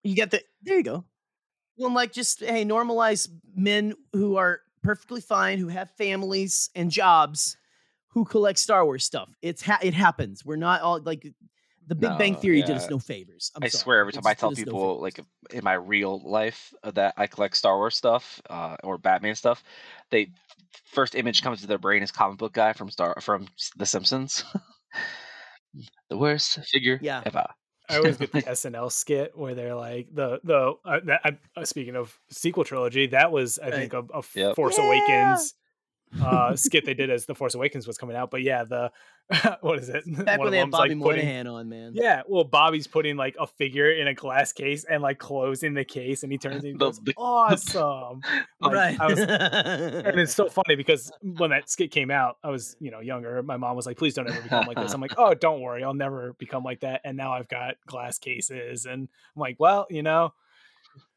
[0.02, 1.04] you get the there you go.
[1.76, 7.56] Well, like just hey, normalize men who are perfectly fine, who have families and jobs,
[8.08, 9.28] who collect Star Wars stuff.
[9.42, 10.44] It's ha- it happens.
[10.44, 11.26] We're not all like
[11.86, 13.50] the Big Bang No, Theory did us no favors.
[13.54, 13.82] I'm I sorry.
[13.82, 15.20] swear every It time I tell did us no people like
[15.50, 19.62] in my real life uh, that I collect Star Wars stuff uh, or Batman stuff,
[20.10, 20.30] they
[20.84, 23.46] first image comes to their brain is comic book guy from Star from
[23.76, 24.44] The Simpsons.
[26.10, 27.22] the worst figure Yeah.
[27.24, 27.46] ever.
[27.88, 31.96] I always get the SNL skit where they're like the the uh, that, uh, speaking
[31.96, 34.56] of sequel trilogy, that was I think a, a Yep.
[34.56, 34.84] Force Yeah.
[34.84, 35.54] Awakens
[36.22, 38.30] uh skit they did as the Force Awakens was coming out.
[38.30, 38.90] But yeah, the
[39.62, 40.04] what is it?
[40.24, 41.92] back One when they had Bobby like, putting- Moynihan on, man.
[41.94, 45.84] Yeah, well, Bobby's putting like a figure in a glass case and like closing the
[45.84, 48.20] case, and he turns and he goes, "Awesome!"
[48.60, 49.00] Like, right.
[49.00, 52.90] I was, and it's so funny because when that skit came out, I was you
[52.90, 53.42] know younger.
[53.42, 55.82] My mom was like, "Please don't ever become like this." I'm like, "Oh, don't worry,
[55.84, 59.86] I'll never become like that." And now I've got glass cases, and I'm like, "Well,
[59.90, 60.32] you know,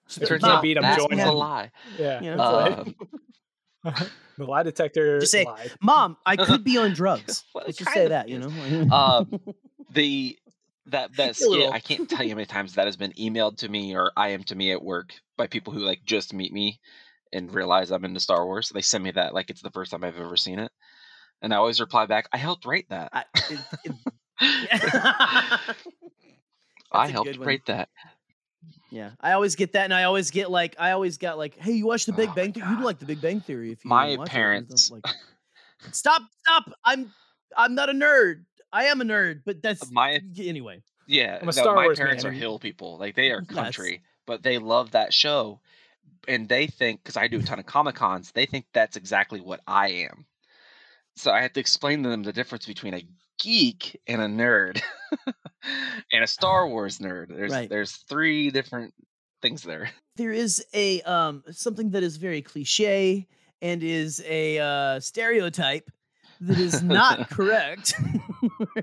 [0.10, 1.34] if you Turns can't out beat 'em, that join was a 'em.
[1.36, 1.72] lie.
[1.98, 2.96] yeah." You know, that's right.
[4.38, 5.72] The lie detector Just say, lied.
[5.82, 7.44] Mom, I could be on drugs.
[7.56, 8.48] Let's just say of that, you know.
[8.96, 9.40] Um,
[9.92, 10.38] the
[10.88, 11.72] that that skit.
[11.72, 14.44] I can't tell you how many times that has been emailed to me or IM
[14.46, 16.80] to me at work by people who like just meet me
[17.34, 18.70] and realize I'm into Star Wars.
[18.70, 20.72] They send me that like it's the first time I've ever seen it,
[21.42, 23.10] and I always reply back, "I helped write that.
[23.14, 23.96] I, it, it,
[26.92, 27.90] I helped write that."
[28.90, 31.74] Yeah, I always get that, and I always get like, I always got like, hey,
[31.74, 32.68] you watch The Big Oh Bang Theory?
[32.70, 36.22] You'd like The Big Bang Theory if you My watch it," parents- stuff Like, stop,
[36.40, 36.72] stop!
[36.84, 37.12] I'm,
[37.56, 38.46] I'm not a nerd.
[38.74, 40.82] I am a nerd, but that's My anyway.
[41.06, 42.98] Yeah, I'm a no, my Wars parents man, are hill people.
[42.98, 43.56] Like they are Yes.
[43.56, 45.62] country, but they love that show,
[46.28, 49.40] and they think because I do a ton of comic cons, they think that's exactly
[49.40, 50.26] what I am.
[51.16, 53.02] So I had to explain to them the difference between a
[53.40, 54.82] geek and a nerd,
[56.12, 57.28] and a Star Wars nerd.
[57.36, 57.70] There's Right.
[57.70, 58.94] there's three different
[59.42, 59.90] things there.
[60.18, 63.28] There is a um something that is very cliche
[63.62, 65.92] and is a uh, stereotype
[66.42, 67.94] that is not correct.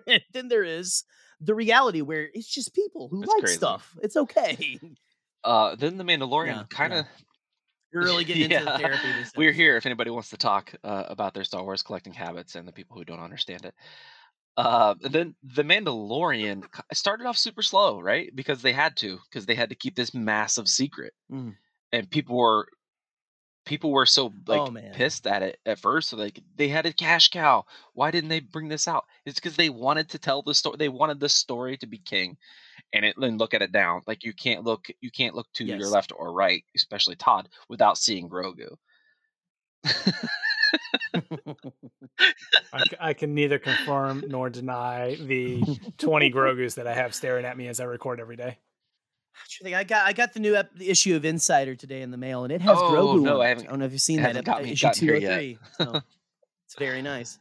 [0.07, 1.03] and then there is
[1.41, 3.57] the reality where it's just people who like crazy.
[3.57, 3.97] stuff.
[4.01, 4.79] It's okay.
[5.43, 7.07] Uh, then the Mandalorian Yeah, kind of.
[7.93, 9.09] We're really getting into the therapy.
[9.37, 12.67] We're here if anybody wants to talk uh, about their Star Wars collecting habits and
[12.67, 13.75] the people who don't understand it.
[14.57, 18.35] Uh, and then the Mandalorian started off super slow, right?
[18.35, 21.57] Because they had to, because they had to keep this massive secret, Mm.
[21.93, 22.69] and people were
[23.65, 26.11] people were so like Oh, pissed at it at first.
[26.11, 27.65] So like they had a cash cow.
[27.95, 29.07] Why didn't they bring this out?
[29.25, 30.77] It's because they wanted to tell the story.
[30.79, 32.37] They wanted the story to be king,
[32.93, 34.03] and it then look at it down.
[34.07, 37.99] Like you can't look you can't look to your left or right, especially Todd, without
[37.99, 38.77] seeing Grogu.
[42.73, 45.63] I, c- I can neither confirm nor deny the
[45.99, 48.59] 20 Grogus that I have staring at me as I record every day.
[49.49, 49.75] Sure.
[49.77, 52.53] I got I got the new ep- issue of Insider today in the mail, and
[52.53, 53.23] it has Oh, Grogu.
[53.23, 53.49] no, on I it.
[53.49, 55.17] haven't- I don't know if you've seen that ep- got me- uh, issue gotten here
[55.17, 55.31] two yet.
[55.33, 55.59] hundred three.
[55.73, 55.93] So
[56.67, 57.39] it's very nice.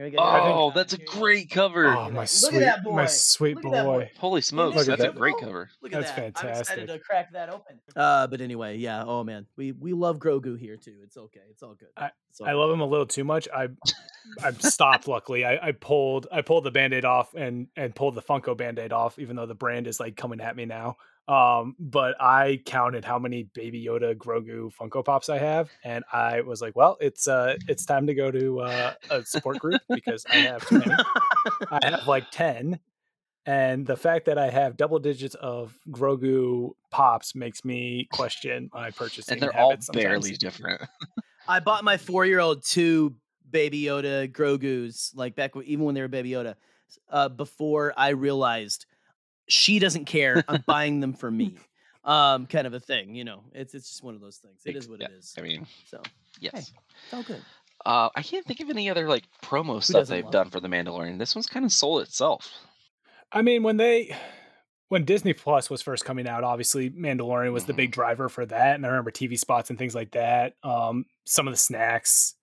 [0.00, 0.18] Here we go.
[0.22, 1.88] Oh, that's a great cover.
[1.88, 2.30] Oh, my that.
[2.30, 2.92] sweet, at that boy.
[2.96, 3.98] my sweet Look at that boy.
[3.98, 4.10] boy.
[4.16, 5.68] Holy smokes, Look at that's a great cover.
[5.82, 6.42] Look at That's that.
[6.42, 7.78] I'm excited to crack that open.
[7.94, 9.04] Uh, but anyway, yeah.
[9.06, 10.94] Oh man, we we love Grogu here too.
[11.02, 11.40] It's okay.
[11.50, 11.88] It's all good.
[11.98, 12.58] I- all I good.
[12.58, 13.46] love him a little too much.
[13.54, 13.68] I
[14.42, 15.44] I stopped luckily.
[15.44, 19.18] I, I pulled I pulled the band-aid off and and pulled the Funko band-aid off,
[19.18, 20.96] even though the brand is like coming at me now.
[21.28, 26.40] Um, but I counted how many Baby Yoda Grogu Funko Pops I have, and I
[26.40, 30.26] was like, well, it's uh it's time to go to uh, a support group because
[30.28, 30.94] I have too many.
[31.70, 32.80] I have like 10.
[33.46, 38.90] And the fact that I have double digits of Grogu pops makes me question my
[38.90, 39.34] purchasing.
[39.34, 40.82] And they're all habits barely different.
[41.48, 43.14] I bought my four year old two
[43.50, 46.54] Baby Yoda Grogu's like back w- even when they were Baby Yoda.
[47.08, 48.86] Uh, before I realized
[49.50, 51.56] she doesn't care, I'm buying them for me.
[52.04, 53.42] Um, kind of a thing, you know.
[53.52, 54.62] It's it's just one of those things.
[54.64, 55.34] It is what yeah, it is.
[55.36, 56.00] I mean, So
[56.40, 56.72] yes.
[57.04, 57.42] it's all good.
[57.84, 60.68] Uh, I can't think of any other like promo stuff they've love done for the
[60.68, 61.18] Mandalorian.
[61.18, 62.50] This one's kind of sold itself.
[63.32, 64.16] I mean, when they
[64.88, 67.76] when Disney Plus was first coming out, obviously Mandalorian was the Mhm.
[67.76, 70.54] big driver for that, and I remember TV spots and things like that.
[70.62, 72.34] Um, some of the snacks,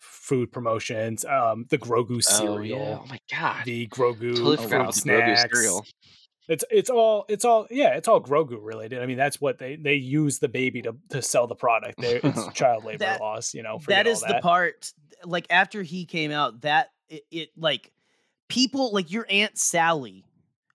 [0.00, 2.98] food promotions, um, the Grogu cereal, Oh yeah.
[3.02, 3.64] Oh my god.
[3.64, 5.86] the Grogu totally fruit forgot about the Grogu cereal.
[6.48, 9.02] It's it's all it's all yeah, it's all Grogu related.
[9.02, 12.00] I mean, that's what they they use the baby to to sell the product.
[12.00, 13.80] They, it's child labor That- laws, you know.
[13.86, 14.92] That is that the part
[15.24, 17.92] like after he came out that it, it like
[18.48, 20.24] people like your aunt sally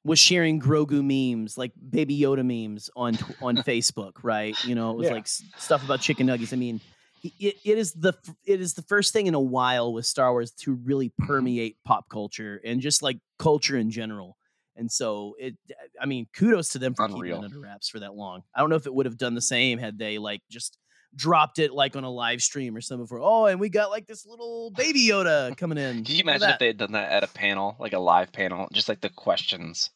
[0.06, 4.62] was sharing Grogu memes, like Baby Yoda memes on on Facebook, right?
[4.66, 5.14] You know, it was Yeah.
[5.14, 6.54] like s- stuff about chicken nuggets.
[6.54, 6.82] I mean,
[7.24, 8.14] it, it is the
[8.46, 11.26] it is the first thing in a while with Star Wars to really mm-hmm.
[11.26, 14.38] permeate pop culture and just like culture in general.
[14.76, 15.56] And so it,
[16.02, 18.44] I mean, kudos to them for keeping it under wraps for that long.
[18.56, 20.78] I don't know if it would have done the same had they like just
[21.16, 24.08] dropped it like on a live stream or something for oh, and we got like
[24.08, 26.04] this little baby Yoda coming in.
[26.04, 28.68] Can you imagine if they had done that at a panel, like a live panel,
[28.74, 29.92] just like the questions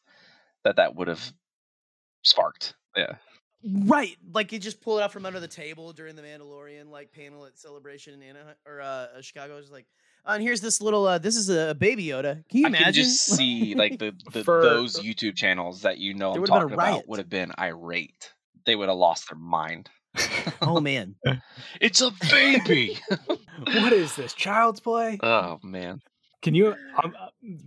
[0.64, 1.32] that that would have
[2.22, 2.74] sparked?
[2.96, 3.14] Yeah.
[3.64, 7.10] Right, like you just pull it out from under the table during the Mandalorian like
[7.10, 9.56] panel at Celebration in Anaheim or uh, uh, Chicago.
[9.56, 9.86] It's like,
[10.26, 11.06] uh, and here's this little.
[11.06, 12.46] Uh, this is a baby Yoda.
[12.48, 12.84] Can you I imagine?
[12.84, 16.40] can just see like the, the For- those YouTube channels that you know There I'm
[16.42, 18.32] would've been a talking about would have been irate.
[18.66, 19.88] They would have lost their mind.
[20.62, 21.14] oh man,
[21.80, 22.98] It's a baby.
[23.64, 25.18] what is this child's play?
[25.22, 26.00] oh man.
[26.42, 26.74] Can you?
[27.02, 27.14] Um,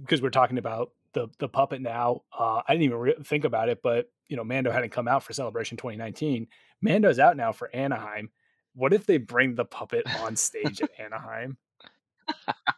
[0.02, 2.22] because we're talking about the the puppet now.
[2.38, 5.24] Uh, I didn't even re- think about it, but you know, Mando hadn't come out
[5.24, 6.48] for Celebration 2019.
[6.82, 8.30] Mando's out now for Anaheim.
[8.74, 11.58] What if they bring the puppet on stage at Anaheim?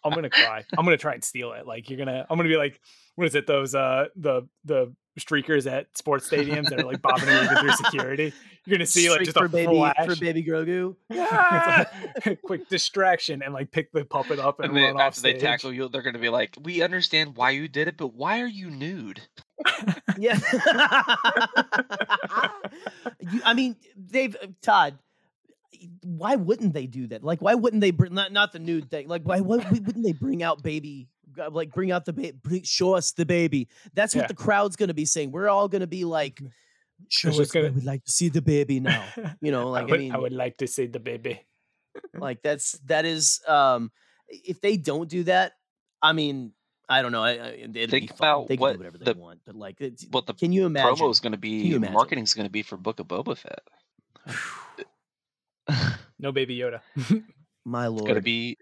[0.04, 0.64] I'm gonna cry.
[0.78, 1.66] I'm gonna try and steal it.
[1.68, 2.26] Like you're gonna.
[2.30, 2.80] I'm gonna be like,
[3.16, 3.48] what is it?
[3.48, 7.74] Those uh the the streakers at sports stadiums that are like bobbing and weaving through
[7.86, 8.34] security.
[8.66, 10.08] You're gonna see like just for a baby flash.
[10.08, 10.96] for baby Grogu.
[11.10, 15.02] It's like, quick distraction and like pick the puppet up and, And then run off
[15.02, 18.14] after they tackle you, they're gonna be like, "We understand why you did it, but
[18.14, 19.22] why are you nude?"
[20.18, 20.40] Yeah.
[23.20, 24.98] you, I mean, they've uh, Todd.
[26.04, 27.24] Why wouldn't they do that?
[27.24, 29.08] Like, why wouldn't they bring not not the nude thing?
[29.08, 31.08] Like, why, why wouldn't they bring out baby?
[31.40, 33.68] uh, Like, bring out the baby, show us the baby.
[33.94, 34.28] That's what Yeah.
[34.28, 35.32] the crowd's gonna be saying.
[35.32, 36.42] We're all gonna be like,
[37.10, 37.44] show It's us.
[37.46, 39.04] just gonna- I would like to see the baby now.
[39.42, 41.42] You know, like I I, would, mean, I would like to see the baby.
[42.14, 43.42] like that's that is.
[43.48, 43.92] um
[44.30, 45.54] If they don't do that,
[46.02, 46.54] I mean,
[46.90, 47.24] I don't know.
[47.24, 48.18] I, I, it'd Think fine.
[48.18, 50.66] about they can what do whatever they want, but like, it's, What the can you
[50.66, 50.96] imagine?
[50.98, 51.94] promo is going to be, imagine?
[51.94, 53.62] marketing is going to be for Book of Boba Fett.
[56.20, 56.80] No baby Yoda.
[57.66, 58.58] My It's lord, going to be,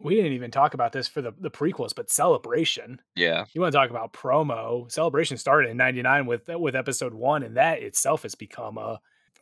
[0.00, 3.00] we didn't even talk about this for the, the prequels, but Celebration.
[3.16, 3.44] yeah.
[3.52, 4.90] You want to talk about promo?
[4.90, 8.98] Celebration started in '99 with with Episode One, and that itself has become a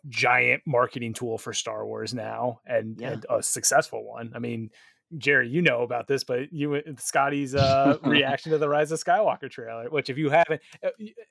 [0.08, 3.12] giant marketing tool for Star Wars now, and, Yeah.
[3.12, 4.32] and a successful one.
[4.34, 4.70] I mean,
[5.18, 9.50] Jerry, you know about this, but you Scotty's uh, reaction to the Rise of Skywalker
[9.50, 10.90] trailer, which if you haven't, uh,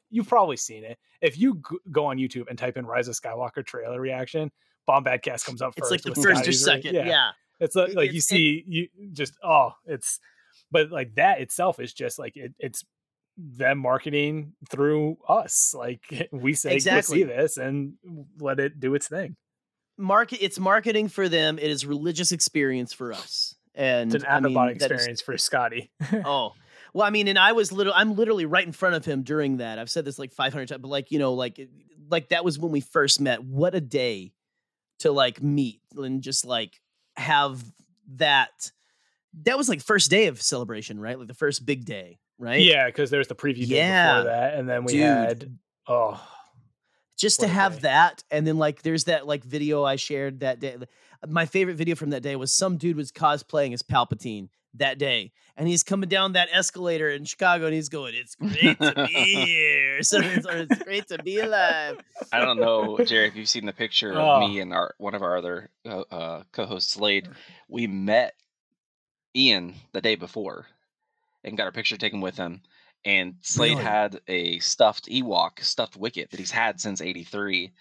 [0.10, 0.98] you've probably seen it.
[1.22, 1.62] If you
[1.92, 4.52] go on YouTube and type in Rise of Skywalker trailer reaction,
[4.90, 5.92] Bombadcast comes up it's first.
[6.06, 6.96] like the first or Scotty's second.
[6.96, 7.06] Yeah.
[7.08, 7.30] yeah.
[7.60, 10.20] it's like, like you it's- it- see you just oh it's
[10.72, 12.84] but like that itself is just like it, it's
[13.38, 16.02] them marketing through us like
[16.32, 17.20] we say Exactly.
[17.20, 17.94] see this and
[18.40, 19.36] let it do its thing
[19.98, 24.46] market it's marketing for them it is religious experience for us and it's an out
[24.46, 25.92] of body that is- experience for scotty
[26.26, 26.52] oh
[26.94, 29.58] well i mean and i was little i'm literally right in front of him during
[29.58, 31.60] that i've said this like 500 times but like you know like
[32.10, 34.32] like that was when we first met what a day
[35.00, 36.80] to like meet and just like
[37.18, 37.64] have
[38.16, 38.72] that
[39.44, 42.86] that was like first day of celebration right like the first big day right yeah
[42.88, 44.18] because there's the preview day Yeah.
[44.20, 45.02] before that and then we Dude.
[45.02, 45.58] had
[45.88, 46.22] oh
[47.18, 47.80] just to have day.
[47.82, 50.78] that and then like there's that like video i shared that day
[51.28, 55.32] my favorite video from that day was some dude was cosplaying as palpatine that day
[55.58, 59.14] and he's coming down that escalator in chicago and he's going it's great to be
[59.46, 61.98] here so it's, it's great to be alive
[62.32, 64.42] I don't know, Jerry, if you've seen the picture Oh.
[64.44, 67.28] of me and our one of our other uh, uh, co-hosts, Slade.
[67.68, 68.36] We met
[69.36, 70.68] Ian the day before
[71.44, 72.62] and got our picture taken with him.
[73.06, 73.84] And Slade Really?
[73.84, 77.72] had a stuffed Ewok, stuffed Wicket that he's had since '83.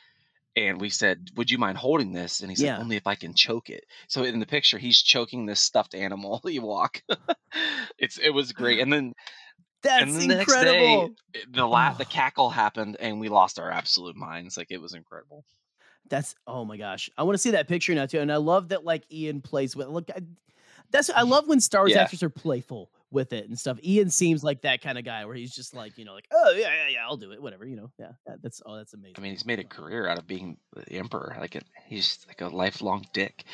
[0.66, 2.78] And we said, "Would you mind holding this?" And he said, Yeah.
[2.78, 6.40] "Only if I can choke it." So in the picture, he's choking this stuffed animal
[6.46, 7.00] Ewok.
[7.98, 8.80] it's it was great.
[8.80, 9.14] And then
[9.82, 13.70] that's and then the incredible day, the la- the cackle happened, and we lost our
[13.70, 14.56] absolute minds.
[14.56, 15.44] Like it was incredible.
[16.10, 18.68] that's oh my gosh i want to see that picture now too and i love
[18.68, 20.20] that like ian plays with look I,
[20.90, 22.02] that's i love when star wars Yeah.
[22.02, 25.34] actors are playful with it and stuff ian seems like that kind of guy where
[25.34, 27.74] he's just like you know like oh yeah yeah yeah i'll do it whatever you
[27.76, 30.26] know yeah that- that's oh that's amazing I mean, he's made a career out of
[30.26, 31.34] being the emperor.
[31.40, 33.44] Like it, he's like a lifelong dick.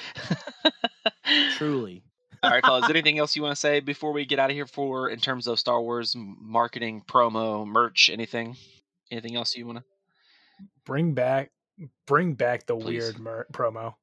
[1.57, 2.03] truly
[2.43, 2.91] All right, fellas.
[2.91, 4.67] Anything else you want to say before we get out of here?
[4.67, 8.55] For in terms of Star Wars marketing, promo, merch, anything?
[9.11, 9.85] Anything else you want to?
[10.85, 11.51] bring back
[12.07, 13.03] bring back the Please.
[13.03, 13.95] weird mer- promo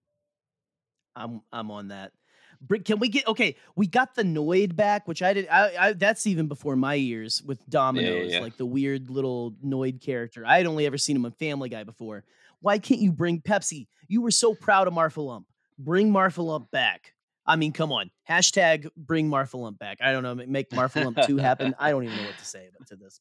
[1.15, 2.13] I'm I'm on that.
[2.61, 3.55] Bring- Can we get okay?
[3.75, 5.47] We got the Noid back, which I did.
[5.47, 8.39] I, I that's even before my years with Domino's, yeah.
[8.39, 10.45] like the weird little Noid character.
[10.45, 12.23] I had only ever seen him on Family Guy before.
[12.59, 13.87] Why can't you bring Pepsi?
[14.07, 15.45] You were so proud of Marfalump.
[15.79, 17.13] Bring Marfalump back.
[17.45, 18.11] I mean, come on.
[18.29, 19.97] Hashtag bring Marfalump back.
[19.99, 20.35] I don't know.
[20.35, 21.73] Make Marfalump two happen.
[21.79, 23.19] I don't even know what to say to this.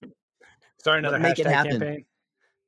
[0.79, 1.71] Start another make it hashtag happen.
[1.73, 2.05] campaign.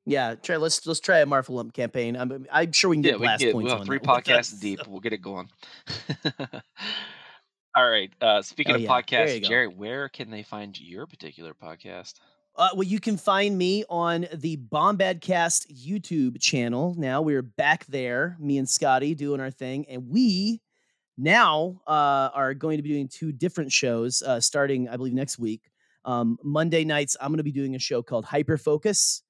[0.05, 2.16] Yeah, try let's let's try a Marfalump campaign.
[2.16, 3.99] I'm I'm sure we can Yeah, get we can blast get points we'll on three
[4.01, 4.81] podcasts deep.
[4.89, 5.49] We'll get it going.
[7.74, 8.11] All right.
[8.20, 8.89] Uh, speaking Oh, of yeah.
[8.91, 9.43] Podcasts.
[9.45, 12.15] Jerry, where can they find your particular podcast?
[12.55, 16.95] Uh, well, you can find me on the Bombadcast YouTube channel.
[16.99, 20.61] Now we're back there, me and Scotty doing our thing, and we
[21.16, 25.39] now uh, are going to be doing two different shows uh, starting, I believe, next
[25.39, 25.70] week.
[26.05, 29.23] Um, Monday nights, I'm going to be doing a show called Hyper Focus,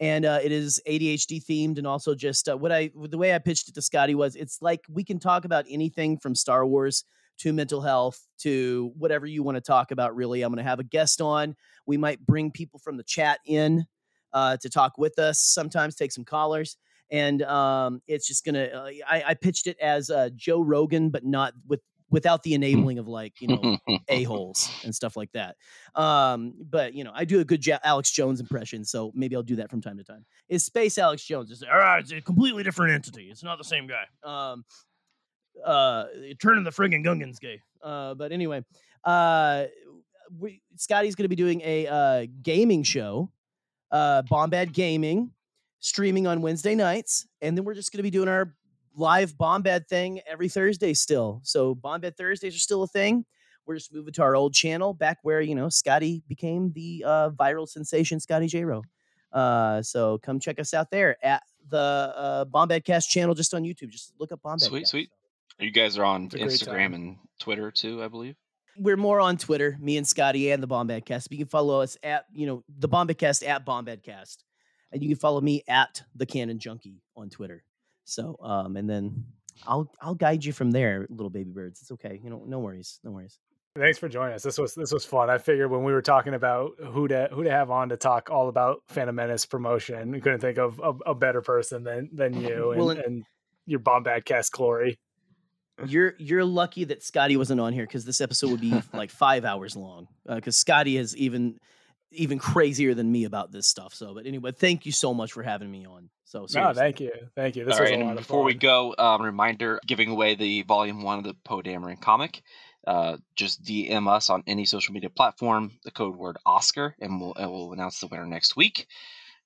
[0.00, 3.38] and uh, it is ADHD themed, and also just uh, what I the way I
[3.38, 7.04] pitched it to Scotty was it's like we can talk about anything from Star Wars
[7.38, 10.14] to mental health to whatever you want to talk about.
[10.14, 11.56] Really, I'm going to have a guest on.
[11.86, 13.86] We might bring people from the chat in
[14.32, 15.40] uh, to talk with us.
[15.40, 16.76] Sometimes take some callers,
[17.10, 18.66] and um, it's just gonna.
[18.66, 21.80] Uh, I, I pitched it as uh, Joe Rogan, but not with
[22.10, 23.78] without the enabling of like you know
[24.08, 25.56] a holes and stuff like that.
[25.94, 29.42] Um, but you know, I do a good ja- Alex Jones impression, so maybe I'll
[29.42, 30.24] do that from time to time.
[30.48, 31.50] Is Space Alex Jones?
[31.50, 33.28] It's, all right, it's a completely different entity.
[33.30, 34.04] It's not the same guy.
[34.22, 34.64] Um,
[35.64, 36.04] uh,
[36.40, 37.60] turning the friggin' Gungans gay.
[37.82, 38.64] Uh, but anyway,
[39.04, 39.64] uh,
[40.38, 43.30] we, Scotty's going to be doing a uh, gaming show,
[43.90, 45.30] uh, Bombad Gaming,
[45.80, 48.54] streaming on Wednesday nights, and then we're just going to be doing our
[48.94, 51.40] live Bombad thing every Thursday still.
[51.44, 53.24] So Bombad Thursdays are still a thing.
[53.66, 57.30] We're just moving to our old channel back where you know Scotty became the uh,
[57.30, 58.64] viral sensation, Scotty J.
[58.64, 58.82] Rowe.
[59.32, 63.90] Uh, so come check us out there at the uh, Bombadcast channel, just on YouTube.
[63.90, 64.62] Just look up Bombadcast.
[64.68, 65.10] Sweet, sweet.
[65.58, 66.94] You guys are on It's a great Instagram time.
[66.94, 68.36] and Twitter too, I believe.
[68.78, 71.26] we're more on Twitter, me and Scotty and the Bombadcast.
[71.30, 74.38] You can follow us at, you know, the Bombadcast at Bombadcast.
[74.92, 77.64] And you can follow me at the Canon Junkie on Twitter.
[78.08, 79.24] So um and then
[79.66, 81.80] I'll I'll guide you from there, little baby birds.
[81.80, 82.20] It's okay.
[82.22, 83.00] You know, no worries.
[83.04, 83.38] No worries.
[83.76, 84.42] Thanks for joining us.
[84.42, 85.30] This was this was fun.
[85.30, 88.28] I figured when we were talking about who to who to have on to talk
[88.30, 92.40] all about Phantom Menace promotion, we couldn't think of a, a better person than than
[92.40, 93.24] you and, Well, and- and
[93.66, 94.98] your Bombad cast glory.
[95.86, 99.44] You're you're lucky that Scotty wasn't on here because this episode would be like five
[99.44, 100.08] hours long.
[100.26, 101.58] Because Scotty has even
[102.12, 103.94] even crazier than me about this stuff.
[103.94, 106.08] So, but anyway, thank you so much for having me on.
[106.24, 107.64] So, No, thank you, thank you.
[107.64, 110.62] This All was right, a lot of before we go, um, reminder giving away the
[110.62, 112.42] volume one of the Poe Dameron comic.
[112.86, 117.34] Uh, just DM us on any social media platform, the code word Oscar, and we'll,
[117.34, 118.86] and we'll announce the winner next week.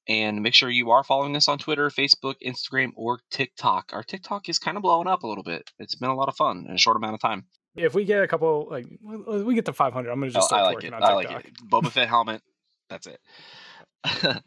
[0.09, 3.91] And make sure you are following us on Twitter, Facebook, Instagram, or TikTok.
[3.93, 5.71] Our TikTok is kind of blowing up a little bit.
[5.79, 7.45] It's been a lot of fun in a short amount of time.
[7.77, 10.57] if we get a couple, like we get to 500, I'm gonna Oh, just I
[10.59, 10.95] start like working it.
[10.95, 11.45] on I like TikTok.
[11.47, 11.55] it.
[11.71, 12.43] Boba Fett helmet.
[12.93, 14.43] That's it.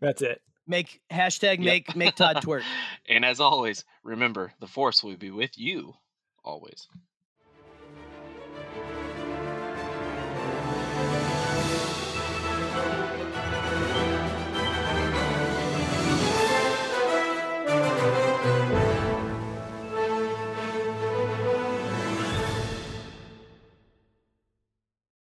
[0.00, 0.40] That's it.
[0.68, 1.64] make hashtag Yep.
[1.64, 2.62] make make Todd twerk.
[3.08, 5.94] and as always, remember the Force will be with you
[6.44, 6.86] always.